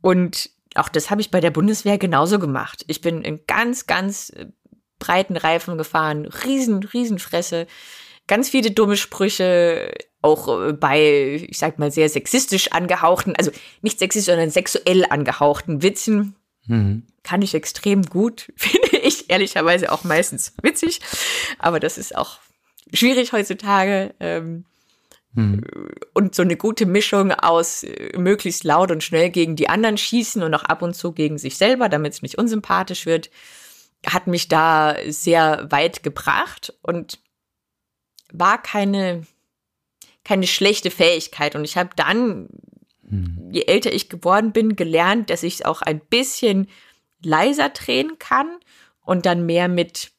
Und 0.00 0.50
auch 0.74 0.88
das 0.88 1.10
habe 1.10 1.20
ich 1.20 1.30
bei 1.30 1.40
der 1.40 1.50
Bundeswehr 1.50 1.98
genauso 1.98 2.38
gemacht. 2.38 2.84
Ich 2.86 3.00
bin 3.00 3.22
in 3.22 3.40
ganz, 3.46 3.86
ganz 3.86 4.30
äh, 4.30 4.46
breiten 4.98 5.36
Reifen 5.36 5.76
gefahren, 5.76 6.26
riesen, 6.26 6.82
riesen 6.82 7.18
Fresse, 7.18 7.66
ganz 8.26 8.48
viele 8.48 8.70
dumme 8.70 8.96
Sprüche, 8.96 9.92
auch 10.22 10.48
äh, 10.48 10.72
bei, 10.72 11.44
ich 11.48 11.58
sag 11.58 11.78
mal, 11.78 11.90
sehr 11.90 12.08
sexistisch 12.08 12.72
angehauchten, 12.72 13.34
also 13.36 13.50
nicht 13.82 13.98
sexistisch, 13.98 14.32
sondern 14.32 14.50
sexuell 14.50 15.04
angehauchten 15.08 15.82
Witzen. 15.82 16.36
Mhm. 16.66 17.04
Kann 17.24 17.42
ich 17.42 17.54
extrem 17.54 18.02
gut, 18.02 18.52
finde 18.56 18.81
ich 19.02 19.30
ehrlicherweise 19.30 19.92
auch 19.92 20.04
meistens 20.04 20.54
witzig. 20.62 21.00
Aber 21.58 21.80
das 21.80 21.98
ist 21.98 22.16
auch 22.16 22.38
schwierig 22.92 23.32
heutzutage. 23.32 24.14
Ähm, 24.20 24.64
mhm. 25.32 25.64
Und 26.14 26.34
so 26.34 26.42
eine 26.42 26.56
gute 26.56 26.86
Mischung 26.86 27.32
aus 27.32 27.82
äh, 27.82 28.16
möglichst 28.18 28.64
laut 28.64 28.90
und 28.90 29.02
schnell 29.02 29.30
gegen 29.30 29.56
die 29.56 29.68
anderen 29.68 29.98
schießen 29.98 30.42
und 30.42 30.54
auch 30.54 30.64
ab 30.64 30.82
und 30.82 30.94
zu 30.94 31.12
gegen 31.12 31.38
sich 31.38 31.56
selber, 31.56 31.88
damit 31.88 32.14
es 32.14 32.22
nicht 32.22 32.38
unsympathisch 32.38 33.06
wird 33.06 33.30
hat 34.06 34.26
mich 34.26 34.48
da 34.48 34.96
sehr 35.08 35.70
weit 35.70 36.02
gebracht 36.02 36.74
und 36.82 37.20
war 38.32 38.60
keine, 38.60 39.26
keine 40.24 40.46
schlechte 40.46 40.90
Fähigkeit. 40.90 41.54
Und 41.54 41.64
ich 41.64 41.76
habe 41.76 41.90
dann, 41.96 42.48
hm. 43.08 43.50
je 43.52 43.62
älter 43.62 43.92
ich 43.92 44.08
geworden 44.08 44.52
bin, 44.52 44.76
gelernt, 44.76 45.30
dass 45.30 45.42
ich 45.42 45.54
es 45.54 45.64
auch 45.64 45.82
ein 45.82 46.00
bisschen 46.00 46.68
leiser 47.22 47.68
drehen 47.68 48.18
kann 48.18 48.48
und 49.02 49.26
dann 49.26 49.46
mehr 49.46 49.68
mit 49.68 50.12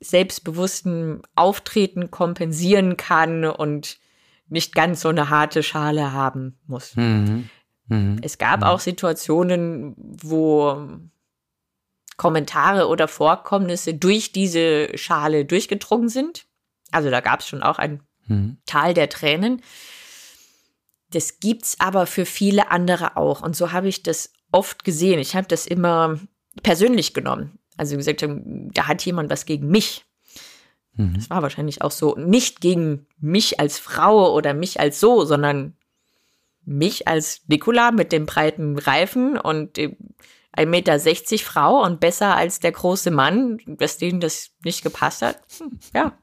selbstbewusstem 0.00 1.22
Auftreten 1.34 2.10
kompensieren 2.10 2.96
kann 2.96 3.44
und 3.44 3.98
nicht 4.48 4.74
ganz 4.74 5.02
so 5.02 5.08
eine 5.08 5.28
harte 5.28 5.62
Schale 5.62 6.12
haben 6.12 6.58
muss. 6.66 6.96
Mhm. 6.96 7.48
Mhm. 7.86 8.18
Es 8.22 8.38
gab 8.38 8.60
mhm. 8.60 8.66
auch 8.66 8.80
Situationen, 8.80 9.94
wo 9.96 10.88
Kommentare 12.16 12.88
oder 12.88 13.08
Vorkommnisse 13.08 13.94
durch 13.94 14.32
diese 14.32 14.96
Schale 14.98 15.44
durchgedrungen 15.44 16.08
sind. 16.08 16.46
Also 16.90 17.10
da 17.10 17.20
gab 17.20 17.40
es 17.40 17.48
schon 17.48 17.62
auch 17.62 17.78
ein 17.78 18.02
hm. 18.26 18.58
Tal 18.66 18.94
der 18.94 19.08
Tränen. 19.08 19.62
Das 21.10 21.40
gibt's 21.40 21.80
aber 21.80 22.06
für 22.06 22.26
viele 22.26 22.70
andere 22.70 23.16
auch. 23.16 23.42
Und 23.42 23.56
so 23.56 23.72
habe 23.72 23.88
ich 23.88 24.02
das 24.02 24.32
oft 24.52 24.84
gesehen. 24.84 25.18
Ich 25.18 25.34
habe 25.34 25.48
das 25.48 25.66
immer 25.66 26.20
persönlich 26.62 27.14
genommen. 27.14 27.58
Also 27.80 27.96
gesagt, 27.96 28.22
da 28.22 28.88
hat 28.88 29.02
jemand 29.06 29.30
was 29.30 29.46
gegen 29.46 29.68
mich. 29.68 30.04
Mhm. 30.92 31.14
Das 31.14 31.30
war 31.30 31.40
wahrscheinlich 31.40 31.80
auch 31.80 31.90
so. 31.90 32.14
Nicht 32.14 32.60
gegen 32.60 33.06
mich 33.18 33.58
als 33.58 33.78
Frau 33.78 34.34
oder 34.34 34.52
mich 34.52 34.80
als 34.80 35.00
so, 35.00 35.24
sondern 35.24 35.78
mich 36.66 37.08
als 37.08 37.40
Nikola 37.48 37.90
mit 37.90 38.12
dem 38.12 38.26
breiten 38.26 38.78
Reifen 38.78 39.38
und 39.38 39.78
dem 39.78 39.96
1,60 40.54 40.66
Meter 40.66 40.98
Frau 41.38 41.82
und 41.82 42.00
besser 42.00 42.36
als 42.36 42.60
der 42.60 42.72
große 42.72 43.10
Mann, 43.10 43.60
dass 43.64 43.96
denen 43.96 44.20
das 44.20 44.50
nicht 44.62 44.82
gepasst 44.82 45.22
hat. 45.22 45.40
Hm, 45.58 45.78
ja. 45.94 46.18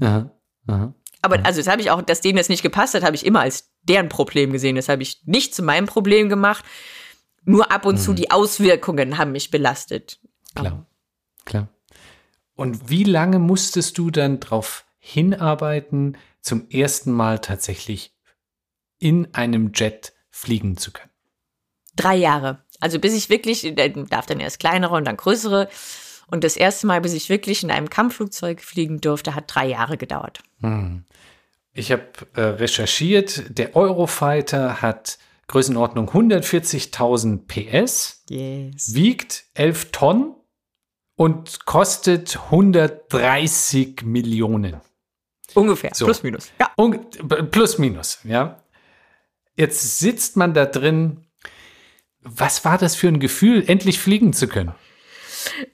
Ja. 0.00 0.30
Aha. 0.68 0.94
Aber 1.20 1.44
also 1.44 1.60
das 1.60 1.68
habe 1.68 1.82
ich 1.82 1.90
auch, 1.90 2.00
dass 2.00 2.22
denen 2.22 2.38
das 2.38 2.48
nicht 2.48 2.62
gepasst 2.62 2.94
hat, 2.94 3.02
habe 3.02 3.14
ich 3.14 3.26
immer 3.26 3.40
als 3.40 3.70
deren 3.82 4.08
Problem 4.08 4.52
gesehen. 4.52 4.76
Das 4.76 4.88
habe 4.88 5.02
ich 5.02 5.20
nicht 5.26 5.54
zu 5.54 5.62
meinem 5.62 5.86
Problem 5.86 6.30
gemacht. 6.30 6.64
Nur 7.44 7.70
ab 7.70 7.84
und 7.84 7.96
mhm. 7.96 8.00
zu 8.00 8.14
die 8.14 8.30
Auswirkungen 8.30 9.18
haben 9.18 9.32
mich 9.32 9.50
belastet. 9.50 10.18
Klar, 10.54 10.86
klar. 11.44 11.68
Und 12.54 12.90
wie 12.90 13.04
lange 13.04 13.38
musstest 13.38 13.98
du 13.98 14.10
dann 14.10 14.40
darauf 14.40 14.84
hinarbeiten, 14.98 16.16
zum 16.40 16.68
ersten 16.70 17.12
Mal 17.12 17.38
tatsächlich 17.38 18.14
in 18.98 19.34
einem 19.34 19.72
Jet 19.74 20.12
fliegen 20.30 20.76
zu 20.76 20.92
können? 20.92 21.10
Drei 21.96 22.16
Jahre. 22.16 22.62
Also 22.80 22.98
bis 22.98 23.14
ich 23.14 23.28
wirklich, 23.30 23.74
darf 24.08 24.26
dann 24.26 24.40
erst 24.40 24.58
kleinere 24.58 24.94
und 24.94 25.04
dann 25.04 25.16
größere. 25.16 25.68
Und 26.26 26.44
das 26.44 26.56
erste 26.56 26.86
Mal, 26.86 27.00
bis 27.00 27.12
ich 27.12 27.28
wirklich 27.28 27.62
in 27.62 27.70
einem 27.70 27.90
Kampfflugzeug 27.90 28.60
fliegen 28.60 29.00
durfte, 29.00 29.34
hat 29.34 29.54
drei 29.54 29.66
Jahre 29.66 29.96
gedauert. 29.96 30.40
Hm. 30.60 31.04
Ich 31.74 31.90
habe 31.90 32.06
äh, 32.34 32.40
recherchiert, 32.42 33.58
der 33.58 33.76
Eurofighter 33.76 34.82
hat 34.82 35.18
Größenordnung 35.48 36.10
140.000 36.10 37.46
PS, 37.46 38.24
yes. 38.28 38.94
wiegt 38.94 39.44
11 39.54 39.90
Tonnen 39.90 40.34
und 41.16 41.64
kostet 41.66 42.36
130 42.36 44.02
Millionen. 44.02 44.80
Ungefähr, 45.54 45.90
so. 45.94 46.06
plus 46.06 46.22
minus. 46.22 46.50
Ja. 46.58 46.70
Un 46.76 46.98
plus 47.50 47.78
minus, 47.78 48.20
ja. 48.24 48.62
Jetzt 49.54 49.98
sitzt 49.98 50.36
man 50.36 50.54
da 50.54 50.64
drin 50.64 51.26
was 52.22 52.64
war 52.64 52.78
das 52.78 52.94
für 52.94 53.08
ein 53.08 53.20
Gefühl, 53.20 53.64
endlich 53.66 53.98
fliegen 53.98 54.32
zu 54.32 54.46
können? 54.46 54.72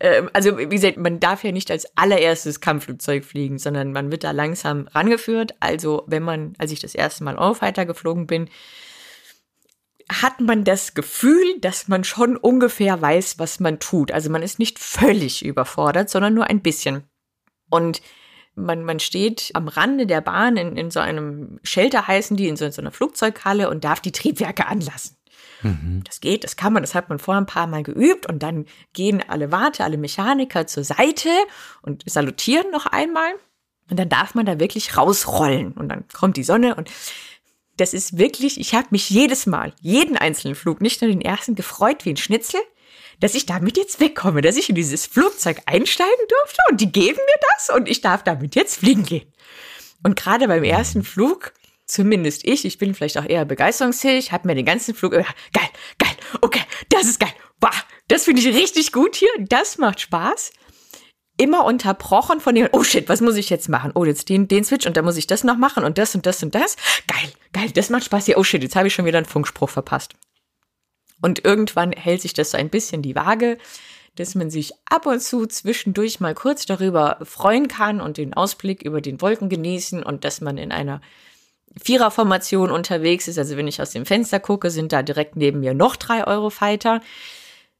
Ähm, 0.00 0.30
also, 0.32 0.56
wie 0.58 0.66
gesagt, 0.66 0.96
man 0.96 1.20
darf 1.20 1.44
ja 1.44 1.52
nicht 1.52 1.70
als 1.70 1.86
allererstes 1.96 2.60
Kampfflugzeug 2.60 3.24
fliegen, 3.24 3.58
sondern 3.58 3.92
man 3.92 4.10
wird 4.10 4.24
da 4.24 4.30
langsam 4.30 4.88
rangeführt. 4.88 5.54
Also, 5.60 6.04
wenn 6.06 6.22
man, 6.22 6.54
als 6.58 6.72
ich 6.72 6.80
das 6.80 6.94
erste 6.94 7.24
Mal 7.24 7.36
Eurofighter 7.36 7.84
geflogen 7.84 8.26
bin, 8.26 8.48
hat 10.10 10.40
man 10.40 10.64
das 10.64 10.94
Gefühl, 10.94 11.60
dass 11.60 11.88
man 11.88 12.04
schon 12.04 12.36
ungefähr 12.36 13.00
weiß, 13.00 13.38
was 13.38 13.60
man 13.60 13.78
tut. 13.78 14.10
Also 14.10 14.30
man 14.30 14.42
ist 14.42 14.58
nicht 14.58 14.78
völlig 14.78 15.44
überfordert, 15.44 16.08
sondern 16.08 16.34
nur 16.34 16.44
ein 16.44 16.62
bisschen. 16.62 17.04
Und 17.70 18.00
man, 18.54 18.84
man 18.84 19.00
steht 19.00 19.50
am 19.54 19.68
Rande 19.68 20.06
der 20.06 20.20
Bahn 20.20 20.56
in, 20.56 20.76
in 20.76 20.90
so 20.90 21.00
einem 21.00 21.60
Shelter 21.62 22.06
heißen 22.06 22.36
die, 22.36 22.48
in 22.48 22.56
so, 22.56 22.64
in 22.64 22.72
so 22.72 22.82
einer 22.82 22.90
Flugzeughalle 22.90 23.70
und 23.70 23.84
darf 23.84 24.00
die 24.00 24.12
Triebwerke 24.12 24.66
anlassen. 24.66 25.16
Mhm. 25.62 26.02
Das 26.04 26.20
geht, 26.20 26.44
das 26.44 26.56
kann 26.56 26.72
man, 26.72 26.82
das 26.82 26.94
hat 26.94 27.08
man 27.08 27.18
vorher 27.18 27.40
ein 27.40 27.46
paar 27.46 27.66
Mal 27.66 27.82
geübt 27.82 28.26
und 28.26 28.42
dann 28.42 28.66
gehen 28.92 29.22
alle 29.28 29.52
Warte, 29.52 29.84
alle 29.84 29.98
Mechaniker 29.98 30.66
zur 30.66 30.84
Seite 30.84 31.30
und 31.82 32.02
salutieren 32.08 32.70
noch 32.70 32.86
einmal 32.86 33.32
und 33.90 33.98
dann 33.98 34.08
darf 34.08 34.34
man 34.34 34.46
da 34.46 34.60
wirklich 34.60 34.96
rausrollen 34.96 35.72
und 35.72 35.88
dann 35.88 36.06
kommt 36.08 36.36
die 36.36 36.44
Sonne 36.44 36.74
und 36.74 36.90
das 37.78 37.94
ist 37.94 38.18
wirklich, 38.18 38.60
ich 38.60 38.74
habe 38.74 38.88
mich 38.90 39.08
jedes 39.10 39.46
Mal, 39.46 39.72
jeden 39.80 40.16
einzelnen 40.16 40.54
Flug, 40.54 40.80
nicht 40.80 41.00
nur 41.00 41.10
den 41.10 41.20
ersten, 41.20 41.54
gefreut 41.54 42.04
wie 42.04 42.10
ein 42.10 42.16
Schnitzel, 42.16 42.60
dass 43.20 43.34
ich 43.34 43.46
damit 43.46 43.76
jetzt 43.76 44.00
wegkomme, 44.00 44.42
dass 44.42 44.56
ich 44.56 44.68
in 44.68 44.74
dieses 44.74 45.06
Flugzeug 45.06 45.62
einsteigen 45.66 46.26
durfte 46.28 46.62
und 46.70 46.80
die 46.80 46.92
geben 46.92 47.18
mir 47.18 47.40
das 47.52 47.70
und 47.74 47.88
ich 47.88 48.00
darf 48.00 48.22
damit 48.22 48.54
jetzt 48.54 48.78
fliegen 48.78 49.04
gehen. 49.04 49.32
Und 50.04 50.14
gerade 50.14 50.46
beim 50.46 50.62
ersten 50.62 51.02
Flug 51.02 51.52
zumindest 51.88 52.46
ich, 52.46 52.64
ich 52.64 52.78
bin 52.78 52.94
vielleicht 52.94 53.18
auch 53.18 53.24
eher 53.24 53.44
begeisterungsfähig, 53.44 54.30
habe 54.30 54.46
mir 54.46 54.54
den 54.54 54.66
ganzen 54.66 54.94
Flug, 54.94 55.12
geil, 55.12 55.24
geil, 55.52 56.16
okay, 56.40 56.62
das 56.90 57.06
ist 57.06 57.18
geil, 57.18 57.32
wow, 57.60 57.84
das 58.06 58.24
finde 58.24 58.42
ich 58.42 58.54
richtig 58.54 58.92
gut 58.92 59.16
hier, 59.16 59.30
das 59.38 59.78
macht 59.78 60.00
Spaß. 60.00 60.52
Immer 61.38 61.64
unterbrochen 61.64 62.40
von 62.40 62.54
dem, 62.54 62.68
oh 62.72 62.82
shit, 62.82 63.08
was 63.08 63.20
muss 63.20 63.36
ich 63.36 63.48
jetzt 63.48 63.68
machen? 63.68 63.92
Oh, 63.94 64.04
jetzt 64.04 64.28
den, 64.28 64.48
den 64.48 64.64
Switch 64.64 64.86
und 64.86 64.96
dann 64.96 65.04
muss 65.04 65.16
ich 65.16 65.26
das 65.26 65.44
noch 65.44 65.56
machen 65.56 65.84
und 65.84 65.96
das 65.96 66.14
und 66.14 66.26
das 66.26 66.42
und 66.42 66.54
das. 66.54 66.76
Geil, 67.06 67.30
geil, 67.52 67.70
das 67.72 67.90
macht 67.90 68.04
Spaß 68.04 68.26
hier. 68.26 68.38
Oh 68.38 68.44
shit, 68.44 68.62
jetzt 68.62 68.76
habe 68.76 68.88
ich 68.88 68.94
schon 68.94 69.06
wieder 69.06 69.18
einen 69.18 69.26
Funkspruch 69.26 69.70
verpasst. 69.70 70.14
Und 71.22 71.44
irgendwann 71.44 71.92
hält 71.92 72.22
sich 72.22 72.34
das 72.34 72.50
so 72.50 72.58
ein 72.58 72.68
bisschen 72.68 73.02
die 73.02 73.14
Waage, 73.16 73.56
dass 74.16 74.34
man 74.34 74.50
sich 74.50 74.72
ab 74.90 75.06
und 75.06 75.20
zu 75.20 75.46
zwischendurch 75.46 76.20
mal 76.20 76.34
kurz 76.34 76.66
darüber 76.66 77.18
freuen 77.22 77.68
kann 77.68 78.00
und 78.00 78.16
den 78.16 78.34
Ausblick 78.34 78.82
über 78.82 79.00
den 79.00 79.20
Wolken 79.20 79.48
genießen 79.48 80.02
und 80.02 80.24
dass 80.24 80.40
man 80.40 80.58
in 80.58 80.72
einer 80.72 81.00
Viererformation 81.80 82.70
unterwegs 82.70 83.28
ist. 83.28 83.38
Also 83.38 83.56
wenn 83.56 83.68
ich 83.68 83.80
aus 83.80 83.90
dem 83.90 84.06
Fenster 84.06 84.40
gucke, 84.40 84.70
sind 84.70 84.92
da 84.92 85.02
direkt 85.02 85.36
neben 85.36 85.60
mir 85.60 85.74
noch 85.74 85.96
drei 85.96 86.26
Eurofighter, 86.26 87.00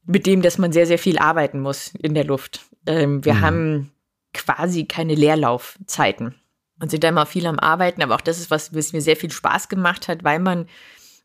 mit 0.05 0.25
dem, 0.25 0.41
dass 0.41 0.57
man 0.57 0.71
sehr, 0.71 0.87
sehr 0.87 0.97
viel 0.97 1.19
arbeiten 1.19 1.59
muss 1.59 1.91
in 2.01 2.13
der 2.13 2.23
Luft. 2.23 2.61
Ähm, 2.89 3.23
wir 3.23 3.35
mhm. 3.35 3.41
haben 3.41 3.91
quasi 4.33 4.85
keine 4.85 5.13
Leerlaufzeiten 5.13 6.33
und 6.81 6.89
sind 6.89 7.03
da 7.03 7.09
immer 7.09 7.27
viel 7.27 7.45
am 7.45 7.59
Arbeiten. 7.59 8.01
Aber 8.01 8.15
auch 8.15 8.21
das 8.21 8.39
ist 8.39 8.49
was, 8.49 8.73
was 8.73 8.93
mir 8.93 9.01
sehr 9.01 9.15
viel 9.15 9.31
Spaß 9.31 9.69
gemacht 9.69 10.07
hat, 10.07 10.23
weil 10.23 10.39
man 10.39 10.65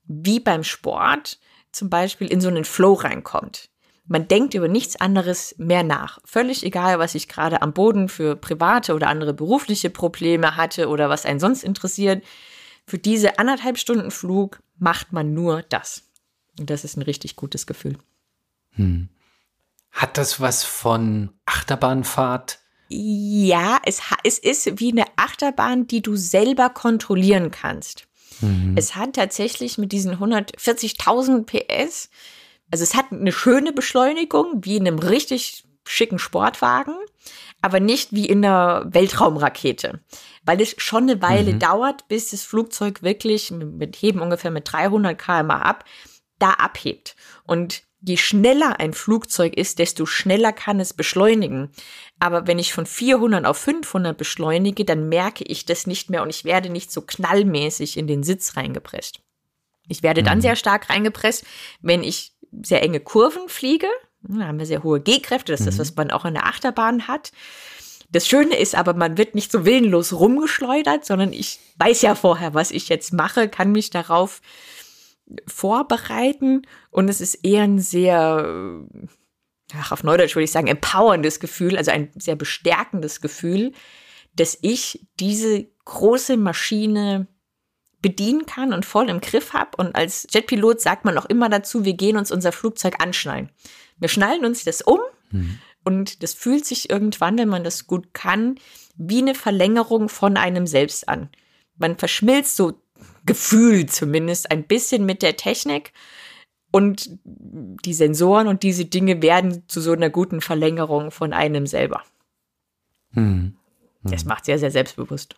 wie 0.05 0.41
beim 0.41 0.62
Sport 0.62 1.39
zum 1.73 1.89
Beispiel 1.89 2.31
in 2.31 2.43
so 2.43 2.49
einen 2.49 2.65
Flow 2.65 2.93
reinkommt. 2.93 3.71
Man 4.07 4.29
denkt 4.29 4.53
über 4.53 4.69
nichts 4.69 4.97
anderes 4.97 5.55
mehr 5.57 5.83
nach. 5.83 6.19
Völlig 6.27 6.62
egal, 6.62 6.99
was 6.99 7.15
ich 7.15 7.29
gerade 7.29 7.62
am 7.62 7.73
Boden 7.73 8.11
für 8.11 8.37
private 8.37 8.95
oder 8.95 9.09
andere 9.09 9.33
berufliche 9.33 9.89
Probleme 9.89 10.57
hatte 10.59 10.89
oder 10.89 11.09
was 11.09 11.25
einen 11.25 11.41
sonst 11.41 11.65
interessiert. 11.65 12.23
Für 12.87 12.99
diese 12.99 13.39
anderthalb 13.39 13.79
Stunden 13.79 14.11
Flug 14.11 14.61
macht 14.77 15.15
man 15.15 15.33
nur 15.33 15.62
das. 15.62 16.03
Und 16.61 16.69
das 16.69 16.85
ist 16.85 16.99
ein 16.99 17.03
richtig 17.03 17.37
gutes 17.37 17.67
Gefühl. 17.67 17.97
Hm. 18.73 19.09
Hat 19.95 20.19
das 20.19 20.41
was 20.41 20.65
von 20.65 21.31
Achterbahnfahrt? 21.47 22.59
Ja, 22.89 23.81
es, 23.85 24.01
es 24.25 24.39
ist 24.39 24.81
wie 24.81 24.93
eine 24.93 25.07
Achterbahn, 25.17 25.87
die 25.87 26.03
du 26.03 26.17
selber 26.17 26.69
kontrollieren 26.69 27.51
kannst. 27.53 28.07
Mhm. 28.41 28.75
Es 28.77 28.97
hat 28.97 29.15
tatsächlich 29.15 29.79
mit 29.79 29.93
diesen 29.93 30.19
140.000 30.19 31.45
PS, 31.45 32.11
also 32.71 32.83
es 32.83 32.95
hat 32.95 33.13
eine 33.13 33.33
schöne 33.33 33.73
Beschleunigung, 33.73 34.65
wie 34.65 34.77
in 34.77 34.87
einem 34.87 34.99
richtig 34.99 35.65
schicken 35.87 36.19
Sportwagen, 36.19 36.97
aber 37.63 37.79
nicht 37.79 38.13
wie 38.13 38.27
in 38.27 38.45
einer 38.45 38.87
Weltraumrakete, 38.93 40.01
weil 40.45 40.61
es 40.61 40.75
schon 40.79 41.05
eine 41.05 41.23
Weile 41.23 41.55
mhm. 41.55 41.59
dauert, 41.61 42.09
bis 42.09 42.31
das 42.31 42.43
Flugzeug 42.43 43.03
wirklich 43.03 43.53
mit 43.53 43.97
Heben 43.97 44.21
ungefähr 44.21 44.51
mit 44.51 44.71
300 44.71 45.17
km 45.17 45.51
ab 45.51 45.85
da 46.39 46.51
abhebt. 46.51 47.17
Und 47.45 47.83
je 48.07 48.17
schneller 48.17 48.81
ein 48.81 48.93
Flugzeug 48.93 49.57
ist, 49.57 49.79
desto 49.79 50.05
schneller 50.07 50.53
kann 50.53 50.79
es 50.79 50.93
beschleunigen. 50.93 51.71
Aber 52.19 52.47
wenn 52.47 52.59
ich 52.59 52.73
von 52.73 52.87
400 52.87 53.47
auf 53.47 53.57
500 53.57 54.17
beschleunige, 54.17 54.85
dann 54.85 55.09
merke 55.09 55.45
ich 55.45 55.65
das 55.65 55.87
nicht 55.87 56.11
mehr 56.11 56.23
und 56.23 56.31
ich 56.31 56.45
werde 56.45 56.69
nicht 56.69 56.93
so 56.93 57.01
knallmäßig 57.01 57.97
in 57.97 58.07
den 58.07 58.23
Sitz 58.23 58.57
reingepresst. 58.57 59.21
Ich 59.89 60.03
werde 60.03 60.23
dann 60.23 60.39
mhm. 60.39 60.43
sehr 60.43 60.57
stark 60.57 60.91
reingepresst, 60.91 61.45
wenn 61.81 62.03
ich 62.03 62.33
sehr 62.63 62.83
enge 62.83 63.01
Kurven 63.01 63.49
fliege. 63.49 63.89
Da 64.23 64.47
haben 64.47 64.59
wir 64.59 64.67
sehr 64.67 64.83
hohe 64.83 65.01
G-Kräfte. 65.01 65.53
Das 65.53 65.61
ist 65.61 65.67
das, 65.67 65.75
mhm. 65.75 65.81
was 65.81 65.97
man 65.97 66.11
auch 66.11 66.25
in 66.25 66.35
der 66.35 66.47
Achterbahn 66.47 67.09
hat. 67.09 67.33
Das 68.11 68.29
Schöne 68.29 68.57
ist 68.57 68.75
aber, 68.75 68.95
man 68.95 69.19
wird 69.19 69.35
nicht 69.35 69.51
so 69.51 69.65
willenlos 69.65 70.13
rumgeschleudert, 70.13 71.05
sondern 71.05 71.33
ich 71.33 71.59
weiß 71.79 72.03
ja 72.03 72.15
vorher, 72.15 72.55
was 72.55 72.71
ich 72.71 72.89
jetzt 72.89 73.13
mache, 73.13 73.49
kann 73.49 73.73
mich 73.73 73.91
darauf 73.91 74.41
vorbereiten 75.47 76.62
und 76.91 77.09
es 77.09 77.20
ist 77.20 77.37
eher 77.45 77.62
ein 77.62 77.79
sehr, 77.79 78.85
ach, 79.75 79.93
auf 79.93 80.05
Neudeutsch 80.05 80.35
würde 80.35 80.45
ich 80.45 80.53
sagen, 80.53 80.66
empowerndes 80.66 81.41
Gefühl, 81.41 81.77
also 81.77 81.91
ein 81.91 82.11
sehr 82.14 82.37
bestärkendes 82.37 83.20
Gefühl, 83.20 83.72
dass 84.37 84.59
ich 84.62 85.07
diese 85.20 85.66
große 85.85 86.37
Maschine 86.37 87.27
bedienen 88.03 88.45
kann 88.45 88.75
und 88.75 88.85
voll 88.85 89.09
im 89.09 89.22
Griff 89.22 89.55
habe. 89.55 89.79
Und 89.79 89.97
als 89.97 90.27
Jetpilot 90.31 90.81
sagt 90.81 91.07
man 91.07 91.16
auch 91.16 91.25
immer 91.25 91.49
dazu, 91.49 91.87
wir 91.87 91.95
gehen 91.95 92.18
uns 92.18 92.31
unser 92.31 92.53
Flugzeug 92.53 92.97
anschnallen. 93.03 93.51
Wir 93.99 94.09
schnallen 94.11 94.45
uns 94.45 94.62
das 94.64 94.83
um 94.83 95.01
mhm. 95.31 95.59
und 95.85 96.22
das 96.22 96.35
fühlt 96.35 96.66
sich 96.66 96.91
irgendwann, 96.91 97.39
wenn 97.39 97.49
man 97.49 97.64
das 97.64 97.87
gut 97.87 98.12
kann, 98.12 98.57
wie 98.97 99.18
eine 99.18 99.35
Verlängerung 99.35 100.11
von 100.11 100.37
einem 100.37 100.66
selbst 100.66 101.09
an. 101.09 101.31
Man 101.77 101.97
verschmilzt 101.97 102.57
so 102.57 102.84
Gefühl 103.25 103.87
zumindest 103.87 104.51
ein 104.51 104.64
bisschen 104.64 105.07
mit 105.07 105.22
der 105.22 105.37
Technik. 105.37 105.93
Und 106.70 107.09
die 107.25 107.95
Sensoren 107.95 108.49
und 108.49 108.64
diese 108.64 108.85
Dinge 108.85 109.22
werden 109.22 109.62
zu 109.68 109.81
so 109.81 109.93
einer 109.93 110.11
guten 110.11 110.41
Verlängerung 110.41 111.12
von 111.12 111.33
einem 111.33 111.66
selber. 111.66 112.03
Hm. 113.12 113.57
Hm. 114.03 114.11
Das 114.11 114.25
macht 114.25 114.45
sehr, 114.45 114.59
sehr 114.59 114.72
selbstbewusst. 114.72 115.37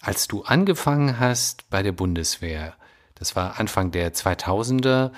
Als 0.00 0.26
du 0.26 0.42
angefangen 0.42 1.20
hast 1.20 1.70
bei 1.70 1.84
der 1.84 1.92
Bundeswehr, 1.92 2.74
das 3.14 3.36
war 3.36 3.60
Anfang 3.60 3.92
der 3.92 4.12
2000er, 4.12 5.12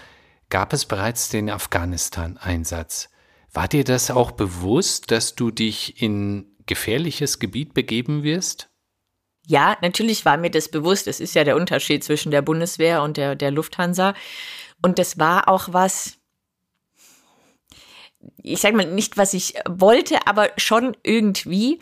gab 0.50 0.74
es 0.74 0.84
bereits 0.84 1.30
den 1.30 1.48
Afghanistan-Einsatz. 1.48 3.08
War 3.54 3.66
dir 3.66 3.84
das 3.84 4.10
auch 4.10 4.32
bewusst, 4.32 5.10
dass 5.10 5.34
du 5.34 5.50
dich 5.50 6.02
in 6.02 6.54
gefährliches 6.66 7.38
Gebiet 7.38 7.72
begeben 7.72 8.22
wirst? 8.22 8.68
Ja, 9.46 9.76
natürlich 9.82 10.24
war 10.24 10.36
mir 10.36 10.50
das 10.50 10.68
bewusst. 10.68 11.06
Es 11.06 11.20
ist 11.20 11.34
ja 11.34 11.44
der 11.44 11.56
Unterschied 11.56 12.02
zwischen 12.02 12.30
der 12.30 12.42
Bundeswehr 12.42 13.02
und 13.02 13.16
der, 13.16 13.34
der 13.34 13.50
Lufthansa. 13.50 14.14
Und 14.82 14.98
das 14.98 15.18
war 15.18 15.48
auch 15.48 15.68
was, 15.72 16.18
ich 18.42 18.60
sage 18.60 18.76
mal 18.76 18.86
nicht, 18.86 19.16
was 19.16 19.34
ich 19.34 19.54
wollte, 19.68 20.26
aber 20.26 20.50
schon 20.56 20.96
irgendwie, 21.02 21.78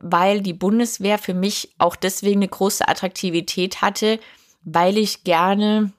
weil 0.00 0.40
die 0.40 0.52
Bundeswehr 0.52 1.18
für 1.18 1.34
mich 1.34 1.74
auch 1.78 1.96
deswegen 1.96 2.40
eine 2.40 2.48
große 2.48 2.86
Attraktivität 2.86 3.80
hatte, 3.80 4.18
weil 4.62 4.98
ich 4.98 5.24
gerne 5.24 5.92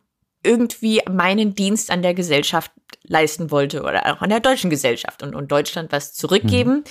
irgendwie 0.44 1.02
meinen 1.10 1.56
Dienst 1.56 1.92
an 1.92 2.02
der 2.02 2.14
Gesellschaft 2.14 2.72
leisten 3.04 3.52
wollte 3.52 3.84
oder 3.84 4.14
auch 4.14 4.22
an 4.22 4.30
der 4.30 4.40
deutschen 4.40 4.70
Gesellschaft 4.70 5.24
und, 5.24 5.36
und 5.36 5.52
Deutschland 5.52 5.92
was 5.92 6.14
zurückgeben. 6.14 6.78
Mhm. 6.78 6.84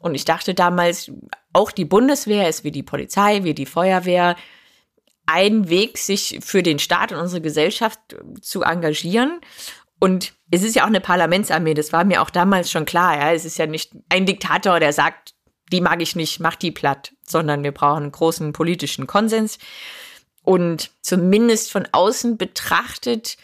Und 0.00 0.14
ich 0.14 0.24
dachte 0.24 0.54
damals, 0.54 1.12
auch 1.52 1.70
die 1.70 1.84
Bundeswehr 1.84 2.48
ist 2.48 2.64
wie 2.64 2.72
die 2.72 2.82
Polizei, 2.82 3.44
wie 3.44 3.54
die 3.54 3.66
Feuerwehr, 3.66 4.34
ein 5.26 5.68
Weg, 5.68 5.98
sich 5.98 6.38
für 6.40 6.62
den 6.62 6.80
Staat 6.80 7.12
und 7.12 7.18
unsere 7.18 7.40
Gesellschaft 7.40 8.00
zu 8.40 8.62
engagieren. 8.62 9.40
Und 10.00 10.32
es 10.50 10.62
ist 10.62 10.74
ja 10.74 10.82
auch 10.82 10.88
eine 10.88 11.00
Parlamentsarmee, 11.00 11.74
das 11.74 11.92
war 11.92 12.04
mir 12.04 12.22
auch 12.22 12.30
damals 12.30 12.70
schon 12.70 12.86
klar. 12.86 13.16
Ja, 13.16 13.32
es 13.32 13.44
ist 13.44 13.58
ja 13.58 13.66
nicht 13.66 13.92
ein 14.08 14.26
Diktator, 14.26 14.80
der 14.80 14.92
sagt, 14.92 15.34
die 15.70 15.80
mag 15.80 16.02
ich 16.02 16.16
nicht, 16.16 16.40
mach 16.40 16.56
die 16.56 16.72
platt, 16.72 17.12
sondern 17.24 17.62
wir 17.62 17.72
brauchen 17.72 18.04
einen 18.04 18.12
großen 18.12 18.52
politischen 18.52 19.06
Konsens. 19.06 19.58
Und 20.42 20.90
zumindest 21.02 21.70
von 21.70 21.86
außen 21.92 22.38
betrachtet 22.38 23.36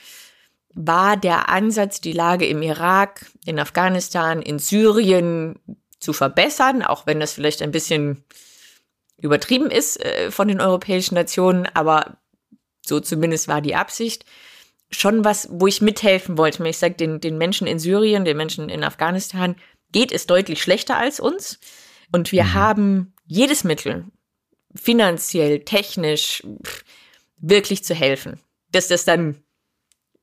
war 0.74 1.16
der 1.16 1.48
Ansatz, 1.48 2.00
die 2.00 2.12
Lage 2.12 2.46
im 2.46 2.62
Irak, 2.62 3.26
in 3.44 3.60
Afghanistan, 3.60 4.42
in 4.42 4.58
Syrien 4.58 5.58
zu 6.06 6.12
verbessern, 6.12 6.82
auch 6.82 7.04
wenn 7.08 7.18
das 7.18 7.32
vielleicht 7.32 7.62
ein 7.62 7.72
bisschen 7.72 8.24
übertrieben 9.18 9.72
ist 9.72 10.00
äh, 10.00 10.30
von 10.30 10.46
den 10.46 10.60
europäischen 10.60 11.16
Nationen, 11.16 11.66
aber 11.74 12.18
so 12.86 13.00
zumindest 13.00 13.48
war 13.48 13.60
die 13.60 13.74
Absicht. 13.74 14.24
Schon 14.88 15.24
was, 15.24 15.48
wo 15.50 15.66
ich 15.66 15.80
mithelfen 15.80 16.38
wollte. 16.38 16.66
Ich 16.68 16.78
sage, 16.78 16.94
den, 16.94 17.18
den 17.18 17.38
Menschen 17.38 17.66
in 17.66 17.80
Syrien, 17.80 18.24
den 18.24 18.36
Menschen 18.36 18.68
in 18.68 18.84
Afghanistan 18.84 19.56
geht 19.90 20.12
es 20.12 20.28
deutlich 20.28 20.62
schlechter 20.62 20.96
als 20.96 21.18
uns. 21.18 21.58
Und 22.12 22.30
wir 22.30 22.44
mhm. 22.44 22.54
haben 22.54 23.14
jedes 23.26 23.64
Mittel, 23.64 24.04
finanziell, 24.76 25.64
technisch, 25.64 26.44
wirklich 27.36 27.82
zu 27.82 27.96
helfen. 27.96 28.38
Dass 28.70 28.86
das 28.86 29.04
dann 29.04 29.42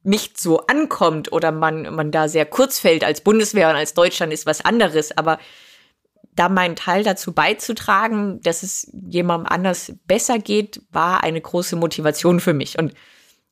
nicht 0.03 0.39
so 0.39 0.59
ankommt 0.67 1.33
oder 1.33 1.51
man, 1.51 1.93
man 1.93 2.11
da 2.11 2.29
sehr 2.29 2.45
kurz 2.45 2.79
fällt 2.79 3.03
als 3.03 3.19
Bundeswehr 3.19 3.69
und 3.69 3.75
als 3.75 3.93
Deutschland 3.93 4.31
ist 4.31 4.45
was 4.45 4.63
anderes, 4.63 5.17
aber 5.17 5.39
da 6.35 6.49
meinen 6.49 6.75
Teil 6.75 7.03
dazu 7.03 7.33
beizutragen, 7.33 8.41
dass 8.41 8.63
es 8.63 8.91
jemandem 9.07 9.47
anders 9.51 9.93
besser 10.05 10.39
geht, 10.39 10.81
war 10.91 11.23
eine 11.23 11.41
große 11.41 11.75
Motivation 11.75 12.39
für 12.39 12.53
mich. 12.53 12.79
Und 12.79 12.93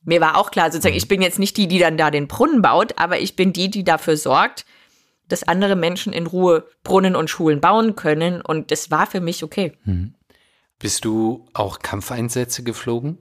mir 0.04 0.20
war 0.20 0.36
auch 0.36 0.50
klar, 0.50 0.70
sozusagen, 0.70 0.96
ich 0.96 1.08
bin 1.08 1.22
jetzt 1.22 1.38
nicht 1.38 1.56
die, 1.56 1.68
die 1.68 1.78
dann 1.78 1.96
da 1.96 2.10
den 2.10 2.28
Brunnen 2.28 2.62
baut, 2.62 2.98
aber 2.98 3.20
ich 3.20 3.36
bin 3.36 3.52
die, 3.52 3.70
die 3.70 3.84
dafür 3.84 4.16
sorgt, 4.16 4.64
dass 5.28 5.44
andere 5.44 5.76
Menschen 5.76 6.12
in 6.12 6.26
Ruhe 6.26 6.66
Brunnen 6.82 7.16
und 7.16 7.30
Schulen 7.30 7.60
bauen 7.60 7.96
können. 7.96 8.40
Und 8.40 8.70
das 8.70 8.90
war 8.90 9.06
für 9.06 9.20
mich 9.20 9.44
okay. 9.44 9.72
Hm. 9.84 10.14
Bist 10.78 11.04
du 11.04 11.46
auch 11.54 11.78
Kampfeinsätze 11.78 12.64
geflogen? 12.64 13.18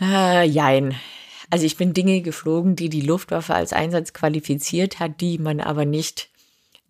Äh, 0.00 0.46
jein. 0.46 0.94
Also 1.50 1.66
ich 1.66 1.76
bin 1.76 1.92
Dinge 1.92 2.22
geflogen, 2.22 2.76
die 2.76 2.88
die 2.88 3.00
Luftwaffe 3.00 3.54
als 3.54 3.72
Einsatz 3.72 4.12
qualifiziert 4.12 5.00
hat, 5.00 5.20
die 5.20 5.38
man 5.38 5.60
aber 5.60 5.84
nicht 5.84 6.30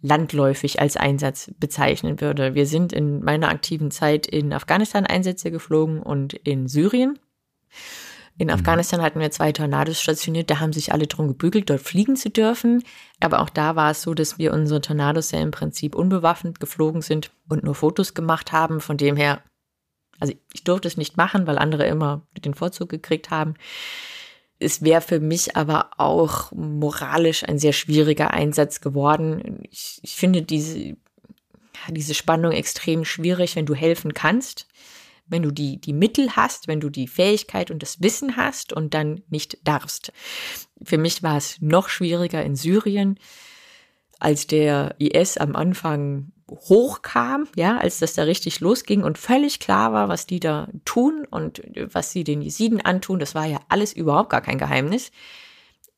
landläufig 0.02 0.80
als 0.80 0.96
Einsatz 0.96 1.50
bezeichnen 1.58 2.20
würde. 2.20 2.54
Wir 2.54 2.66
sind 2.66 2.92
in 2.92 3.24
meiner 3.24 3.48
aktiven 3.48 3.90
Zeit 3.90 4.26
in 4.26 4.52
Afghanistan 4.52 5.06
Einsätze 5.06 5.50
geflogen 5.50 6.02
und 6.02 6.34
in 6.34 6.68
Syrien. 6.68 7.18
In 8.36 8.48
mhm. 8.48 8.54
Afghanistan 8.54 9.00
hatten 9.00 9.20
wir 9.20 9.30
zwei 9.30 9.52
Tornados 9.52 10.00
stationiert, 10.00 10.50
da 10.50 10.60
haben 10.60 10.72
sich 10.72 10.92
alle 10.92 11.06
drum 11.06 11.28
gebügelt, 11.28 11.70
dort 11.70 11.80
fliegen 11.80 12.16
zu 12.16 12.30
dürfen. 12.30 12.82
Aber 13.20 13.40
auch 13.40 13.50
da 13.50 13.76
war 13.76 13.92
es 13.92 14.02
so, 14.02 14.12
dass 14.14 14.38
wir 14.38 14.52
unsere 14.52 14.80
Tornados 14.80 15.30
ja 15.30 15.40
im 15.40 15.52
Prinzip 15.52 15.94
unbewaffnet 15.94 16.60
geflogen 16.60 17.00
sind 17.00 17.30
und 17.48 17.62
nur 17.62 17.74
Fotos 17.74 18.14
gemacht 18.14 18.52
haben. 18.52 18.80
Von 18.80 18.96
dem 18.96 19.16
her, 19.16 19.42
also 20.18 20.34
ich 20.52 20.64
durfte 20.64 20.88
es 20.88 20.96
nicht 20.96 21.16
machen, 21.16 21.46
weil 21.46 21.58
andere 21.58 21.86
immer 21.86 22.26
den 22.44 22.54
Vorzug 22.54 22.88
gekriegt 22.88 23.30
haben. 23.30 23.54
Es 24.64 24.82
wäre 24.82 25.00
für 25.00 25.20
mich 25.20 25.56
aber 25.56 25.90
auch 25.98 26.50
moralisch 26.52 27.44
ein 27.44 27.58
sehr 27.58 27.72
schwieriger 27.72 28.32
Einsatz 28.32 28.80
geworden. 28.80 29.62
Ich, 29.70 30.00
ich 30.02 30.16
finde 30.16 30.42
diese, 30.42 30.96
diese 31.88 32.14
Spannung 32.14 32.52
extrem 32.52 33.04
schwierig, 33.04 33.56
wenn 33.56 33.66
du 33.66 33.74
helfen 33.74 34.14
kannst 34.14 34.66
wenn 35.26 35.42
du 35.42 35.50
die, 35.50 35.80
die 35.80 35.92
Mittel 35.92 36.36
hast, 36.36 36.68
wenn 36.68 36.80
du 36.80 36.90
die 36.90 37.08
Fähigkeit 37.08 37.70
und 37.70 37.82
das 37.82 38.02
Wissen 38.02 38.36
hast 38.36 38.72
und 38.72 38.94
dann 38.94 39.22
nicht 39.28 39.58
darfst. 39.64 40.12
Für 40.82 40.98
mich 40.98 41.22
war 41.22 41.36
es 41.36 41.60
noch 41.60 41.88
schwieriger 41.88 42.42
in 42.44 42.56
Syrien, 42.56 43.18
als 44.18 44.46
der 44.46 44.96
IS 44.98 45.38
am 45.38 45.56
Anfang 45.56 46.32
hochkam, 46.48 47.48
ja, 47.56 47.78
als 47.78 47.98
das 47.98 48.14
da 48.14 48.24
richtig 48.24 48.60
losging 48.60 49.02
und 49.02 49.18
völlig 49.18 49.60
klar 49.60 49.92
war, 49.92 50.08
was 50.08 50.26
die 50.26 50.40
da 50.40 50.68
tun 50.84 51.26
und 51.30 51.62
was 51.92 52.10
sie 52.10 52.24
den 52.24 52.42
Jesiden 52.42 52.80
antun. 52.80 53.18
Das 53.18 53.34
war 53.34 53.46
ja 53.46 53.60
alles 53.68 53.92
überhaupt 53.92 54.30
gar 54.30 54.42
kein 54.42 54.58
Geheimnis. 54.58 55.10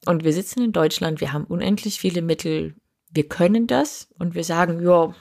Und 0.05 0.25
wir 0.25 0.33
sitzen 0.33 0.63
in 0.63 0.73
Deutschland, 0.73 1.21
wir 1.21 1.33
haben 1.33 1.45
unendlich 1.45 1.99
viele 1.99 2.23
Mittel, 2.23 2.75
wir 3.11 3.29
können 3.29 3.67
das 3.67 4.09
und 4.19 4.35
wir 4.35 4.45
sagen, 4.45 4.83
ja, 4.85 5.15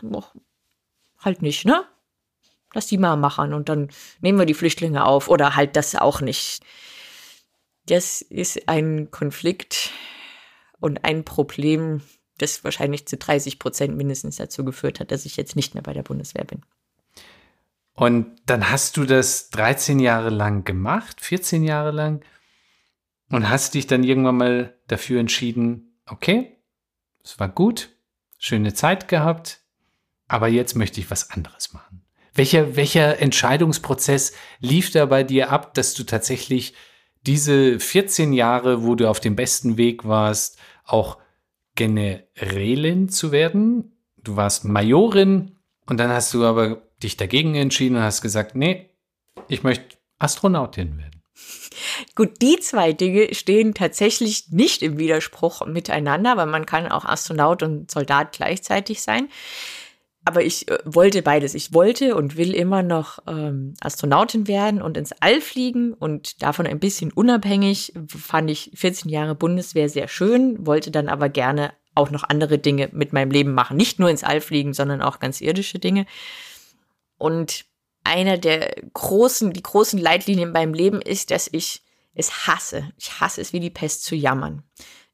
halt 1.20 1.42
nicht, 1.42 1.66
ne? 1.66 1.86
lass 2.76 2.88
die 2.88 2.98
mal 3.00 3.16
machen 3.16 3.54
und 3.54 3.70
dann 3.70 3.90
nehmen 4.20 4.38
wir 4.38 4.46
die 4.46 4.54
Flüchtlinge 4.54 5.06
auf 5.06 5.30
oder 5.30 5.56
halt 5.56 5.76
das 5.76 5.96
auch 5.96 6.22
nicht. 6.22 6.62
Das 7.88 8.22
ist 8.22 8.68
ein 8.68 9.10
Konflikt 9.10 9.92
und 10.80 11.04
ein 11.04 11.24
Problem, 11.24 12.02
das 12.38 12.64
wahrscheinlich 12.64 13.08
zu 13.08 13.18
30 13.18 13.60
Prozent 13.60 13.96
mindestens 13.96 14.38
dazu 14.38 14.66
geführt 14.66 15.00
hat, 15.00 15.12
dass 15.12 15.26
ich 15.26 15.38
jetzt 15.38 15.56
nicht 15.56 15.74
mehr 15.74 15.84
bei 15.84 15.94
der 15.94 16.04
Bundeswehr 16.04 16.46
bin. 16.46 16.62
Und 17.94 18.36
dann 18.46 18.70
hast 18.70 18.98
du 18.98 19.06
das 19.06 19.50
13 19.52 20.00
Jahre 20.00 20.30
lang 20.30 20.66
gemacht, 20.66 21.22
14 21.22 21.64
Jahre 21.64 21.92
lang 21.92 22.24
und 23.30 23.50
hast 23.50 23.74
dich 23.74 23.88
dann 23.88 24.04
irgendwann 24.04 24.38
mal 24.38 24.78
dafür 24.88 25.20
entschieden, 25.20 25.98
okay, 26.06 26.58
es 27.24 27.40
war 27.40 27.48
gut, 27.48 27.90
schöne 28.38 28.74
Zeit 28.74 29.08
gehabt, 29.08 29.62
aber 30.28 30.48
jetzt 30.50 30.76
möchte 30.76 31.00
ich 31.00 31.10
was 31.10 31.32
anderes 31.32 31.74
machen. 31.74 32.04
Welcher, 32.34 32.76
welcher 32.76 33.20
Entscheidungsprozess 33.20 34.34
lief 34.60 34.92
da 34.92 35.06
bei 35.06 35.24
dir 35.24 35.50
ab, 35.52 35.74
dass 35.74 35.94
du 35.94 36.04
tatsächlich 36.04 36.74
diese 37.26 37.80
14 37.80 38.34
Jahre, 38.34 38.84
wo 38.84 38.96
du 38.96 39.10
auf 39.10 39.22
dem 39.22 39.38
besten 39.38 39.78
Weg 39.78 40.06
warst, 40.06 40.60
auch 40.84 41.18
Generälin 41.76 43.10
zu 43.10 43.32
werden? 43.32 43.92
Du 44.18 44.36
warst 44.36 44.66
Majorin 44.66 45.58
und 45.86 46.00
dann 46.00 46.10
hast 46.10 46.34
du 46.34 46.46
aber 46.46 46.82
dich 47.04 47.18
dagegen 47.18 47.56
entschieden 47.56 47.98
und 47.98 48.02
hast 48.02 48.22
gesagt, 48.22 48.56
nee, 48.56 48.90
ich 49.48 49.64
möchte 49.64 49.98
Astronautin 50.18 50.98
werden. 50.98 51.22
Gut, 52.16 52.42
die 52.42 52.60
zwei 52.60 52.94
Dinge 52.94 53.34
stehen 53.36 53.74
tatsächlich 53.74 54.50
nicht 54.50 54.82
im 54.82 54.98
Widerspruch 54.98 55.66
miteinander, 55.66 56.38
weil 56.38 56.48
man 56.48 56.66
kann 56.66 56.88
auch 56.88 57.06
Astronaut 57.06 57.62
und 57.62 57.92
Soldat 57.92 58.32
gleichzeitig 58.32 59.02
sein 59.02 59.30
aber 60.26 60.44
ich 60.44 60.68
äh, 60.68 60.80
wollte 60.84 61.22
beides. 61.22 61.54
Ich 61.54 61.74
wollte 61.74 62.16
und 62.16 62.36
will 62.36 62.54
immer 62.54 62.84
noch 62.84 63.20
ähm, 63.28 63.76
Astronautin 63.80 64.48
werden 64.48 64.82
und 64.82 64.98
ins 64.98 65.14
All 65.22 65.40
fliegen 65.40 65.94
und 65.94 66.42
davon 66.42 66.68
ein 66.68 66.80
bisschen 66.80 67.12
unabhängig 67.14 67.94
fand 68.08 68.50
ich 68.50 68.72
14 68.74 69.10
Jahre 69.10 69.36
Bundeswehr 69.36 69.88
sehr 69.88 70.08
schön, 70.08 70.66
wollte 70.66 70.92
dann 70.92 71.08
aber 71.08 71.30
gerne 71.30 71.74
auch 71.94 72.10
noch 72.10 72.24
andere 72.24 72.58
Dinge 72.58 72.90
mit 72.92 73.14
meinem 73.14 73.32
Leben 73.32 73.54
machen. 73.54 73.78
Nicht 73.78 74.00
nur 74.00 74.10
ins 74.10 74.24
All 74.24 74.42
fliegen, 74.42 74.74
sondern 74.74 75.02
auch 75.02 75.20
ganz 75.20 75.40
irdische 75.40 75.80
Dinge. 75.80 76.06
Und 77.18 77.66
einer 78.04 78.38
der 78.38 78.76
großen, 78.94 79.54
die 79.54 79.64
großen 79.64 80.00
Leitlinien 80.00 80.54
beim 80.54 80.74
Leben 80.74 81.02
ist, 81.02 81.32
dass 81.32 81.48
ich 81.52 81.84
es 82.14 82.48
hasse. 82.48 82.90
Ich 82.98 83.20
hasse 83.20 83.42
es 83.42 83.54
wie 83.54 83.60
die 83.60 83.70
Pest 83.70 84.04
zu 84.04 84.16
jammern. 84.16 84.64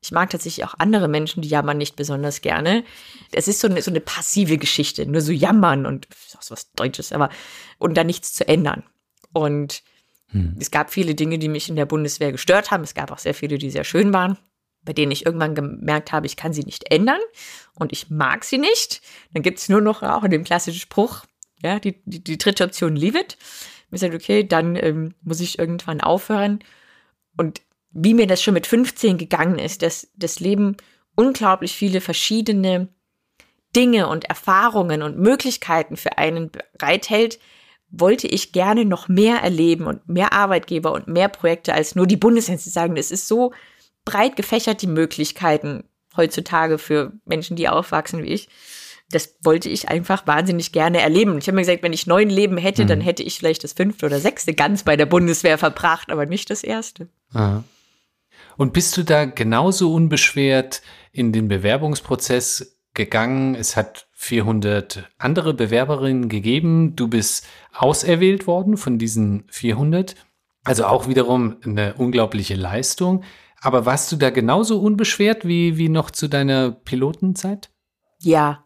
Ich 0.03 0.11
mag 0.11 0.31
tatsächlich 0.31 0.65
auch 0.65 0.73
andere 0.79 1.07
Menschen, 1.07 1.41
die 1.41 1.49
jammern 1.49 1.77
nicht 1.77 1.95
besonders 1.95 2.41
gerne. 2.41 2.83
Es 3.31 3.47
ist 3.47 3.59
so 3.59 3.67
eine, 3.67 3.81
so 3.81 3.91
eine 3.91 4.01
passive 4.01 4.57
Geschichte, 4.57 5.05
nur 5.05 5.21
so 5.21 5.31
jammern 5.31 5.85
und 5.85 6.07
auch 6.35 6.41
so 6.41 6.53
was 6.53 6.71
Deutsches, 6.73 7.11
aber 7.11 7.29
und 7.77 7.95
dann 7.95 8.07
nichts 8.07 8.33
zu 8.33 8.47
ändern. 8.47 8.83
Und 9.31 9.83
hm. 10.27 10.55
es 10.59 10.71
gab 10.71 10.91
viele 10.91 11.13
Dinge, 11.13 11.37
die 11.37 11.49
mich 11.49 11.69
in 11.69 11.75
der 11.75 11.85
Bundeswehr 11.85 12.31
gestört 12.31 12.71
haben. 12.71 12.83
Es 12.83 12.95
gab 12.95 13.11
auch 13.11 13.19
sehr 13.19 13.35
viele, 13.35 13.59
die 13.59 13.69
sehr 13.69 13.83
schön 13.83 14.11
waren, 14.11 14.39
bei 14.83 14.93
denen 14.93 15.11
ich 15.11 15.25
irgendwann 15.25 15.53
gemerkt 15.53 16.11
habe, 16.11 16.25
ich 16.25 16.35
kann 16.35 16.53
sie 16.53 16.63
nicht 16.63 16.91
ändern 16.91 17.19
und 17.75 17.91
ich 17.91 18.09
mag 18.09 18.43
sie 18.43 18.57
nicht. 18.57 19.01
Dann 19.33 19.43
gibt 19.43 19.59
es 19.59 19.69
nur 19.69 19.81
noch 19.81 20.01
auch 20.01 20.23
in 20.23 20.31
dem 20.31 20.43
klassischen 20.43 20.79
Spruch, 20.79 21.25
ja, 21.63 21.79
die, 21.79 22.01
die, 22.05 22.23
die 22.23 22.37
dritte 22.39 22.63
Option, 22.63 22.95
leave 22.95 23.19
it. 23.19 23.37
Ich 23.91 23.99
sage, 23.99 24.15
okay, 24.15 24.43
dann 24.43 24.75
ähm, 24.77 25.13
muss 25.21 25.41
ich 25.41 25.59
irgendwann 25.59 26.01
aufhören. 26.01 26.63
Und 27.37 27.61
wie 27.91 28.13
mir 28.13 28.27
das 28.27 28.41
schon 28.41 28.53
mit 28.53 28.67
15 28.67 29.17
gegangen 29.17 29.59
ist, 29.59 29.81
dass 29.81 30.09
das 30.15 30.39
Leben 30.39 30.77
unglaublich 31.15 31.73
viele 31.73 32.01
verschiedene 32.01 32.87
Dinge 33.75 34.07
und 34.07 34.25
Erfahrungen 34.25 35.01
und 35.01 35.17
Möglichkeiten 35.17 35.97
für 35.97 36.17
einen 36.17 36.51
bereithält, 36.51 37.39
wollte 37.89 38.27
ich 38.27 38.53
gerne 38.53 38.85
noch 38.85 39.07
mehr 39.07 39.37
erleben 39.37 39.85
und 39.85 40.07
mehr 40.07 40.33
Arbeitgeber 40.33 40.93
und 40.93 41.07
mehr 41.07 41.27
Projekte 41.27 41.73
als 41.73 41.95
nur 41.95 42.07
die 42.07 42.17
Bundeswehr 42.17 42.57
zu 42.57 42.69
sagen. 42.69 42.95
Es 42.95 43.11
ist 43.11 43.27
so 43.27 43.53
breit 44.05 44.35
gefächert, 44.35 44.81
die 44.81 44.87
Möglichkeiten 44.87 45.83
heutzutage 46.15 46.77
für 46.77 47.13
Menschen, 47.25 47.55
die 47.55 47.69
aufwachsen 47.69 48.23
wie 48.23 48.29
ich. 48.29 48.49
Das 49.09 49.35
wollte 49.43 49.67
ich 49.67 49.89
einfach 49.89 50.25
wahnsinnig 50.25 50.71
gerne 50.71 51.01
erleben. 51.01 51.37
Ich 51.37 51.47
habe 51.47 51.55
mir 51.55 51.61
gesagt, 51.61 51.83
wenn 51.83 51.91
ich 51.91 52.07
neun 52.07 52.29
Leben 52.29 52.57
hätte, 52.57 52.83
mhm. 52.83 52.87
dann 52.87 53.01
hätte 53.01 53.23
ich 53.23 53.37
vielleicht 53.37 53.63
das 53.65 53.73
fünfte 53.73 54.05
oder 54.05 54.19
sechste 54.19 54.53
ganz 54.53 54.83
bei 54.83 54.95
der 54.95 55.05
Bundeswehr 55.05 55.57
verbracht, 55.57 56.09
aber 56.11 56.25
nicht 56.25 56.49
das 56.49 56.63
erste. 56.63 57.09
Aha. 57.33 57.63
Und 58.57 58.73
bist 58.73 58.95
du 58.97 59.03
da 59.03 59.25
genauso 59.25 59.93
unbeschwert 59.93 60.81
in 61.11 61.31
den 61.31 61.47
Bewerbungsprozess 61.47 62.79
gegangen? 62.93 63.55
Es 63.55 63.75
hat 63.75 64.07
400 64.13 65.09
andere 65.17 65.53
Bewerberinnen 65.53 66.29
gegeben. 66.29 66.95
Du 66.95 67.07
bist 67.07 67.47
auserwählt 67.73 68.47
worden 68.47 68.77
von 68.77 68.97
diesen 68.97 69.45
400. 69.49 70.15
Also 70.63 70.85
auch 70.85 71.07
wiederum 71.07 71.57
eine 71.65 71.95
unglaubliche 71.95 72.55
Leistung. 72.55 73.23
Aber 73.61 73.85
warst 73.85 74.11
du 74.11 74.15
da 74.15 74.29
genauso 74.29 74.79
unbeschwert 74.79 75.45
wie, 75.47 75.77
wie 75.77 75.89
noch 75.89 76.11
zu 76.11 76.27
deiner 76.27 76.71
Pilotenzeit? 76.71 77.71
Ja, 78.19 78.65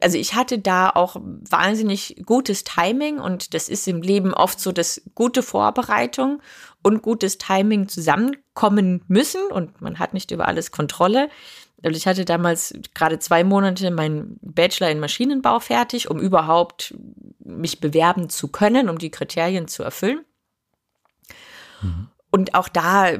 also 0.00 0.18
ich 0.18 0.34
hatte 0.34 0.58
da 0.58 0.90
auch 0.90 1.16
wahnsinnig 1.20 2.22
gutes 2.26 2.64
Timing 2.64 3.18
und 3.18 3.54
das 3.54 3.68
ist 3.68 3.88
im 3.88 4.02
Leben 4.02 4.34
oft 4.34 4.60
so, 4.60 4.72
dass 4.72 5.02
gute 5.14 5.42
Vorbereitung 5.42 6.42
und 6.82 7.02
gutes 7.02 7.38
Timing 7.38 7.88
zusammenkommen 7.88 9.02
müssen 9.08 9.40
und 9.50 9.80
man 9.80 9.98
hat 9.98 10.12
nicht 10.12 10.30
über 10.30 10.46
alles 10.48 10.72
Kontrolle. 10.72 11.28
Also 11.82 11.96
ich 11.96 12.06
hatte 12.06 12.24
damals 12.24 12.74
gerade 12.94 13.18
zwei 13.18 13.44
Monate 13.44 13.90
meinen 13.90 14.38
Bachelor 14.42 14.90
in 14.90 15.00
Maschinenbau 15.00 15.60
fertig, 15.60 16.10
um 16.10 16.18
überhaupt 16.18 16.94
mich 17.38 17.80
bewerben 17.80 18.28
zu 18.30 18.48
können, 18.48 18.88
um 18.88 18.98
die 18.98 19.10
Kriterien 19.10 19.68
zu 19.68 19.82
erfüllen. 19.82 20.24
Mhm. 21.82 22.08
Und 22.30 22.54
auch 22.54 22.68
da 22.68 23.10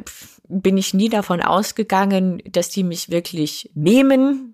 bin 0.49 0.77
ich 0.77 0.93
nie 0.93 1.09
davon 1.09 1.41
ausgegangen, 1.41 2.43
dass 2.51 2.69
die 2.69 2.83
mich 2.83 3.11
wirklich 3.11 3.71
nehmen, 3.75 4.54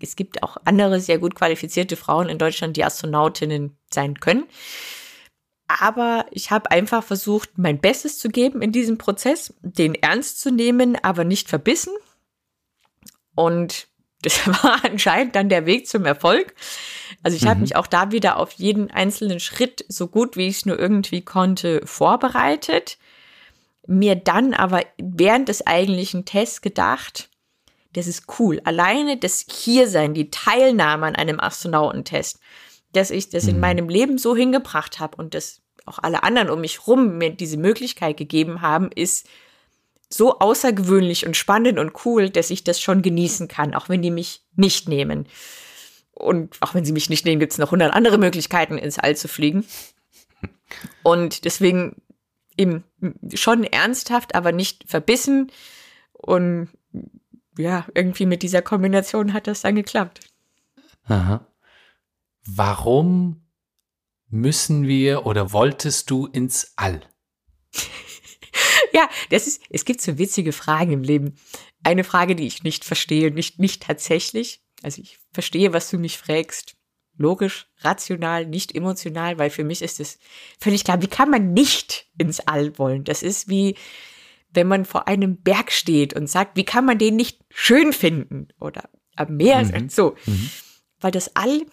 es 0.00 0.16
gibt 0.16 0.42
auch 0.42 0.56
andere 0.64 1.00
sehr 1.00 1.18
gut 1.18 1.34
qualifizierte 1.34 1.96
Frauen 1.96 2.28
in 2.28 2.38
Deutschland, 2.38 2.76
die 2.76 2.84
Astronautinnen 2.84 3.76
sein 3.90 4.20
können. 4.20 4.44
Aber 5.68 6.26
ich 6.30 6.50
habe 6.50 6.70
einfach 6.70 7.02
versucht, 7.02 7.56
mein 7.56 7.80
Bestes 7.80 8.18
zu 8.18 8.28
geben 8.28 8.60
in 8.60 8.72
diesem 8.72 8.98
Prozess, 8.98 9.54
den 9.62 9.94
ernst 9.94 10.40
zu 10.40 10.50
nehmen, 10.50 10.96
aber 11.02 11.24
nicht 11.24 11.48
verbissen. 11.48 11.94
Und 13.34 13.88
das 14.22 14.46
war 14.62 14.84
anscheinend 14.84 15.34
dann 15.34 15.48
der 15.48 15.66
Weg 15.66 15.88
zum 15.88 16.04
Erfolg. 16.04 16.54
Also 17.22 17.36
ich 17.36 17.44
mhm. 17.44 17.48
habe 17.48 17.60
mich 17.60 17.76
auch 17.76 17.86
da 17.86 18.12
wieder 18.12 18.36
auf 18.36 18.52
jeden 18.52 18.90
einzelnen 18.90 19.40
Schritt 19.40 19.84
so 19.88 20.08
gut 20.08 20.36
wie 20.36 20.48
ich 20.48 20.58
es 20.58 20.66
nur 20.66 20.78
irgendwie 20.78 21.22
konnte 21.22 21.80
vorbereitet. 21.84 22.98
Mir 23.86 24.14
dann 24.14 24.54
aber 24.54 24.82
während 24.98 25.48
des 25.48 25.66
eigentlichen 25.66 26.24
Tests 26.24 26.60
gedacht, 26.60 27.30
das 27.92 28.06
ist 28.06 28.24
cool. 28.38 28.60
Alleine 28.64 29.16
das 29.16 29.44
Hiersein, 29.50 30.14
die 30.14 30.30
Teilnahme 30.30 31.06
an 31.06 31.16
einem 31.16 31.40
Astronautentest, 31.40 32.38
dass 32.92 33.10
ich 33.10 33.30
das 33.30 33.46
in 33.46 33.56
mhm. 33.56 33.60
meinem 33.60 33.88
Leben 33.88 34.18
so 34.18 34.36
hingebracht 34.36 35.00
habe 35.00 35.16
und 35.16 35.34
dass 35.34 35.62
auch 35.86 35.98
alle 35.98 36.22
anderen 36.22 36.50
um 36.50 36.60
mich 36.60 36.86
rum 36.86 37.18
mir 37.18 37.30
diese 37.30 37.56
Möglichkeit 37.56 38.16
gegeben 38.16 38.60
haben, 38.60 38.90
ist 38.94 39.26
so 40.08 40.38
außergewöhnlich 40.38 41.26
und 41.26 41.36
spannend 41.36 41.78
und 41.78 42.04
cool, 42.04 42.30
dass 42.30 42.50
ich 42.50 42.64
das 42.64 42.80
schon 42.80 43.02
genießen 43.02 43.48
kann, 43.48 43.74
auch 43.74 43.88
wenn 43.88 44.02
die 44.02 44.10
mich 44.10 44.42
nicht 44.54 44.88
nehmen. 44.88 45.26
Und 46.12 46.56
auch 46.60 46.74
wenn 46.74 46.84
sie 46.84 46.92
mich 46.92 47.08
nicht 47.08 47.24
nehmen, 47.24 47.40
gibt 47.40 47.52
es 47.52 47.58
noch 47.58 47.70
hundert 47.70 47.94
andere 47.94 48.18
Möglichkeiten, 48.18 48.76
ins 48.76 48.98
All 48.98 49.16
zu 49.16 49.26
fliegen. 49.28 49.64
Und 51.02 51.44
deswegen 51.44 51.96
eben 52.56 52.84
schon 53.34 53.64
ernsthaft, 53.64 54.34
aber 54.34 54.52
nicht 54.52 54.84
verbissen. 54.86 55.50
Und 56.12 56.68
ja, 57.58 57.86
irgendwie 57.94 58.26
mit 58.26 58.42
dieser 58.42 58.62
Kombination 58.62 59.32
hat 59.32 59.46
das 59.46 59.62
dann 59.62 59.74
geklappt. 59.74 60.20
Aha. 61.04 61.46
Warum 62.44 63.42
müssen 64.28 64.86
wir 64.86 65.26
oder 65.26 65.52
wolltest 65.52 66.10
du 66.10 66.26
ins 66.26 66.72
All? 66.76 67.02
ja, 68.92 69.08
das 69.30 69.46
ist, 69.46 69.62
es 69.70 69.84
gibt 69.84 70.00
so 70.00 70.18
witzige 70.18 70.52
Fragen 70.52 70.92
im 70.92 71.02
Leben. 71.02 71.36
Eine 71.84 72.04
Frage, 72.04 72.34
die 72.34 72.46
ich 72.46 72.62
nicht 72.62 72.84
verstehe, 72.84 73.30
nicht, 73.30 73.58
nicht 73.58 73.82
tatsächlich. 73.82 74.62
Also 74.82 75.02
ich 75.02 75.18
verstehe, 75.32 75.72
was 75.72 75.90
du 75.90 75.98
mich 75.98 76.18
fragst. 76.18 76.76
Logisch, 77.18 77.68
rational, 77.80 78.46
nicht 78.46 78.74
emotional, 78.74 79.38
weil 79.38 79.50
für 79.50 79.64
mich 79.64 79.82
ist 79.82 80.00
es 80.00 80.18
völlig 80.58 80.82
klar, 80.82 81.02
wie 81.02 81.08
kann 81.08 81.30
man 81.30 81.52
nicht 81.52 82.06
ins 82.16 82.40
All 82.40 82.78
wollen? 82.78 83.04
Das 83.04 83.22
ist 83.22 83.48
wie, 83.48 83.76
wenn 84.54 84.68
man 84.68 84.84
vor 84.84 85.08
einem 85.08 85.40
Berg 85.40 85.72
steht 85.72 86.14
und 86.14 86.28
sagt, 86.28 86.56
wie 86.56 86.64
kann 86.64 86.84
man 86.84 86.98
den 86.98 87.16
nicht 87.16 87.40
schön 87.50 87.92
finden? 87.92 88.48
Oder 88.60 88.88
am 89.16 89.36
Meer, 89.36 89.64
mhm. 89.64 89.88
so. 89.88 90.14
Mhm. 90.26 90.50
Weil 91.00 91.10
das 91.10 91.34
All 91.36 91.66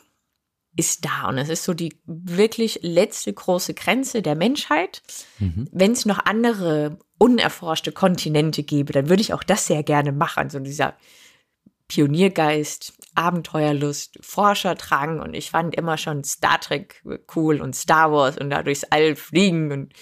ist 0.76 1.04
da 1.04 1.28
und 1.28 1.38
es 1.38 1.50
ist 1.50 1.64
so 1.64 1.74
die 1.74 2.00
wirklich 2.06 2.80
letzte 2.82 3.34
große 3.34 3.74
Grenze 3.74 4.22
der 4.22 4.36
Menschheit. 4.36 5.02
Mhm. 5.40 5.68
Wenn 5.72 5.92
es 5.92 6.06
noch 6.06 6.26
andere 6.26 7.00
unerforschte 7.18 7.92
Kontinente 7.92 8.64
gäbe, 8.64 8.94
dann 8.94 9.10
würde 9.10 9.22
ich 9.22 9.34
auch 9.34 9.44
das 9.44 9.68
sehr 9.68 9.84
gerne 9.84 10.12
machen. 10.12 10.50
So 10.50 10.60
dieser 10.60 10.96
Pioniergeist, 11.90 12.94
Abenteuerlust, 13.16 14.20
Forscherdrang 14.22 15.20
und 15.20 15.34
ich 15.34 15.52
fand 15.52 15.76
immer 15.76 15.98
schon 15.98 16.24
Star 16.24 16.60
Trek 16.60 17.04
cool 17.36 17.62
und 17.62 17.76
Star 17.76 18.12
Wars 18.12 18.38
und 18.38 18.50
da 18.50 18.64
durchs 18.64 18.86
All 18.86 19.16
fliegen 19.16 19.72
und 19.72 19.94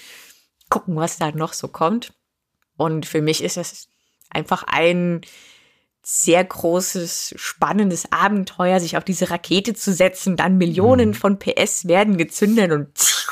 gucken, 0.70 0.96
was 0.96 1.18
da 1.18 1.32
noch 1.32 1.54
so 1.54 1.70
kommt. 1.70 2.14
Und 2.78 3.06
für 3.06 3.22
mich 3.22 3.44
ist 3.44 3.58
das 3.58 3.90
einfach 4.30 4.64
ein 4.68 5.22
sehr 6.04 6.44
großes, 6.44 7.34
spannendes 7.36 8.12
Abenteuer, 8.12 8.80
sich 8.80 8.96
auf 8.96 9.04
diese 9.04 9.30
Rakete 9.30 9.74
zu 9.74 9.92
setzen, 9.92 10.38
dann 10.38 10.58
Millionen 10.58 11.10
mhm. 11.10 11.14
von 11.14 11.40
PS 11.40 11.88
werden 11.88 12.18
gezündet 12.18 12.72
und 12.72 13.26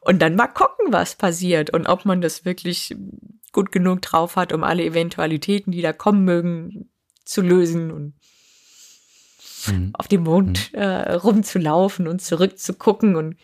und 0.00 0.20
dann 0.20 0.34
mal 0.34 0.48
gucken, 0.48 0.92
was 0.92 1.14
passiert 1.14 1.70
und 1.70 1.86
ob 1.86 2.04
man 2.04 2.20
das 2.20 2.44
wirklich 2.44 2.96
gut 3.52 3.70
genug 3.70 4.02
drauf 4.02 4.36
hat, 4.36 4.52
um 4.52 4.64
alle 4.64 4.84
Eventualitäten, 4.84 5.72
die 5.72 5.82
da 5.82 5.92
kommen 5.92 6.24
mögen, 6.24 6.90
zu 7.24 7.42
lösen 7.42 7.90
und 7.90 8.14
mhm. 9.66 9.90
auf 9.92 10.08
dem 10.08 10.24
Mond 10.24 10.72
mhm. 10.72 10.78
äh, 10.78 11.12
rumzulaufen 11.12 12.08
und 12.08 12.22
zurückzugucken 12.22 13.16
und 13.16 13.36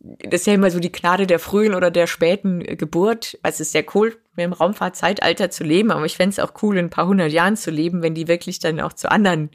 das 0.00 0.42
ist 0.42 0.46
ja 0.46 0.54
immer 0.54 0.70
so 0.70 0.78
die 0.78 0.92
Gnade 0.92 1.26
der 1.26 1.38
frühen 1.38 1.74
oder 1.74 1.90
der 1.90 2.06
späten 2.06 2.60
Geburt. 2.60 3.38
Also 3.42 3.56
es 3.56 3.60
ist 3.60 3.72
sehr 3.72 3.84
cool, 3.94 4.16
im 4.36 4.52
Raumfahrtzeitalter 4.52 5.50
zu 5.50 5.64
leben, 5.64 5.90
aber 5.90 6.06
ich 6.06 6.16
fände 6.16 6.30
es 6.30 6.38
auch 6.38 6.62
cool, 6.62 6.76
in 6.76 6.86
ein 6.86 6.90
paar 6.90 7.08
hundert 7.08 7.32
Jahren 7.32 7.56
zu 7.56 7.70
leben, 7.70 8.02
wenn 8.02 8.14
die 8.14 8.28
wirklich 8.28 8.60
dann 8.60 8.80
auch 8.80 8.92
zu 8.92 9.10
anderen 9.10 9.50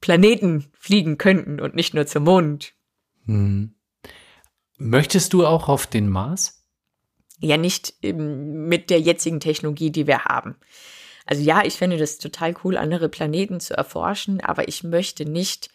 Planeten 0.00 0.70
fliegen 0.78 1.18
könnten 1.18 1.60
und 1.60 1.74
nicht 1.74 1.94
nur 1.94 2.06
zum 2.06 2.24
Mond. 2.24 2.72
Hm. 3.26 3.74
Möchtest 4.78 5.32
du 5.32 5.44
auch 5.44 5.68
auf 5.68 5.86
den 5.86 6.08
Mars? 6.08 6.64
Ja, 7.40 7.56
nicht 7.56 7.94
ähm, 8.02 8.68
mit 8.68 8.90
der 8.90 9.00
jetzigen 9.00 9.40
Technologie, 9.40 9.90
die 9.90 10.06
wir 10.06 10.24
haben. 10.24 10.56
Also 11.26 11.42
ja, 11.42 11.64
ich 11.64 11.74
finde 11.74 11.96
das 11.96 12.18
total 12.18 12.54
cool, 12.64 12.76
andere 12.76 13.08
Planeten 13.08 13.60
zu 13.60 13.76
erforschen, 13.76 14.40
aber 14.40 14.68
ich 14.68 14.84
möchte 14.84 15.24
nicht 15.24 15.70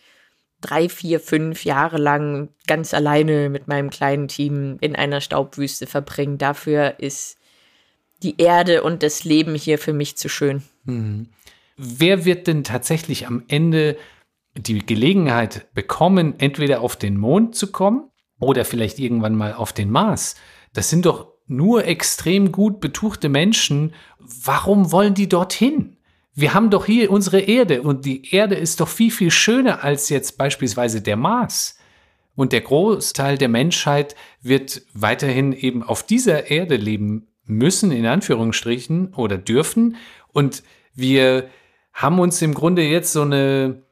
drei, 0.66 0.89
vier, 0.89 1.20
fünf 1.20 1.66
Jahre 1.66 1.97
lang 1.97 2.49
ganz 2.68 2.93
alleine 2.93 3.49
mit 3.49 3.68
meinem 3.68 3.89
kleinen 3.89 4.28
Team 4.28 4.78
in 4.82 4.95
einer 4.95 5.22
Staubwüste 5.22 5.86
verbringen. 5.88 6.38
Dafür 6.38 6.95
ist 6.99 7.38
die 8.24 8.39
Erde 8.39 8.84
und 8.84 9.03
das 9.03 9.24
Leben 9.24 9.55
hier 9.55 9.78
für 9.78 9.93
mich 9.93 10.18
zu 10.18 10.30
schön. 10.30 10.63
Mhm. 10.86 11.28
Wer 11.78 12.26
wird 12.26 12.47
denn 12.47 12.63
tatsächlich 12.63 13.28
am 13.28 13.43
Ende 13.47 13.97
die 14.57 14.86
Gelegenheit 14.86 15.74
bekommen, 15.74 16.36
entweder 16.39 16.82
auf 16.82 16.95
den 16.95 17.18
Mond 17.18 17.55
zu 17.55 17.72
kommen 17.72 18.09
oder 18.39 18.66
vielleicht 18.66 18.99
irgendwann 18.99 19.36
mal 19.36 19.53
auf 19.53 19.74
den 19.74 19.91
Mars? 19.91 20.36
Das 20.74 20.89
sind 20.89 21.05
doch 21.05 21.28
nur 21.47 21.86
extrem 21.86 22.51
gut 22.51 22.80
betuchte 22.80 23.30
Menschen. 23.30 23.93
Warum 24.20 24.91
wollen 24.91 25.13
die 25.13 25.30
dorthin? 25.30 25.94
Wir 26.38 26.53
haben 26.53 26.69
doch 26.69 26.86
hier 26.86 27.11
unsere 27.11 27.39
Erde 27.39 27.81
und 27.81 28.03
die 28.03 28.33
Erde 28.36 28.55
ist 28.55 28.81
doch 28.81 28.89
viel, 28.89 29.09
viel 29.09 29.31
schöner 29.31 29.86
als 29.86 30.09
jetzt 30.09 30.38
beispielsweise 30.38 31.01
der 31.01 31.15
Mars. 31.15 31.79
Und 32.36 32.51
der 32.51 32.59
Großteil 32.59 33.38
der 33.38 33.47
Menschheit 33.47 34.15
wird 34.41 34.81
weiterhin 34.93 35.53
eben 35.53 35.81
auf 35.81 36.03
dieser 36.03 36.51
Erde 36.51 36.75
leben 36.75 37.27
müssen, 37.45 37.91
in 37.91 38.05
Anführungsstrichen, 38.05 39.13
oder 39.13 39.38
dürfen. 39.38 39.95
Und 40.33 40.63
wir 40.93 41.49
haben 41.93 42.19
uns 42.19 42.41
im 42.41 42.53
Grunde 42.53 42.83
jetzt 42.83 43.13
so 43.13 43.21
eine, 43.21 43.83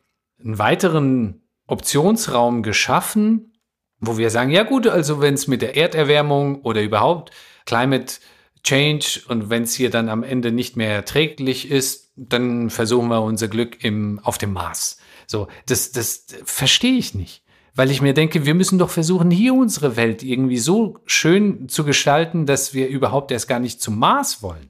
einen 0.43 0.59
weiteren 0.59 1.43
Optionsraum 1.67 2.61
geschaffen, 2.61 3.53
wo 4.01 4.17
wir 4.17 4.29
sagen, 4.29 4.51
ja 4.51 4.63
gut, 4.63 4.85
also 4.87 5.21
wenn 5.21 5.35
es 5.35 5.47
mit 5.47 5.61
der 5.61 5.77
Erderwärmung 5.77 6.61
oder 6.63 6.81
überhaupt 6.81 7.31
Climate 7.65 8.15
Change 8.63 9.21
und 9.27 9.49
wenn 9.49 9.63
es 9.63 9.73
hier 9.73 9.89
dann 9.89 10.09
am 10.09 10.23
Ende 10.23 10.51
nicht 10.51 10.77
mehr 10.77 10.91
erträglich 10.91 11.69
ist, 11.69 12.11
dann 12.15 12.69
versuchen 12.69 13.09
wir 13.09 13.21
unser 13.21 13.47
Glück 13.47 13.83
im, 13.83 14.19
auf 14.23 14.37
dem 14.37 14.53
Mars. 14.53 14.97
So, 15.27 15.47
das, 15.65 15.91
das 15.91 16.25
verstehe 16.45 16.97
ich 16.97 17.13
nicht 17.13 17.43
weil 17.75 17.89
ich 17.89 18.01
mir 18.01 18.13
denke, 18.13 18.45
wir 18.45 18.53
müssen 18.53 18.77
doch 18.77 18.89
versuchen, 18.89 19.31
hier 19.31 19.53
unsere 19.53 19.95
Welt 19.95 20.23
irgendwie 20.23 20.57
so 20.57 20.99
schön 21.05 21.67
zu 21.69 21.83
gestalten, 21.83 22.45
dass 22.45 22.73
wir 22.73 22.87
überhaupt 22.87 23.31
erst 23.31 23.47
gar 23.47 23.59
nicht 23.59 23.81
zum 23.81 23.97
Mars 23.97 24.43
wollen. 24.43 24.69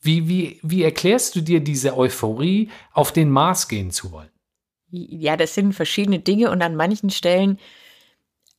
Wie, 0.00 0.28
wie, 0.28 0.58
wie 0.62 0.82
erklärst 0.82 1.36
du 1.36 1.42
dir 1.42 1.60
diese 1.60 1.96
Euphorie, 1.96 2.70
auf 2.92 3.12
den 3.12 3.30
Mars 3.30 3.68
gehen 3.68 3.90
zu 3.90 4.10
wollen? 4.12 4.30
Ja, 4.90 5.36
das 5.36 5.54
sind 5.54 5.74
verschiedene 5.74 6.18
Dinge 6.18 6.50
und 6.50 6.62
an 6.62 6.74
manchen 6.74 7.10
Stellen 7.10 7.58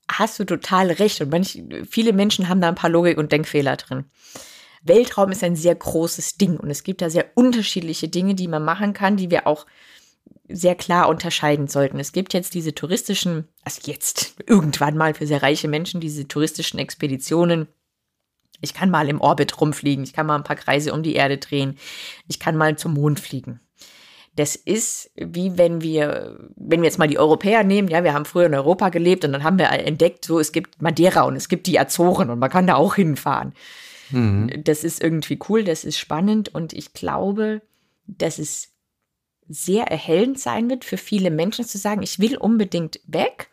hast 0.10 0.40
du 0.40 0.46
total 0.46 0.92
recht 0.92 1.22
und 1.22 1.32
manch, 1.32 1.62
viele 1.90 2.14
Menschen 2.14 2.50
haben 2.50 2.62
da 2.62 2.70
ein 2.70 2.76
paar 2.76 2.90
Logik- 2.90 3.18
und 3.18 3.32
Denkfehler 3.32 3.76
drin. 3.78 4.06
Weltraum 4.84 5.32
ist 5.32 5.44
ein 5.44 5.56
sehr 5.56 5.76
großes 5.76 6.38
Ding 6.38 6.58
und 6.58 6.70
es 6.70 6.84
gibt 6.84 7.02
da 7.02 7.10
sehr 7.10 7.26
unterschiedliche 7.36 8.10
Dinge, 8.10 8.36
die 8.36 8.48
man 8.48 8.64
machen 8.64 8.94
kann, 8.94 9.18
die 9.18 9.32
wir 9.32 9.48
auch 9.48 9.66
sehr 10.50 10.76
klar 10.76 11.08
unterscheiden 11.08 11.68
sollten. 11.68 12.00
Es 12.00 12.12
gibt 12.12 12.34
jetzt 12.34 12.54
diese 12.54 12.76
touristischen, 12.76 13.48
also 13.64 13.80
jetzt 13.86 14.36
irgendwann 14.46 14.98
mal 14.98 15.14
für 15.14 15.26
sehr 15.26 15.42
reiche 15.42 15.68
Menschen, 15.68 16.02
diese 16.02 16.28
touristischen 16.28 16.80
Expeditionen. 16.80 17.68
Ich 18.60 18.74
kann 18.74 18.90
mal 18.90 19.10
im 19.10 19.22
Orbit 19.22 19.60
rumfliegen, 19.60 20.04
ich 20.04 20.14
kann 20.14 20.26
mal 20.26 20.36
ein 20.36 20.44
paar 20.44 20.56
Kreise 20.56 20.94
um 20.94 21.02
die 21.02 21.16
Erde 21.16 21.38
drehen, 21.38 21.78
ich 22.28 22.40
kann 22.40 22.58
mal 22.58 22.78
zum 22.78 22.94
Mond 22.94 23.20
fliegen. 23.20 23.60
Das 24.36 24.56
ist 24.56 25.12
wie 25.16 25.58
wenn 25.58 25.82
wir, 25.82 26.50
wenn 26.56 26.82
wir 26.82 26.88
jetzt 26.88 26.98
mal 26.98 27.08
die 27.08 27.20
Europäer 27.20 27.64
nehmen, 27.64 27.88
ja, 27.88 28.04
wir 28.04 28.14
haben 28.14 28.26
früher 28.26 28.48
in 28.48 28.56
Europa 28.56 28.90
gelebt 28.90 29.24
und 29.26 29.32
dann 29.32 29.44
haben 29.44 29.60
wir 29.60 29.70
entdeckt, 29.70 30.26
so 30.26 30.40
es 30.40 30.52
gibt 30.52 30.82
Madeira 30.82 31.22
und 31.22 31.36
es 31.36 31.50
gibt 31.50 31.68
die 31.68 31.80
Azoren 31.80 32.30
und 32.30 32.40
man 32.40 32.50
kann 32.50 32.68
da 32.68 32.76
auch 32.76 32.96
hinfahren. 32.96 33.54
Mhm. 34.14 34.64
Das 34.64 34.84
ist 34.84 35.02
irgendwie 35.04 35.40
cool, 35.50 35.64
das 35.64 35.84
ist 35.84 35.98
spannend 35.98 36.54
und 36.54 36.74
ich 36.74 36.94
glaube, 36.94 37.62
dass 38.08 38.40
es 38.40 38.70
sehr 39.48 39.86
erhellend 39.86 40.40
sein 40.40 40.70
wird 40.70 40.86
für 40.86 40.98
viele 40.98 41.30
Menschen 41.30 41.66
zu 41.66 41.78
sagen, 41.78 42.02
ich 42.02 42.20
will 42.20 42.38
unbedingt 42.38 43.02
weg 43.06 43.50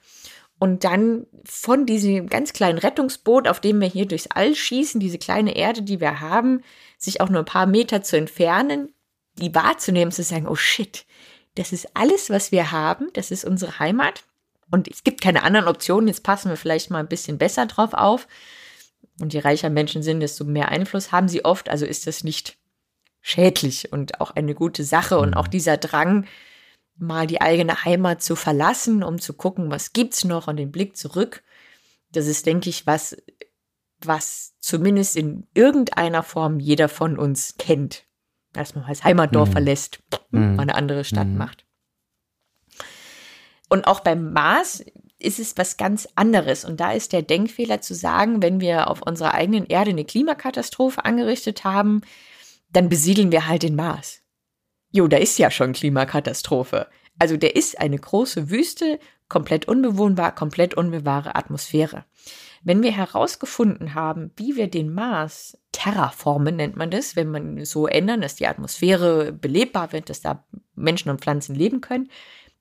und 0.59 0.85
dann 0.85 1.27
von 1.45 1.87
diesem 1.87 2.29
ganz 2.29 2.53
kleinen 2.53 2.79
Rettungsboot, 2.79 3.49
auf 3.49 3.61
dem 3.61 3.81
wir 3.81 3.89
hier 3.89 4.07
durchs 4.07 4.29
All 4.29 4.55
schießen, 4.55 5.01
diese 5.01 5.19
kleine 5.19 5.57
Erde, 5.57 5.83
die 5.83 6.01
wir 6.01 6.21
haben, 6.21 6.63
sich 6.99 7.21
auch 7.21 7.29
nur 7.29 7.41
ein 7.41 7.47
paar 7.47 7.67
Meter 7.67 8.03
zu 8.03 8.17
entfernen, 8.17 8.93
die 9.37 9.55
wahrzunehmen, 9.55 10.13
zu 10.13 10.23
sagen, 10.23 10.47
oh 10.47 10.57
shit, 10.57 11.07
das 11.55 11.73
ist 11.73 11.97
alles, 11.97 12.31
was 12.31 12.53
wir 12.53 12.71
haben, 12.71 13.09
das 13.15 13.31
ist 13.31 13.45
unsere 13.45 13.79
Heimat 13.79 14.25
und 14.71 14.87
es 14.87 15.03
gibt 15.03 15.21
keine 15.21 15.43
anderen 15.43 15.67
Optionen, 15.67 16.09
jetzt 16.09 16.23
passen 16.23 16.51
wir 16.51 16.57
vielleicht 16.57 16.91
mal 16.91 16.99
ein 17.01 17.09
bisschen 17.09 17.39
besser 17.39 17.67
drauf 17.67 17.95
auf. 17.95 18.29
Und 19.21 19.35
je 19.35 19.41
reicher 19.41 19.71
Menschen 19.71 20.03
sind, 20.03 20.21
desto 20.21 20.45
mehr 20.45 20.71
Einfluss 20.71 21.13
haben 21.13 21.29
sie 21.29 21.45
oft, 21.45 21.69
also 21.69 21.85
ist 21.85 22.07
das 22.07 22.25
nicht 22.25 22.57
schädlich 23.21 23.93
und 23.93 24.21
auch 24.21 24.31
eine 24.31 24.55
gute 24.55 24.83
Sache. 24.85 25.19
Und 25.19 25.35
auch 25.35 25.47
mhm. 25.47 25.51
dieser 25.51 25.77
Drang, 25.77 26.27
mal 26.97 27.27
die 27.27 27.41
eigene 27.41 27.85
Heimat 27.85 28.23
zu 28.23 28.37
verlassen, 28.37 29.03
um 29.03 29.19
zu 29.19 29.33
gucken, 29.33 29.71
was 29.71 29.93
gibt's 29.93 30.25
noch 30.25 30.49
und 30.49 30.57
den 30.57 30.71
Blick 30.71 30.97
zurück. 30.97 31.43
Das 32.13 32.27
ist, 32.27 32.47
denke 32.47 32.69
ich, 32.71 32.87
was, 32.87 33.17
was 34.01 34.55
zumindest 34.59 35.17
in 35.17 35.47
irgendeiner 35.55 36.23
Form 36.23 36.61
jeder 36.61 36.89
von 36.89 37.19
uns 37.19 37.57
kennt. 37.59 38.05
Dass 38.53 38.75
man 38.75 38.85
als 38.85 39.05
Heimatdorf 39.05 39.49
mhm. 39.49 39.53
verlässt, 39.53 40.01
mhm. 40.31 40.57
mal 40.57 40.63
eine 40.63 40.75
andere 40.75 41.05
Stadt 41.05 41.29
mhm. 41.29 41.37
macht. 41.37 41.67
Und 43.69 43.87
auch 43.87 44.01
beim 44.01 44.33
Mars 44.33 44.85
ist 45.21 45.39
es 45.39 45.57
was 45.57 45.77
ganz 45.77 46.09
anderes. 46.15 46.65
Und 46.65 46.81
da 46.81 46.93
ist 46.93 47.13
der 47.13 47.23
Denkfehler 47.23 47.81
zu 47.81 47.95
sagen, 47.95 48.43
wenn 48.43 48.61
wir 48.61 48.89
auf 48.89 49.03
unserer 49.03 49.35
eigenen 49.35 49.67
Erde 49.67 49.91
eine 49.91 50.05
Klimakatastrophe 50.05 51.05
angerichtet 51.05 51.65
haben, 51.65 52.01
dann 52.73 52.89
besiedeln 52.89 53.33
wir 53.33 53.47
halt 53.47 53.63
den 53.63 53.77
Mars. 53.77 54.23
Jo, 54.91 55.07
da 55.07 55.19
ist 55.19 55.39
ja 55.39 55.51
schon 55.51 55.73
Klimakatastrophe. 55.73 56.89
Also 57.19 57.37
der 57.37 57.55
ist 57.55 57.79
eine 57.81 57.99
große 57.99 58.51
Wüste, 58.51 58.99
komplett 59.29 59.69
unbewohnbar, 59.69 60.35
komplett 60.35 60.75
unbewahre 60.75 61.37
Atmosphäre. 61.37 62.05
Wenn 62.63 62.83
wir 62.83 62.93
herausgefunden 62.93 63.95
haben, 63.95 64.33
wie 64.37 64.57
wir 64.57 64.69
den 64.69 64.93
Mars 64.93 65.57
terraformen, 65.73 66.57
nennt 66.57 66.77
man 66.77 66.91
das, 66.91 67.17
wenn 67.17 67.31
man 67.31 67.65
so 67.65 67.87
ändern, 67.87 68.21
dass 68.21 68.35
die 68.35 68.47
Atmosphäre 68.47 69.33
belebbar 69.33 69.93
wird, 69.93 70.11
dass 70.11 70.21
da 70.21 70.45
Menschen 70.75 71.11
und 71.11 71.21
Pflanzen 71.23 71.55
leben 71.55 71.81
können, 71.81 72.11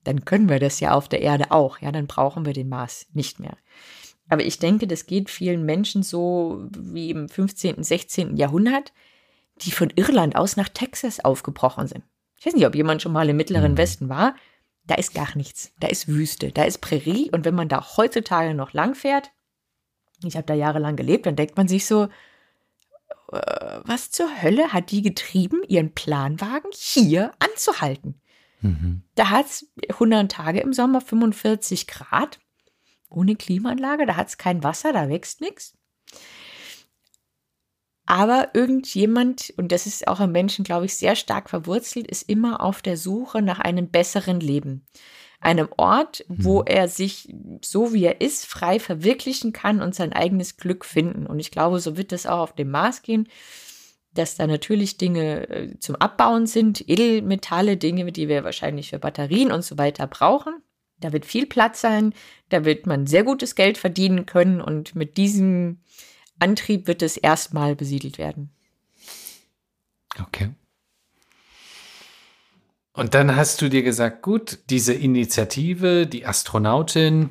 dann 0.04 0.26
können 0.26 0.50
wir 0.50 0.60
das 0.60 0.80
ja 0.80 0.94
auf 0.94 1.08
der 1.08 1.22
Erde 1.22 1.52
auch. 1.52 1.80
Ja, 1.80 1.92
dann 1.92 2.08
brauchen 2.08 2.46
wir 2.46 2.54
den 2.54 2.70
Mars 2.70 3.08
nicht 3.14 3.40
mehr. 3.40 3.58
Aber 4.30 4.44
ich 4.44 4.60
denke, 4.60 4.88
das 4.88 5.08
geht 5.08 5.30
vielen 5.30 5.66
Menschen 5.66 6.04
so 6.04 6.68
wie 6.72 7.10
im 7.10 7.30
15., 7.30 7.84
16. 7.84 8.38
Jahrhundert, 8.38 8.94
die 9.62 9.72
von 9.72 9.92
Irland 9.96 10.36
aus 10.36 10.56
nach 10.56 10.70
Texas 10.70 11.20
aufgebrochen 11.20 11.88
sind. 11.88 12.04
Ich 12.40 12.46
weiß 12.46 12.54
nicht, 12.54 12.66
ob 12.66 12.76
jemand 12.76 13.02
schon 13.02 13.12
mal 13.12 13.28
im 13.28 13.38
Mittleren 13.38 13.74
mhm. 13.74 13.78
Westen 13.78 14.10
war. 14.10 14.36
Da 14.86 14.96
ist 14.96 15.14
gar 15.14 15.36
nichts. 15.36 15.74
Da 15.80 15.88
ist 15.88 16.08
Wüste, 16.08 16.52
da 16.52 16.64
ist 16.64 16.80
Prärie. 16.80 17.30
Und 17.32 17.44
wenn 17.44 17.56
man 17.56 17.68
da 17.68 17.98
heutzutage 17.98 18.54
noch 18.54 18.74
lang 18.74 18.96
fährt, 18.96 19.32
ich 20.24 20.36
habe 20.36 20.46
da 20.46 20.54
jahrelang 20.54 20.96
gelebt, 20.96 21.26
dann 21.26 21.36
denkt 21.36 21.58
man 21.58 21.68
sich 21.68 21.86
so, 21.86 22.08
äh, 23.32 23.80
was 23.84 24.12
zur 24.12 24.42
Hölle 24.42 24.74
hat 24.74 24.92
die 24.92 25.02
getrieben, 25.02 25.62
ihren 25.68 25.94
Planwagen 25.94 26.72
hier 26.74 27.32
anzuhalten? 27.40 28.22
Mhm. 28.62 29.04
Da 29.16 29.30
hat 29.30 29.46
es 29.48 29.72
100 29.90 30.32
Tage 30.32 30.60
im 30.60 30.74
Sommer 30.74 31.02
45 31.02 31.88
Grad, 31.88 32.40
ohne 33.10 33.36
Klimaanlage, 33.36 34.06
da 34.06 34.16
hat 34.16 34.28
es 34.28 34.38
kein 34.38 34.64
Wasser, 34.64 34.94
da 34.94 35.10
wächst 35.10 35.42
nichts. 35.42 35.74
Aber 38.06 38.50
irgendjemand, 38.54 39.54
und 39.58 39.72
das 39.72 39.86
ist 39.86 40.08
auch 40.08 40.20
im 40.20 40.32
Menschen, 40.32 40.64
glaube 40.64 40.86
ich, 40.86 40.96
sehr 40.96 41.16
stark 41.16 41.50
verwurzelt, 41.50 42.08
ist 42.08 42.28
immer 42.28 42.62
auf 42.62 42.82
der 42.82 42.98
Suche 42.98 43.42
nach 43.42 43.60
einem 43.60 43.90
besseren 43.90 44.40
Leben 44.40 44.86
einem 45.42 45.70
Ort, 45.78 46.26
wo 46.28 46.60
mhm. 46.60 46.68
er 46.68 46.88
sich 46.88 47.34
so 47.64 47.94
wie 47.94 48.04
er 48.04 48.22
ist 48.22 48.46
frei 48.46 48.80
verwirklichen 48.80 49.54
kann 49.54 49.82
und 49.82 49.96
sein 49.96 50.14
eigenes 50.14 50.58
Glück 50.58 50.86
finden. 50.86 51.26
Und 51.28 51.40
ich 51.40 51.52
glaube, 51.52 51.80
so 51.80 51.98
wird 51.98 52.12
es 52.12 52.26
auch 52.26 52.40
auf 52.40 52.56
dem 52.56 52.72
Mars 52.72 53.02
gehen, 53.02 53.30
dass 54.14 54.36
da 54.36 54.48
natürlich 54.48 54.98
Dinge 54.98 55.50
äh, 55.50 55.80
zum 55.80 55.96
Abbauen 55.96 56.48
sind, 56.48 56.88
Edelmetalle, 56.90 57.78
Dinge, 57.78 58.12
die 58.12 58.28
wir 58.28 58.44
wahrscheinlich 58.44 58.90
für 58.90 59.00
Batterien 59.00 59.52
und 59.52 59.64
so 59.64 59.78
weiter 59.78 60.08
brauchen. 60.08 60.62
Da 61.00 61.14
wird 61.14 61.26
viel 61.26 61.46
Platz 61.46 61.82
sein, 61.82 62.14
da 62.50 62.66
wird 62.66 62.86
man 62.86 63.08
sehr 63.08 63.24
gutes 63.24 63.56
Geld 63.56 63.78
verdienen 63.78 64.26
können 64.26 64.60
und 64.60 64.96
mit 64.96 65.18
diesem 65.18 65.80
Antrieb 66.40 66.88
wird 66.88 67.02
es 67.02 67.16
erstmal 67.16 67.76
besiedelt 67.76 68.18
werden. 68.18 68.50
Okay. 70.20 70.50
Und 72.94 73.14
dann 73.14 73.36
hast 73.36 73.62
du 73.62 73.70
dir 73.70 73.84
gesagt, 73.84 74.22
gut, 74.24 74.60
diese 74.70 74.94
Initiative, 74.94 76.06
die 76.06 76.26
Astronautin, 76.26 77.30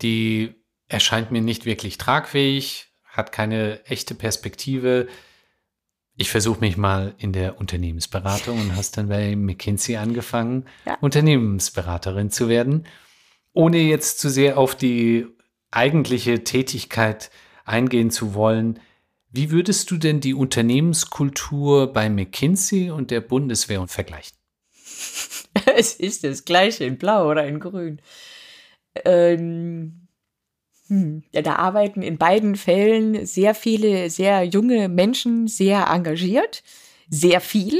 die 0.00 0.54
erscheint 0.88 1.30
mir 1.30 1.42
nicht 1.42 1.66
wirklich 1.66 1.98
tragfähig, 1.98 2.88
hat 3.04 3.32
keine 3.32 3.84
echte 3.84 4.14
Perspektive. 4.14 5.08
Ich 6.16 6.30
versuche 6.30 6.60
mich 6.60 6.76
mal 6.76 7.14
in 7.18 7.32
der 7.32 7.58
Unternehmensberatung 7.58 8.60
und 8.60 8.76
hast 8.76 8.96
dann 8.96 9.08
bei 9.08 9.34
McKinsey 9.34 9.96
angefangen, 9.96 10.66
ja. 10.86 10.96
Unternehmensberaterin 11.00 12.30
zu 12.30 12.48
werden, 12.48 12.86
ohne 13.52 13.78
jetzt 13.78 14.20
zu 14.20 14.30
sehr 14.30 14.56
auf 14.56 14.76
die 14.76 15.26
eigentliche 15.72 16.44
Tätigkeit 16.44 17.30
eingehen 17.64 18.10
zu 18.10 18.34
wollen. 18.34 18.78
Wie 19.30 19.50
würdest 19.50 19.90
du 19.90 19.96
denn 19.96 20.20
die 20.20 20.34
Unternehmenskultur 20.34 21.92
bei 21.92 22.08
McKinsey 22.08 22.90
und 22.90 23.10
der 23.10 23.20
Bundeswehr 23.20 23.84
vergleichen? 23.88 24.36
es 25.76 25.94
ist 25.94 26.22
das 26.22 26.44
gleiche 26.44 26.84
in 26.84 26.98
Blau 26.98 27.28
oder 27.28 27.44
in 27.46 27.58
Grün. 27.58 28.00
Ähm, 29.04 29.38
hm, 29.38 30.03
da 30.88 31.56
arbeiten 31.56 32.02
in 32.02 32.18
beiden 32.18 32.56
Fällen 32.56 33.24
sehr 33.26 33.54
viele, 33.54 34.10
sehr 34.10 34.42
junge 34.44 34.88
Menschen 34.88 35.48
sehr 35.48 35.86
engagiert, 35.88 36.62
sehr 37.08 37.40
viel 37.40 37.78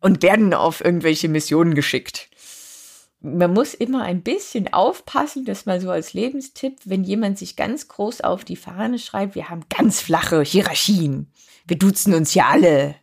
und 0.00 0.22
werden 0.22 0.52
auf 0.54 0.84
irgendwelche 0.84 1.28
Missionen 1.28 1.74
geschickt. 1.74 2.28
Man 3.20 3.52
muss 3.52 3.74
immer 3.74 4.02
ein 4.02 4.22
bisschen 4.22 4.72
aufpassen, 4.72 5.44
dass 5.44 5.66
man 5.66 5.80
so 5.80 5.90
als 5.90 6.14
Lebenstipp, 6.14 6.78
wenn 6.84 7.04
jemand 7.04 7.38
sich 7.38 7.54
ganz 7.54 7.86
groß 7.86 8.22
auf 8.22 8.44
die 8.44 8.56
Fahne 8.56 8.98
schreibt, 8.98 9.34
wir 9.34 9.50
haben 9.50 9.66
ganz 9.68 10.00
flache 10.00 10.42
Hierarchien, 10.42 11.30
wir 11.66 11.76
duzen 11.76 12.14
uns 12.14 12.32
ja 12.32 12.48
alle, 12.48 12.96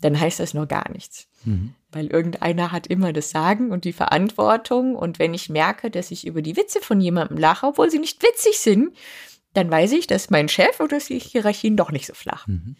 dann 0.00 0.18
heißt 0.18 0.38
das 0.38 0.54
noch 0.54 0.68
gar 0.68 0.90
nichts. 0.92 1.26
Mhm 1.44 1.74
weil 1.94 2.08
irgendeiner 2.08 2.72
hat 2.72 2.86
immer 2.86 3.12
das 3.12 3.30
Sagen 3.30 3.70
und 3.70 3.84
die 3.84 3.92
Verantwortung. 3.92 4.96
Und 4.96 5.18
wenn 5.18 5.34
ich 5.34 5.48
merke, 5.48 5.90
dass 5.90 6.10
ich 6.10 6.26
über 6.26 6.42
die 6.42 6.56
Witze 6.56 6.80
von 6.80 7.00
jemandem 7.00 7.38
lache, 7.38 7.66
obwohl 7.66 7.90
sie 7.90 7.98
nicht 7.98 8.22
witzig 8.22 8.58
sind, 8.58 8.96
dann 9.52 9.70
weiß 9.70 9.92
ich, 9.92 10.06
dass 10.06 10.30
mein 10.30 10.48
Chef 10.48 10.80
oder 10.80 10.98
die 10.98 11.18
Hierarchien 11.18 11.76
doch 11.76 11.90
nicht 11.90 12.06
so 12.06 12.14
flach. 12.14 12.46
Mhm. 12.46 12.76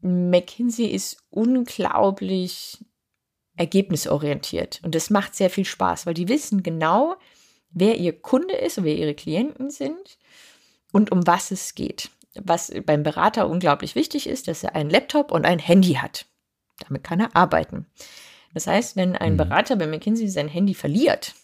McKinsey 0.00 0.86
ist 0.86 1.16
unglaublich 1.30 2.84
ergebnisorientiert 3.56 4.80
und 4.82 4.94
das 4.94 5.10
macht 5.10 5.34
sehr 5.34 5.48
viel 5.48 5.64
Spaß, 5.64 6.06
weil 6.06 6.14
die 6.14 6.28
wissen 6.28 6.62
genau, 6.62 7.14
wer 7.70 7.96
ihr 7.96 8.20
Kunde 8.20 8.54
ist 8.54 8.78
und 8.78 8.84
wer 8.84 8.96
ihre 8.96 9.14
Klienten 9.14 9.70
sind 9.70 10.18
und 10.92 11.10
um 11.12 11.26
was 11.26 11.50
es 11.52 11.74
geht. 11.74 12.10
Was 12.34 12.72
beim 12.84 13.04
Berater 13.04 13.48
unglaublich 13.48 13.94
wichtig 13.94 14.26
ist, 14.26 14.48
dass 14.48 14.64
er 14.64 14.74
einen 14.74 14.90
Laptop 14.90 15.30
und 15.30 15.46
ein 15.46 15.60
Handy 15.60 15.94
hat. 15.94 16.26
Damit 16.80 17.04
kann 17.04 17.20
er 17.20 17.34
arbeiten. 17.36 17.86
Das 18.54 18.66
heißt, 18.66 18.96
wenn 18.96 19.16
ein 19.16 19.34
mhm. 19.34 19.38
Berater 19.38 19.76
bei 19.76 19.86
McKinsey 19.86 20.28
sein 20.28 20.48
Handy 20.48 20.74
verliert, 20.74 21.34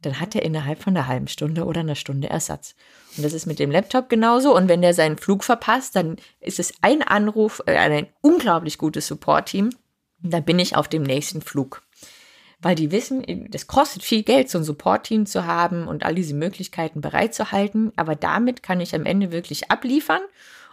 dann 0.00 0.18
hat 0.18 0.34
er 0.34 0.42
innerhalb 0.42 0.82
von 0.82 0.96
einer 0.96 1.06
halben 1.06 1.28
Stunde 1.28 1.64
oder 1.64 1.80
einer 1.80 1.94
Stunde 1.94 2.28
Ersatz. 2.28 2.74
Und 3.16 3.24
das 3.24 3.32
ist 3.32 3.46
mit 3.46 3.58
dem 3.58 3.70
Laptop 3.70 4.08
genauso. 4.08 4.54
Und 4.54 4.68
wenn 4.68 4.82
der 4.82 4.94
seinen 4.94 5.16
Flug 5.16 5.44
verpasst, 5.44 5.96
dann 5.96 6.16
ist 6.40 6.58
es 6.58 6.74
ein 6.82 7.02
Anruf, 7.02 7.62
äh, 7.66 7.76
ein 7.76 8.08
unglaublich 8.20 8.78
gutes 8.78 9.06
Support-Team. 9.06 9.70
Da 10.22 10.40
bin 10.40 10.58
ich 10.58 10.76
auf 10.76 10.88
dem 10.88 11.02
nächsten 11.02 11.40
Flug. 11.40 11.82
Weil 12.60 12.76
die 12.76 12.92
wissen, 12.92 13.24
das 13.50 13.66
kostet 13.66 14.04
viel 14.04 14.22
Geld, 14.22 14.48
so 14.48 14.58
ein 14.58 14.64
Support-Team 14.64 15.26
zu 15.26 15.46
haben 15.46 15.88
und 15.88 16.04
all 16.04 16.14
diese 16.14 16.34
Möglichkeiten 16.34 17.00
bereitzuhalten. 17.00 17.92
Aber 17.96 18.14
damit 18.14 18.62
kann 18.62 18.80
ich 18.80 18.94
am 18.94 19.04
Ende 19.04 19.32
wirklich 19.32 19.70
abliefern 19.70 20.22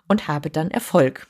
und 0.08 0.28
habe 0.28 0.52
dann 0.52 0.70
Erfolg. 0.70 1.28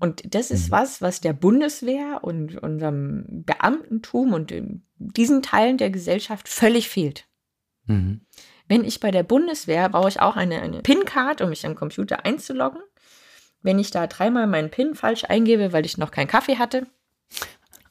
Und 0.00 0.34
das 0.34 0.50
ist 0.50 0.68
mhm. 0.68 0.72
was, 0.72 1.02
was 1.02 1.20
der 1.20 1.32
Bundeswehr 1.32 2.20
und 2.22 2.62
unserem 2.62 3.24
Beamtentum 3.44 4.32
und 4.32 4.54
diesen 4.98 5.42
Teilen 5.42 5.76
der 5.76 5.90
Gesellschaft 5.90 6.48
völlig 6.48 6.88
fehlt. 6.88 7.26
Mhm. 7.86 8.20
Wenn 8.68 8.84
ich 8.84 9.00
bei 9.00 9.10
der 9.10 9.22
Bundeswehr 9.22 9.88
brauche 9.88 10.08
ich 10.08 10.20
auch 10.20 10.36
eine, 10.36 10.60
eine 10.60 10.82
PIN-Card, 10.82 11.40
um 11.40 11.48
mich 11.48 11.66
am 11.66 11.74
Computer 11.74 12.24
einzuloggen. 12.24 12.82
Wenn 13.62 13.78
ich 13.78 13.90
da 13.90 14.06
dreimal 14.06 14.46
meinen 14.46 14.70
PIN 14.70 14.94
falsch 14.94 15.24
eingebe, 15.24 15.72
weil 15.72 15.84
ich 15.84 15.98
noch 15.98 16.10
keinen 16.10 16.28
Kaffee 16.28 16.58
hatte, 16.58 16.86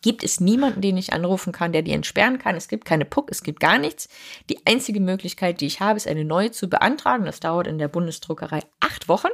gibt 0.02 0.24
es 0.24 0.40
niemanden, 0.40 0.80
den 0.80 0.96
ich 0.96 1.12
anrufen 1.12 1.52
kann, 1.52 1.74
der 1.74 1.82
die 1.82 1.92
entsperren 1.92 2.40
kann. 2.40 2.56
Es 2.56 2.70
gibt 2.70 2.86
keine 2.86 3.04
PUC, 3.04 3.32
es 3.32 3.44
gibt 3.44 3.60
gar 3.60 3.78
nichts. 3.78 4.08
Die 4.50 4.66
einzige 4.66 5.02
Möglichkeit, 5.02 5.60
die 5.60 5.66
ich 5.66 5.82
habe, 5.82 5.98
ist 5.98 6.08
eine 6.08 6.24
neue 6.24 6.52
zu 6.52 6.70
beantragen. 6.70 7.26
Das 7.26 7.42
dauert 7.42 7.68
in 7.68 7.80
der 7.80 7.90
Bundesdruckerei 7.90 8.62
acht 8.80 9.10
Wochen. 9.10 9.30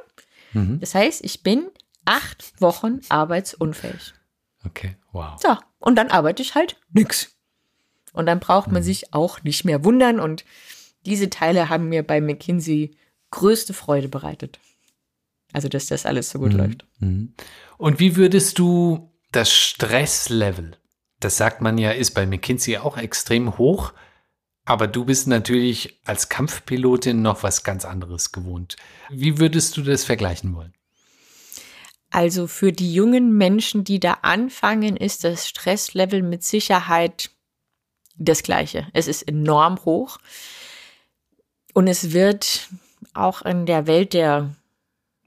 Mhm. 0.53 0.79
Das 0.79 0.95
heißt, 0.95 1.23
ich 1.23 1.43
bin 1.43 1.69
acht 2.05 2.59
Wochen 2.61 3.01
arbeitsunfähig. 3.09 4.13
Okay, 4.65 4.95
wow. 5.11 5.39
So, 5.41 5.57
und 5.79 5.95
dann 5.95 6.09
arbeite 6.09 6.41
ich 6.41 6.55
halt 6.55 6.77
nix. 6.91 7.35
Und 8.13 8.27
dann 8.27 8.39
braucht 8.39 8.71
man 8.71 8.81
mhm. 8.81 8.85
sich 8.85 9.13
auch 9.13 9.43
nicht 9.43 9.65
mehr 9.65 9.83
wundern. 9.83 10.19
Und 10.19 10.45
diese 11.05 11.29
Teile 11.29 11.69
haben 11.69 11.89
mir 11.89 12.03
bei 12.03 12.21
McKinsey 12.21 12.95
größte 13.31 13.73
Freude 13.73 14.07
bereitet. 14.07 14.59
Also, 15.51 15.67
dass 15.67 15.87
das 15.87 16.05
alles 16.05 16.29
so 16.29 16.39
gut 16.39 16.53
mhm. 16.53 16.57
läuft. 16.57 16.85
Mhm. 16.99 17.33
Und 17.77 17.99
wie 17.99 18.15
würdest 18.15 18.59
du 18.59 19.11
das 19.31 19.51
Stresslevel, 19.51 20.77
das 21.19 21.37
sagt 21.37 21.61
man 21.61 21.77
ja, 21.77 21.91
ist 21.91 22.11
bei 22.11 22.25
McKinsey 22.25 22.77
auch 22.77 22.97
extrem 22.97 23.57
hoch, 23.57 23.93
aber 24.65 24.87
du 24.87 25.05
bist 25.05 25.27
natürlich 25.27 25.99
als 26.05 26.29
Kampfpilotin 26.29 27.21
noch 27.21 27.43
was 27.43 27.63
ganz 27.63 27.83
anderes 27.83 28.31
gewohnt. 28.31 28.77
Wie 29.09 29.39
würdest 29.39 29.75
du 29.75 29.81
das 29.81 30.05
vergleichen 30.05 30.55
wollen? 30.55 30.73
Also 32.13 32.45
für 32.45 32.71
die 32.71 32.93
jungen 32.93 33.35
Menschen, 33.35 33.83
die 33.83 33.99
da 33.99 34.19
anfangen, 34.21 34.95
ist 34.95 35.23
das 35.23 35.49
Stresslevel 35.49 36.21
mit 36.21 36.43
Sicherheit 36.43 37.31
das 38.17 38.43
gleiche. 38.43 38.87
Es 38.93 39.07
ist 39.07 39.23
enorm 39.23 39.83
hoch. 39.83 40.19
Und 41.73 41.87
es 41.87 42.13
wird 42.13 42.69
auch 43.15 43.41
in 43.41 43.65
der 43.65 43.87
Welt 43.87 44.13
der 44.13 44.55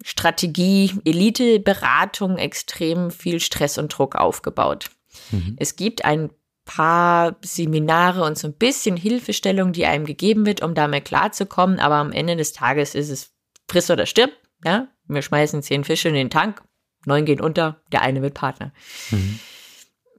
Strategie, 0.05 0.93
Elite-Beratung 1.05 2.39
extrem 2.39 3.11
viel 3.11 3.41
Stress 3.41 3.78
und 3.78 3.89
Druck 3.89 4.14
aufgebaut. 4.14 4.91
Mhm. 5.32 5.57
Es 5.59 5.74
gibt 5.74 6.05
ein 6.05 6.30
paar 6.64 7.34
Seminare 7.43 8.22
und 8.22 8.39
so 8.39 8.47
ein 8.47 8.55
bisschen 8.55 8.97
Hilfestellung, 8.97 9.72
die 9.72 9.87
einem 9.87 10.05
gegeben 10.05 10.47
wird, 10.47 10.62
um 10.62 10.76
damit 10.76 11.07
klarzukommen. 11.07 11.80
Aber 11.80 11.97
am 11.97 12.12
Ende 12.12 12.37
des 12.37 12.53
Tages 12.53 12.95
ist 12.95 13.11
es 13.11 13.32
friss 13.68 13.91
oder 13.91 14.07
stirb. 14.07 14.30
Ja? 14.64 14.87
Wir 15.09 15.22
schmeißen 15.22 15.64
zehn 15.64 15.82
Fische 15.82 16.11
in 16.11 16.14
den 16.14 16.30
Tank 16.30 16.62
neun 17.07 17.25
gehen 17.25 17.41
unter, 17.41 17.81
der 17.93 18.03
eine 18.03 18.23
wird 18.23 18.35
Partner. 18.35 18.73
Mhm. 19.11 19.39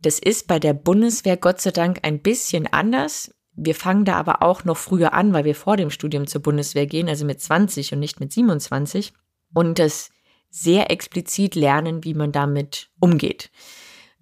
Das 0.01 0.19
ist 0.19 0.47
bei 0.47 0.59
der 0.59 0.73
Bundeswehr 0.73 1.37
Gott 1.37 1.61
sei 1.61 1.71
Dank 1.71 1.99
ein 2.03 2.21
bisschen 2.21 2.67
anders. 2.67 3.33
Wir 3.53 3.75
fangen 3.75 4.05
da 4.05 4.15
aber 4.15 4.43
auch 4.43 4.63
noch 4.63 4.77
früher 4.77 5.13
an, 5.13 5.33
weil 5.33 5.45
wir 5.45 5.55
vor 5.55 5.77
dem 5.77 5.89
Studium 5.89 6.27
zur 6.27 6.41
Bundeswehr 6.41 6.85
gehen, 6.85 7.09
also 7.09 7.25
mit 7.25 7.41
20 7.41 7.93
und 7.93 7.99
nicht 7.99 8.19
mit 8.19 8.31
27. 8.31 9.13
Und 9.53 9.79
das 9.79 10.09
sehr 10.49 10.91
explizit 10.91 11.55
lernen, 11.55 12.03
wie 12.03 12.13
man 12.13 12.31
damit 12.31 12.89
umgeht. 12.99 13.49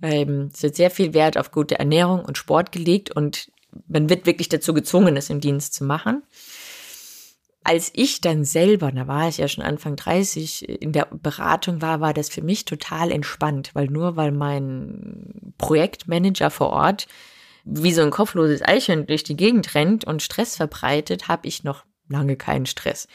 Ähm, 0.01 0.49
es 0.53 0.63
wird 0.63 0.75
sehr 0.75 0.91
viel 0.91 1.13
Wert 1.13 1.37
auf 1.37 1.51
gute 1.51 1.79
Ernährung 1.79 2.23
und 2.23 2.37
Sport 2.37 2.71
gelegt 2.71 3.11
und 3.11 3.51
man 3.87 4.09
wird 4.09 4.25
wirklich 4.25 4.49
dazu 4.49 4.73
gezwungen, 4.73 5.17
es 5.17 5.29
im 5.29 5.41
Dienst 5.41 5.73
zu 5.73 5.83
machen. 5.83 6.23
Als 7.67 7.91
ich 7.93 8.21
dann 8.21 8.45
selber, 8.45 8.91
da 8.91 9.07
war 9.07 9.27
ich 9.27 9.39
ja 9.39 9.47
schon 9.47 9.63
Anfang 9.63 9.95
30, 9.95 10.69
in 10.69 10.91
der 10.91 11.07
Beratung 11.11 11.81
war, 11.81 11.99
war 11.99 12.13
das 12.13 12.29
für 12.29 12.43
mich 12.43 12.65
total 12.65 13.11
entspannt, 13.11 13.71
weil 13.73 13.87
nur 13.87 14.15
weil 14.15 14.31
mein 14.31 15.53
Projektmanager 15.57 16.51
vor 16.51 16.69
Ort 16.69 17.07
wie 17.65 17.93
so 17.93 18.03
ein 18.03 18.11
kopfloses 18.11 18.61
Eichhörnchen 18.61 19.07
durch 19.07 19.23
die 19.23 19.35
Gegend 19.35 19.73
rennt 19.73 20.05
und 20.05 20.21
Stress 20.21 20.55
verbreitet, 20.55 21.27
habe 21.27 21.47
ich 21.47 21.63
noch 21.63 21.83
lange 22.07 22.35
keinen 22.35 22.67
Stress 22.67 23.07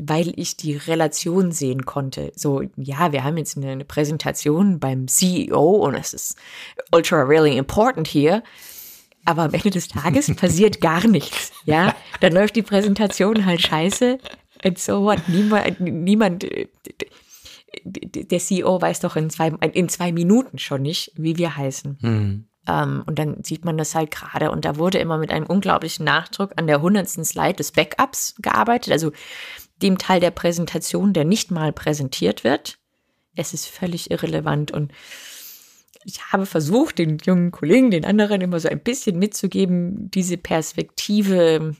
weil 0.00 0.32
ich 0.36 0.56
die 0.56 0.76
Relation 0.76 1.52
sehen 1.52 1.86
konnte. 1.86 2.32
So, 2.36 2.62
ja, 2.76 3.12
wir 3.12 3.24
haben 3.24 3.38
jetzt 3.38 3.56
eine 3.56 3.84
Präsentation 3.84 4.78
beim 4.78 5.08
CEO 5.08 5.70
und 5.70 5.94
es 5.94 6.12
ist 6.12 6.36
ultra 6.92 7.22
really 7.22 7.56
important 7.56 8.06
hier. 8.06 8.42
Aber 9.26 9.42
am 9.42 9.52
Ende 9.52 9.70
des 9.70 9.88
Tages 9.88 10.34
passiert 10.34 10.80
gar 10.80 11.06
nichts. 11.06 11.52
Ja, 11.64 11.94
dann 12.20 12.32
läuft 12.32 12.56
die 12.56 12.62
Präsentation 12.62 13.44
halt 13.44 13.60
scheiße. 13.60 14.18
And 14.64 14.78
so 14.78 15.02
what? 15.02 15.28
Niemand, 15.28 15.80
niemand, 15.80 16.46
der 17.84 18.38
CEO 18.38 18.80
weiß 18.80 19.00
doch 19.00 19.16
in 19.16 19.28
zwei, 19.28 19.48
in 19.72 19.88
zwei 19.88 20.12
Minuten 20.12 20.58
schon 20.58 20.82
nicht, 20.82 21.12
wie 21.16 21.36
wir 21.36 21.56
heißen. 21.56 21.98
Mhm. 22.00 22.44
Um, 22.68 23.04
und 23.06 23.16
dann 23.20 23.44
sieht 23.44 23.64
man 23.64 23.78
das 23.78 23.94
halt 23.94 24.10
gerade. 24.10 24.50
Und 24.50 24.64
da 24.64 24.76
wurde 24.76 24.98
immer 24.98 25.18
mit 25.18 25.30
einem 25.30 25.46
unglaublichen 25.46 26.04
Nachdruck 26.04 26.50
an 26.56 26.66
der 26.66 26.82
hundertsten 26.82 27.24
Slide 27.24 27.54
des 27.54 27.70
Backups 27.70 28.34
gearbeitet. 28.42 28.92
Also 28.92 29.12
dem 29.82 29.98
Teil 29.98 30.18
der 30.18 30.32
Präsentation, 30.32 31.12
der 31.12 31.24
nicht 31.24 31.52
mal 31.52 31.72
präsentiert 31.72 32.42
wird. 32.42 32.78
Es 33.36 33.54
ist 33.54 33.68
völlig 33.68 34.10
irrelevant 34.10 34.72
und 34.72 34.90
ich 36.06 36.32
habe 36.32 36.46
versucht, 36.46 36.98
den 36.98 37.18
jungen 37.18 37.50
Kollegen, 37.50 37.90
den 37.90 38.04
anderen 38.04 38.40
immer 38.40 38.60
so 38.60 38.68
ein 38.68 38.80
bisschen 38.80 39.18
mitzugeben, 39.18 40.08
diese 40.12 40.36
Perspektive 40.36 41.74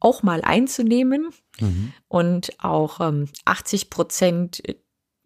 auch 0.00 0.22
mal 0.22 0.42
einzunehmen 0.42 1.30
mhm. 1.58 1.94
und 2.08 2.52
auch 2.62 3.00
ähm, 3.00 3.26
80 3.46 3.88
Prozent 3.88 4.62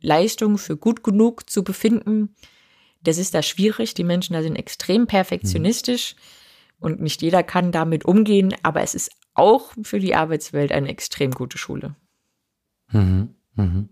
Leistung 0.01 0.57
für 0.57 0.76
gut 0.76 1.03
genug 1.03 1.51
zu 1.51 1.64
befinden. 1.64 2.36
Das 3.03 3.18
ist 3.18 3.34
da 3.34 3.43
schwierig. 3.43 3.95
Die 3.95 4.05
Menschen 4.05 4.34
da 4.34 4.43
sind 4.43 4.55
extrem 4.55 5.09
perfektionistisch 5.09 6.14
mhm. 6.14 6.84
und 6.84 7.01
nicht 7.01 7.22
jeder 7.22 7.43
kann 7.43 7.72
damit 7.72 8.05
umgehen, 8.05 8.55
aber 8.62 8.82
es 8.82 8.95
ist 8.95 9.11
auch 9.34 9.72
für 9.82 9.99
die 9.99 10.14
Arbeitswelt 10.14 10.70
eine 10.70 10.89
extrem 10.89 11.32
gute 11.32 11.59
Schule. 11.59 11.97
Mhm. 12.93 13.34
Mhm. 13.57 13.89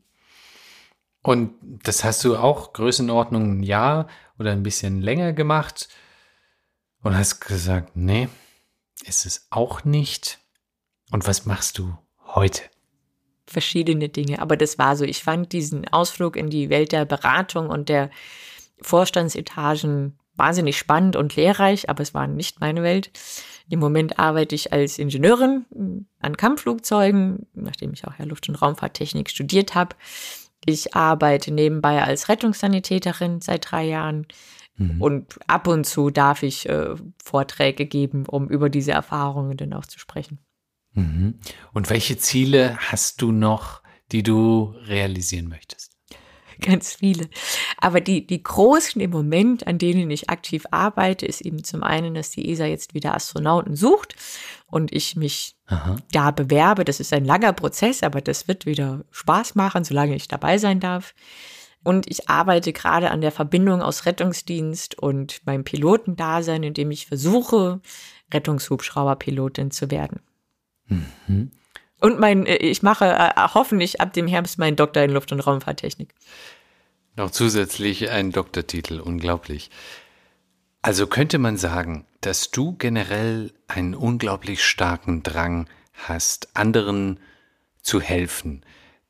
Und 1.27 1.55
das 1.83 2.05
hast 2.05 2.23
du 2.23 2.37
auch 2.37 2.73
Größenordnung 2.73 3.59
ein 3.59 3.63
Jahr 3.65 4.07
oder 4.39 4.53
ein 4.53 4.63
bisschen 4.63 5.03
länger 5.03 5.33
gemacht 5.33 5.89
und 7.03 7.19
hast 7.19 7.41
gesagt, 7.41 7.97
nee, 7.97 8.29
ist 9.05 9.27
es 9.27 9.49
auch 9.51 9.83
nicht. 9.83 10.39
Und 11.11 11.27
was 11.27 11.45
machst 11.45 11.79
du 11.79 11.99
heute? 12.27 12.63
Verschiedene 13.49 14.09
Dinge, 14.09 14.41
aber 14.41 14.57
das 14.57 14.79
war 14.79 14.95
so. 14.95 15.05
Ich 15.05 15.25
fand 15.25 15.53
diesen 15.53 15.89
Ausflug 15.89 16.37
in 16.37 16.49
die 16.49 16.71
Welt 16.71 16.93
der 16.93 17.05
Beratung 17.05 17.71
und 17.71 17.89
der 17.89 18.11
Vorstandsetagen 18.81 20.17
wahnsinnig 20.37 20.79
spannend 20.79 21.17
und 21.17 21.35
lehrreich, 21.35 21.91
aber 21.91 22.05
es 22.05 22.15
war 22.15 22.29
nicht 22.29 22.61
meine 22.61 22.85
Welt. 22.85 23.11
Im 23.69 23.81
Moment 23.81 24.21
arbeite 24.21 24.55
ich 24.55 24.73
als 24.73 24.97
Ingenieurin 24.97 26.07
an 26.21 26.37
Kampfflugzeugen, 26.37 27.49
nachdem 27.53 27.95
ich 27.95 28.07
auch 28.07 28.17
ja 28.17 28.25
Luft- 28.27 28.49
und 28.49 28.55
Raumfahrttechnik 28.55 29.29
studiert 29.29 29.75
habe. 29.75 29.97
Ich 30.67 30.95
arbeite 30.95 31.53
nebenbei 31.53 32.03
als 32.03 32.29
Rettungssanitäterin 32.29 33.41
seit 33.41 33.71
drei 33.71 33.85
Jahren. 33.85 34.27
Mhm. 34.77 35.01
Und 35.01 35.39
ab 35.47 35.69
und 35.69 35.85
zu 35.85 36.11
darf 36.11 36.43
ich 36.43 36.69
äh, 36.69 36.95
Vorträge 37.23 37.87
geben, 37.87 38.27
um 38.27 38.49
über 38.49 38.69
diese 38.69 38.93
Erfahrungen 38.93 39.57
dann 39.57 39.73
auch 39.73 39.87
zu 39.87 39.99
sprechen. 39.99 40.39
Mhm. 40.93 41.39
Und 41.73 41.89
welche 41.89 42.19
Ziele 42.19 42.77
hast 42.79 43.23
du 43.23 43.33
noch, 43.33 43.83
die 44.13 44.23
du 44.23 44.75
realisieren 44.87 45.49
möchtest? 45.49 45.97
ganz 46.61 46.95
viele. 46.95 47.29
Aber 47.87 48.01
die, 48.01 48.27
die 48.27 48.43
großen 48.43 49.01
im 49.01 49.13
Moment, 49.13 49.69
an 49.69 49.79
denen 49.79 50.11
ich 50.11 50.29
aktiv 50.29 50.67
arbeite, 50.73 51.25
ist 51.25 51.41
eben 51.41 51.63
zum 51.63 51.85
einen, 51.85 52.15
dass 52.15 52.31
die 52.31 52.51
ESA 52.51 52.67
jetzt 52.67 52.95
wieder 52.95 53.15
Astronauten 53.15 53.77
sucht 53.77 54.17
und 54.67 54.93
ich 54.93 55.15
mich 55.15 55.55
Aha. 55.67 55.95
da 56.11 56.33
bewerbe. 56.33 56.85
Das 56.85 56.99
ist 56.99 57.13
ein 57.13 57.25
langer 57.25 57.53
Prozess, 57.53 58.03
aber 58.03 58.21
das 58.21 58.49
wird 58.49 58.67
wieder 58.67 59.05
Spaß 59.13 59.55
machen, 59.55 59.85
solange 59.85 60.17
ich 60.17 60.27
dabei 60.27 60.59
sein 60.59 60.81
darf. 60.81 61.15
Und 61.85 62.11
ich 62.11 62.29
arbeite 62.29 62.73
gerade 62.73 63.13
an 63.13 63.21
der 63.21 63.31
Verbindung 63.31 63.83
aus 63.83 64.05
Rettungsdienst 64.05 64.99
und 64.99 65.47
meinem 65.47 65.63
Pilotendasein, 65.63 66.65
indem 66.65 66.91
ich 66.91 67.07
versuche, 67.07 67.81
Rettungshubschrauberpilotin 68.35 69.71
zu 69.71 69.93
werden. 69.93 70.19
Mhm. 70.89 71.53
Und 72.01 72.19
mein, 72.19 72.47
äh, 72.47 72.57
ich 72.57 72.83
mache 72.83 73.05
äh, 73.05 73.31
hoffentlich 73.55 74.01
ab 74.01 74.13
dem 74.13 74.27
Herbst 74.27 74.59
meinen 74.59 74.75
Doktor 74.75 75.05
in 75.05 75.13
Luft- 75.13 75.31
und 75.31 75.39
Raumfahrttechnik. 75.39 76.15
Noch 77.17 77.31
zusätzlich 77.31 78.11
ein 78.11 78.31
Doktortitel, 78.31 79.01
unglaublich. 79.01 79.71
Also 80.83 81.07
könnte 81.07 81.39
man 81.39 81.57
sagen, 81.57 82.07
dass 82.21 82.51
du 82.51 82.77
generell 82.77 83.53
einen 83.69 83.95
unglaublich 83.95 84.63
starken 84.63 85.23
Drang 85.23 85.69
hast, 85.95 86.55
anderen 86.55 87.19
zu 87.81 88.01
helfen, 88.01 88.65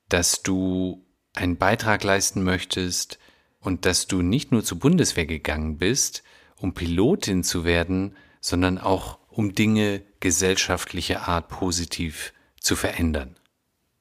dass 0.08 0.42
du 0.42 1.04
einen 1.34 1.56
Beitrag 1.56 2.04
leisten 2.04 2.44
möchtest 2.44 3.18
und 3.58 3.84
dass 3.84 4.06
du 4.06 4.22
nicht 4.22 4.52
nur 4.52 4.64
zur 4.64 4.78
Bundeswehr 4.78 5.26
gegangen 5.26 5.76
bist, 5.76 6.22
um 6.56 6.74
Pilotin 6.74 7.42
zu 7.42 7.64
werden, 7.64 8.16
sondern 8.40 8.78
auch 8.78 9.18
um 9.28 9.54
Dinge 9.54 10.02
gesellschaftlicher 10.20 11.26
Art 11.28 11.48
positiv 11.48 12.32
zu 12.60 12.76
verändern. 12.76 13.36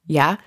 Ja, 0.06 0.38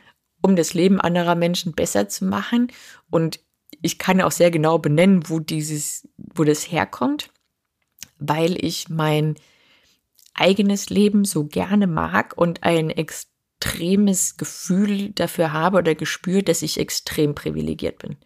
um 0.41 0.57
das 0.57 0.73
Leben 0.75 1.01
anderer 1.01 1.35
Menschen 1.35 1.73
besser 1.73 2.09
zu 2.09 2.25
machen. 2.25 2.73
Und 3.11 3.41
ich 3.83 3.99
kann 3.99 4.21
auch 4.21 4.33
sehr 4.33 4.51
genau 4.51 4.79
benennen, 4.79 5.29
wo 5.29 5.41
dieses, 5.41 6.09
wo 6.17 6.45
das 6.45 6.71
herkommt, 6.71 7.31
weil 8.19 8.63
ich 8.65 8.89
mein 8.89 9.37
eigenes 10.35 10.91
Leben 10.91 11.25
so 11.25 11.45
gerne 11.45 11.87
mag 11.87 12.37
und 12.37 12.63
ein 12.63 12.91
extremes 12.91 14.37
Gefühl 14.37 15.11
dafür 15.11 15.53
habe 15.53 15.79
oder 15.79 15.95
gespürt, 15.95 16.49
dass 16.49 16.63
ich 16.63 16.79
extrem 16.79 17.35
privilegiert 17.35 17.99
bin. 17.99 18.17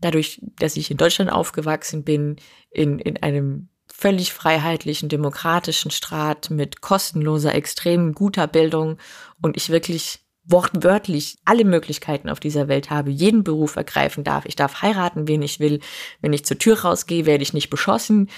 Dadurch, 0.00 0.40
dass 0.58 0.76
ich 0.76 0.90
in 0.90 0.96
Deutschland 0.96 1.30
aufgewachsen 1.30 2.04
bin, 2.04 2.36
in, 2.70 2.98
in 2.98 3.22
einem 3.22 3.68
völlig 3.92 4.32
freiheitlichen, 4.32 5.08
demokratischen 5.08 5.90
Staat 5.90 6.50
mit 6.50 6.82
kostenloser, 6.82 7.54
extrem 7.54 8.12
guter 8.12 8.46
Bildung 8.46 8.98
und 9.40 9.56
ich 9.56 9.70
wirklich 9.70 10.25
wortwörtlich 10.48 11.38
alle 11.44 11.64
Möglichkeiten 11.64 12.28
auf 12.28 12.40
dieser 12.40 12.68
Welt 12.68 12.90
habe, 12.90 13.10
jeden 13.10 13.42
Beruf 13.42 13.76
ergreifen 13.76 14.24
darf. 14.24 14.46
Ich 14.46 14.56
darf 14.56 14.82
heiraten, 14.82 15.26
wen 15.28 15.42
ich 15.42 15.60
will. 15.60 15.80
Wenn 16.20 16.32
ich 16.32 16.44
zur 16.44 16.58
Tür 16.58 16.80
rausgehe, 16.80 17.26
werde 17.26 17.42
ich 17.42 17.52
nicht 17.52 17.68
beschossen. 17.68 18.30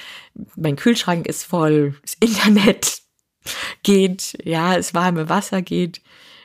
Mein 0.57 0.77
Kühlschrank 0.77 1.27
ist 1.27 1.45
voll. 1.45 1.95
Das 2.03 2.15
Internet 2.15 3.03
geht. 3.83 4.39
Ja, 4.43 4.77
das 4.77 4.95
warme 4.95 5.29
Wasser 5.29 5.61
geht. 5.61 6.01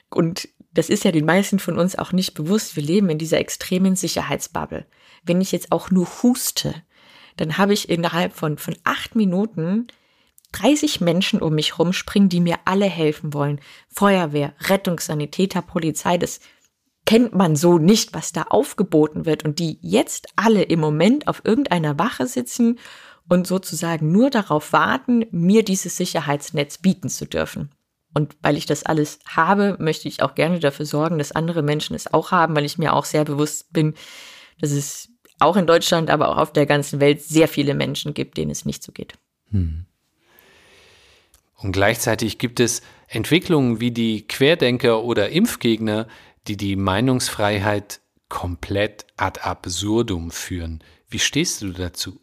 Und 0.10 0.50
das 0.74 0.90
ist 0.90 1.04
ja 1.06 1.12
den 1.12 1.26
meisten 1.26 1.60
von 1.60 1.80
uns 1.80 1.98
auch 1.98 2.12
nicht 2.12 2.34
bewusst. 2.34 2.76
Wir 2.76 2.84
leben 2.84 3.10
in 3.10 3.18
dieser 3.18 3.40
extremen 3.40 3.96
Sicherheitsbubble. 3.96 4.86
Wenn 5.24 5.40
ich 5.40 5.52
jetzt 5.52 5.72
auch 5.72 5.92
nur 5.92 6.08
huste, 6.22 6.76
dann 7.38 7.58
habe 7.58 7.74
ich 7.74 7.90
innerhalb 7.90 8.34
von, 8.34 8.58
von 8.58 8.76
acht 8.84 9.16
Minuten 9.16 9.88
30 10.54 11.02
Menschen 11.02 11.42
um 11.42 11.54
mich 11.56 11.78
rumspringen, 11.78 12.30
die 12.30 12.40
mir 12.40 12.58
alle 12.66 12.86
helfen 12.86 13.34
wollen. 13.34 13.60
Feuerwehr, 13.90 14.54
Rettungssanitäter, 14.60 15.62
Polizei, 15.62 16.18
das 16.18 16.40
kennt 17.06 17.36
man 17.36 17.56
so 17.56 17.78
nicht, 17.78 18.14
was 18.14 18.32
da 18.32 18.44
aufgeboten 18.44 19.26
wird 19.26 19.44
und 19.44 19.60
die 19.60 19.78
jetzt 19.82 20.28
alle 20.36 20.64
im 20.64 20.80
Moment 20.80 21.28
auf 21.28 21.42
irgendeiner 21.44 22.00
Wache 22.00 22.28
sitzen 22.28 22.80
und 23.28 23.48
sozusagen 23.48 24.12
nur 24.12 24.30
darauf 24.30 24.74
warten, 24.74 25.26
mir 25.32 25.64
dieses 25.64 25.98
Sicherheitsnetz 25.98 26.78
bieten 26.78 27.10
zu 27.10 27.26
dürfen. 27.26 27.72
Und 28.14 28.36
weil 28.42 28.58
ich 28.58 28.66
das 28.66 28.86
alles 28.86 29.20
habe, 29.28 29.76
möchte 29.80 30.08
ich 30.08 30.22
auch 30.22 30.36
gerne 30.36 30.60
dafür 30.60 30.86
sorgen, 30.86 31.18
dass 31.18 31.32
andere 31.32 31.64
Menschen 31.64 31.96
es 31.96 32.14
auch 32.14 32.32
haben, 32.32 32.56
weil 32.56 32.66
ich 32.66 32.78
mir 32.78 32.94
auch 32.94 33.06
sehr 33.06 33.26
bewusst 33.26 33.74
bin, 33.74 33.96
dass 34.60 34.72
es 34.72 35.10
auch 35.40 35.58
in 35.58 35.68
Deutschland, 35.68 36.10
aber 36.10 36.30
auch 36.30 36.38
auf 36.38 36.54
der 36.54 36.66
ganzen 36.66 37.00
Welt 37.00 37.22
sehr 37.22 37.48
viele 37.48 37.74
Menschen 37.74 38.14
gibt, 38.14 38.38
denen 38.38 38.52
es 38.52 38.66
nicht 38.66 38.84
so 38.84 38.92
geht. 38.92 39.16
Hm. 39.50 39.88
Und 41.64 41.72
gleichzeitig 41.72 42.38
gibt 42.38 42.60
es 42.60 42.82
Entwicklungen 43.08 43.80
wie 43.80 43.92
die 43.92 44.28
Querdenker 44.28 45.04
oder 45.04 45.30
Impfgegner, 45.30 46.08
die 46.48 46.58
die 46.58 46.76
Meinungsfreiheit 46.76 48.02
komplett 48.30 49.06
ad 49.18 49.42
absurdum 49.42 50.30
führen. 50.32 50.84
Wie 51.10 51.20
stehst 51.20 51.62
du 51.62 51.72
dazu? 51.72 52.20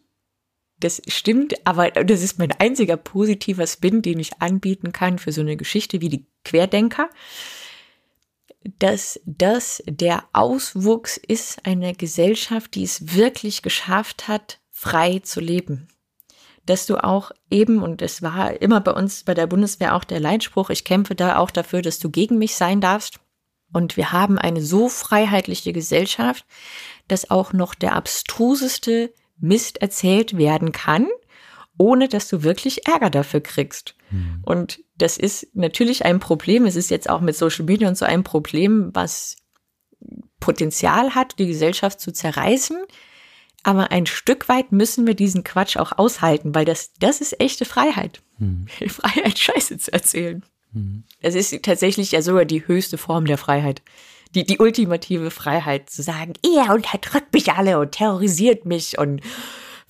das 0.83 1.01
stimmt, 1.07 1.55
aber 1.65 1.91
das 1.91 2.21
ist 2.21 2.39
mein 2.39 2.51
einziger 2.51 2.97
positiver 2.97 3.67
Spin, 3.67 4.01
den 4.01 4.19
ich 4.19 4.41
anbieten 4.41 4.91
kann 4.91 5.19
für 5.19 5.31
so 5.31 5.41
eine 5.41 5.55
Geschichte 5.55 6.01
wie 6.01 6.09
die 6.09 6.25
Querdenker, 6.43 7.09
dass 8.79 9.19
das 9.25 9.81
der 9.85 10.23
Auswuchs 10.33 11.17
ist 11.17 11.65
einer 11.65 11.93
Gesellschaft, 11.93 12.75
die 12.75 12.83
es 12.83 13.15
wirklich 13.15 13.61
geschafft 13.61 14.27
hat, 14.27 14.59
frei 14.69 15.19
zu 15.19 15.39
leben. 15.39 15.87
Dass 16.65 16.85
du 16.85 17.03
auch 17.03 17.31
eben, 17.49 17.81
und 17.81 18.01
es 18.01 18.21
war 18.21 18.61
immer 18.61 18.81
bei 18.81 18.91
uns 18.91 19.23
bei 19.23 19.33
der 19.33 19.47
Bundeswehr 19.47 19.95
auch 19.95 20.03
der 20.03 20.19
Leitspruch, 20.19 20.69
ich 20.69 20.83
kämpfe 20.83 21.15
da 21.15 21.37
auch 21.37 21.51
dafür, 21.51 21.81
dass 21.81 21.99
du 21.99 22.09
gegen 22.09 22.37
mich 22.37 22.55
sein 22.55 22.81
darfst. 22.81 23.19
Und 23.73 23.97
wir 23.97 24.11
haben 24.11 24.37
eine 24.37 24.61
so 24.61 24.89
freiheitliche 24.89 25.73
Gesellschaft, 25.73 26.45
dass 27.07 27.31
auch 27.31 27.53
noch 27.53 27.73
der 27.73 27.95
abstruseste 27.95 29.13
Mist 29.39 29.81
erzählt 29.81 30.37
werden 30.37 30.71
kann, 30.71 31.07
ohne 31.77 32.07
dass 32.07 32.27
du 32.27 32.43
wirklich 32.43 32.87
Ärger 32.87 33.09
dafür 33.09 33.41
kriegst. 33.41 33.95
Mhm. 34.11 34.41
Und 34.43 34.83
das 34.95 35.17
ist 35.17 35.47
natürlich 35.55 36.05
ein 36.05 36.19
Problem. 36.19 36.65
Es 36.65 36.75
ist 36.75 36.91
jetzt 36.91 37.09
auch 37.09 37.21
mit 37.21 37.35
Social 37.35 37.65
Media 37.65 37.87
und 37.87 37.97
so 37.97 38.05
ein 38.05 38.23
Problem, 38.23 38.91
was 38.93 39.37
Potenzial 40.39 41.15
hat, 41.15 41.39
die 41.39 41.47
Gesellschaft 41.47 41.99
zu 41.99 42.11
zerreißen. 42.11 42.77
Aber 43.63 43.91
ein 43.91 44.05
Stück 44.05 44.49
weit 44.49 44.71
müssen 44.71 45.05
wir 45.05 45.13
diesen 45.13 45.43
Quatsch 45.43 45.77
auch 45.77 45.91
aushalten, 45.97 46.55
weil 46.55 46.65
das, 46.65 46.93
das 46.99 47.21
ist 47.21 47.39
echte 47.39 47.65
Freiheit. 47.65 48.21
Mhm. 48.39 48.67
Freiheit, 48.87 49.37
Scheiße 49.37 49.77
zu 49.77 49.93
erzählen. 49.93 50.43
Mhm. 50.73 51.03
Das 51.21 51.35
ist 51.35 51.63
tatsächlich 51.63 52.11
ja 52.11 52.21
sogar 52.21 52.45
die 52.45 52.67
höchste 52.67 52.97
Form 52.97 53.25
der 53.25 53.37
Freiheit. 53.37 53.81
Die, 54.33 54.45
die 54.45 54.59
ultimative 54.59 55.29
Freiheit 55.29 55.89
zu 55.89 56.01
sagen, 56.01 56.33
ihr 56.45 56.73
unterdrückt 56.73 57.33
mich 57.33 57.51
alle 57.51 57.79
und 57.79 57.91
terrorisiert 57.91 58.65
mich 58.65 58.97
und 58.97 59.21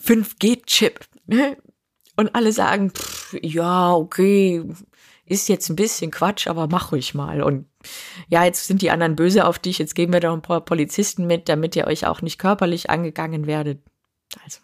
5G-Chip. 0.04 1.00
Ne? 1.28 1.58
Und 2.18 2.36
alle 2.36 2.52
sagen, 2.52 2.92
pff, 2.92 3.38
ja, 3.42 3.94
okay, 3.94 4.64
ist 5.26 5.48
jetzt 5.48 5.70
ein 5.70 5.76
bisschen 5.76 6.12
Quatsch, 6.12 6.48
aber 6.48 6.68
mach 6.68 6.92
ruhig 6.92 7.14
mal. 7.14 7.42
Und 7.42 7.68
ja, 8.28 8.44
jetzt 8.44 8.68
sind 8.68 8.82
die 8.82 8.92
anderen 8.92 9.16
böse 9.16 9.46
auf 9.46 9.60
dich, 9.60 9.78
jetzt 9.78 9.96
geben 9.96 10.14
wir 10.14 10.20
da 10.20 10.34
ein 10.34 10.42
paar 10.42 10.62
Polizisten 10.62 11.28
mit, 11.28 11.50
damit 11.50 11.76
ihr 11.76 11.88
euch 11.88 12.06
auch 12.06 12.22
nicht 12.22 12.38
körperlich 12.38 12.90
angegangen 12.90 13.48
werdet. 13.48 13.82
Also, 14.44 14.60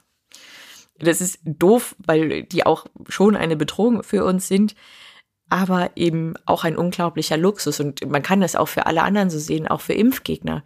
das 1.00 1.22
ist 1.22 1.40
doof, 1.44 1.96
weil 2.00 2.44
die 2.44 2.66
auch 2.66 2.86
schon 3.08 3.36
eine 3.36 3.56
Bedrohung 3.56 4.04
für 4.04 4.24
uns 4.24 4.48
sind, 4.48 4.76
aber 5.50 5.92
eben 5.96 6.34
auch 6.46 6.64
ein 6.64 6.78
unglaublicher 6.78 7.38
Luxus. 7.38 7.80
Und 7.80 8.06
man 8.10 8.24
kann 8.24 8.42
das 8.42 8.56
auch 8.56 8.68
für 8.68 8.86
alle 8.86 9.04
anderen 9.04 9.30
so 9.30 9.40
sehen, 9.40 9.68
auch 9.68 9.82
für 9.82 9.94
Impfgegner. 9.94 10.64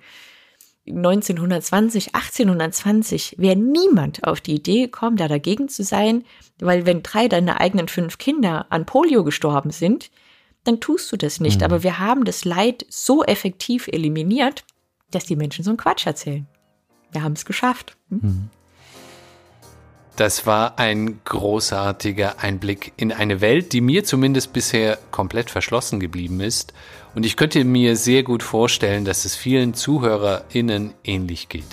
1920, 0.88 2.16
1820 2.16 3.36
wäre 3.38 3.56
niemand 3.56 4.24
auf 4.24 4.42
die 4.42 4.56
Idee 4.56 4.84
gekommen, 4.84 5.18
da 5.18 5.28
dagegen 5.28 5.70
zu 5.70 5.84
sein, 5.84 6.24
weil 6.60 6.86
wenn 6.86 7.04
drei 7.04 7.28
deiner 7.28 7.62
eigenen 7.62 7.88
fünf 7.88 8.18
Kinder 8.18 8.66
an 8.70 8.86
Polio 8.86 9.24
gestorben 9.24 9.70
sind, 9.70 10.10
dann 10.64 10.80
tust 10.80 11.12
du 11.12 11.18
das 11.18 11.40
nicht. 11.40 11.60
Mhm. 11.60 11.66
Aber 11.66 11.84
wir 11.84 12.00
haben 12.00 12.26
das 12.26 12.46
Leid 12.46 12.86
so 12.90 13.24
effektiv 13.24 13.88
eliminiert, 13.88 14.64
dass 15.10 15.26
die 15.26 15.36
Menschen 15.36 15.64
so 15.64 15.72
einen 15.72 15.78
Quatsch 15.78 16.06
erzählen. 16.06 16.48
Wir 17.12 17.24
haben 17.24 17.34
es 17.34 17.46
geschafft. 17.46 17.98
Hm? 18.10 18.20
Mhm. 18.22 18.50
Das 20.18 20.46
war 20.46 20.78
ein 20.78 21.22
großartiger 21.24 22.40
Einblick 22.40 22.94
in 22.98 23.12
eine 23.12 23.42
Welt, 23.42 23.74
die 23.74 23.82
mir 23.82 24.04
zumindest 24.04 24.54
bisher 24.54 24.98
komplett 25.10 25.50
verschlossen 25.50 26.00
geblieben 26.00 26.42
ist. 26.42 26.74
Und 27.16 27.26
ich 27.26 27.38
könnte 27.38 27.64
mir 27.64 27.96
sehr 27.96 28.24
gut 28.24 28.44
vorstellen, 28.44 29.06
dass 29.06 29.26
es 29.26 29.36
vielen 29.36 29.74
ZuhörerInnen 29.74 30.94
ähnlich 31.04 31.50
geht. 31.50 31.66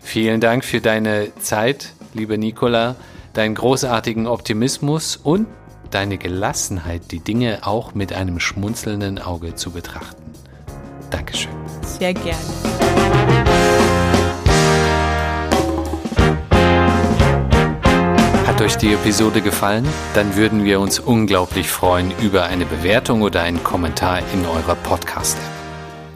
Vielen 0.00 0.40
Dank 0.40 0.64
für 0.64 0.80
deine 0.80 1.32
Zeit, 1.36 1.92
liebe 2.12 2.38
Nicola, 2.38 2.96
deinen 3.32 3.54
großartigen 3.54 4.26
Optimismus 4.26 5.16
und 5.16 5.46
deine 5.96 6.18
Gelassenheit, 6.18 7.10
die 7.10 7.20
Dinge 7.20 7.60
auch 7.62 7.94
mit 7.94 8.12
einem 8.12 8.38
schmunzelnden 8.38 9.18
Auge 9.18 9.54
zu 9.54 9.70
betrachten. 9.70 10.30
Dankeschön. 11.08 11.50
Sehr 11.80 12.12
gerne. 12.12 12.36
Hat 18.46 18.60
euch 18.60 18.76
die 18.76 18.92
Episode 18.92 19.40
gefallen? 19.40 19.88
Dann 20.12 20.36
würden 20.36 20.64
wir 20.66 20.80
uns 20.80 20.98
unglaublich 20.98 21.70
freuen 21.70 22.12
über 22.20 22.44
eine 22.44 22.66
Bewertung 22.66 23.22
oder 23.22 23.40
einen 23.40 23.64
Kommentar 23.64 24.18
in 24.34 24.44
eurer 24.44 24.74
Podcast-App. 24.74 25.42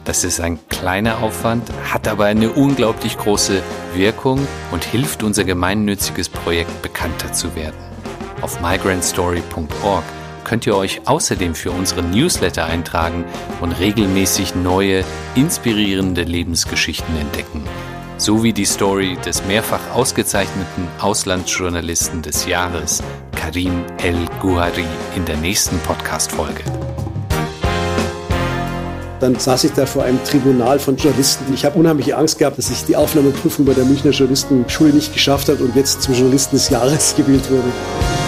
Das 0.05 0.23
ist 0.23 0.39
ein 0.41 0.59
kleiner 0.69 1.23
Aufwand, 1.23 1.67
hat 1.91 2.07
aber 2.07 2.25
eine 2.25 2.51
unglaublich 2.51 3.17
große 3.17 3.63
Wirkung 3.95 4.47
und 4.69 4.83
hilft 4.83 5.23
unser 5.23 5.43
gemeinnütziges 5.43 6.29
Projekt 6.29 6.83
bekannter 6.83 7.33
zu 7.33 7.55
werden. 7.55 7.90
Auf 8.41 8.59
migrantstory.org 8.61 10.03
könnt 10.43 10.65
ihr 10.65 10.75
euch 10.75 11.01
außerdem 11.05 11.55
für 11.55 11.71
unsere 11.71 12.01
Newsletter 12.03 12.65
eintragen 12.65 13.25
und 13.61 13.73
regelmäßig 13.73 14.55
neue, 14.55 15.03
inspirierende 15.35 16.23
Lebensgeschichten 16.23 17.15
entdecken 17.17 17.63
sowie 18.21 18.53
die 18.53 18.65
Story 18.65 19.17
des 19.25 19.43
mehrfach 19.45 19.95
ausgezeichneten 19.95 20.87
Auslandsjournalisten 20.99 22.21
des 22.21 22.45
Jahres, 22.45 23.01
Karim 23.35 23.83
El-Guhari, 23.97 24.85
in 25.15 25.25
der 25.25 25.37
nächsten 25.37 25.79
Podcast-Folge. 25.79 26.63
Dann 29.19 29.39
saß 29.39 29.63
ich 29.63 29.73
da 29.73 29.87
vor 29.87 30.03
einem 30.03 30.23
Tribunal 30.23 30.77
von 30.79 30.97
Journalisten. 30.97 31.51
Ich 31.53 31.65
habe 31.65 31.79
unheimliche 31.79 32.15
Angst 32.15 32.37
gehabt, 32.37 32.59
dass 32.59 32.69
ich 32.69 32.85
die 32.85 32.95
Aufnahmeprüfung 32.95 33.65
bei 33.65 33.73
der 33.73 33.85
Münchner 33.85 34.11
Journalistenschule 34.11 34.93
nicht 34.93 35.13
geschafft 35.13 35.49
habe 35.49 35.63
und 35.63 35.75
jetzt 35.75 36.03
zum 36.03 36.13
Journalisten 36.13 36.55
des 36.55 36.69
Jahres 36.69 37.15
gewählt 37.17 37.49
wurde. 37.49 38.20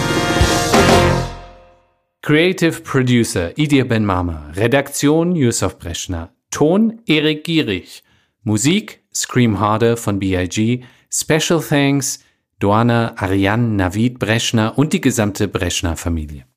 Creative 2.24 2.80
Producer 2.80 3.52
Idir 3.58 3.84
Ben 3.84 4.06
Mama, 4.06 4.50
Redaktion 4.56 5.36
Yusuf 5.36 5.78
Breschner, 5.78 6.30
Ton 6.50 7.02
Erik 7.04 7.44
Gierig, 7.44 8.02
Musik 8.44 9.04
Scream 9.12 9.60
Harder 9.60 9.98
von 9.98 10.18
BIG, 10.18 10.84
Special 11.10 11.60
Thanks, 11.60 12.20
Doana 12.60 13.12
Ariane 13.18 13.76
Navid 13.76 14.18
Breschner 14.18 14.78
und 14.78 14.94
die 14.94 15.02
gesamte 15.02 15.48
Breschner 15.48 15.98
Familie. 15.98 16.46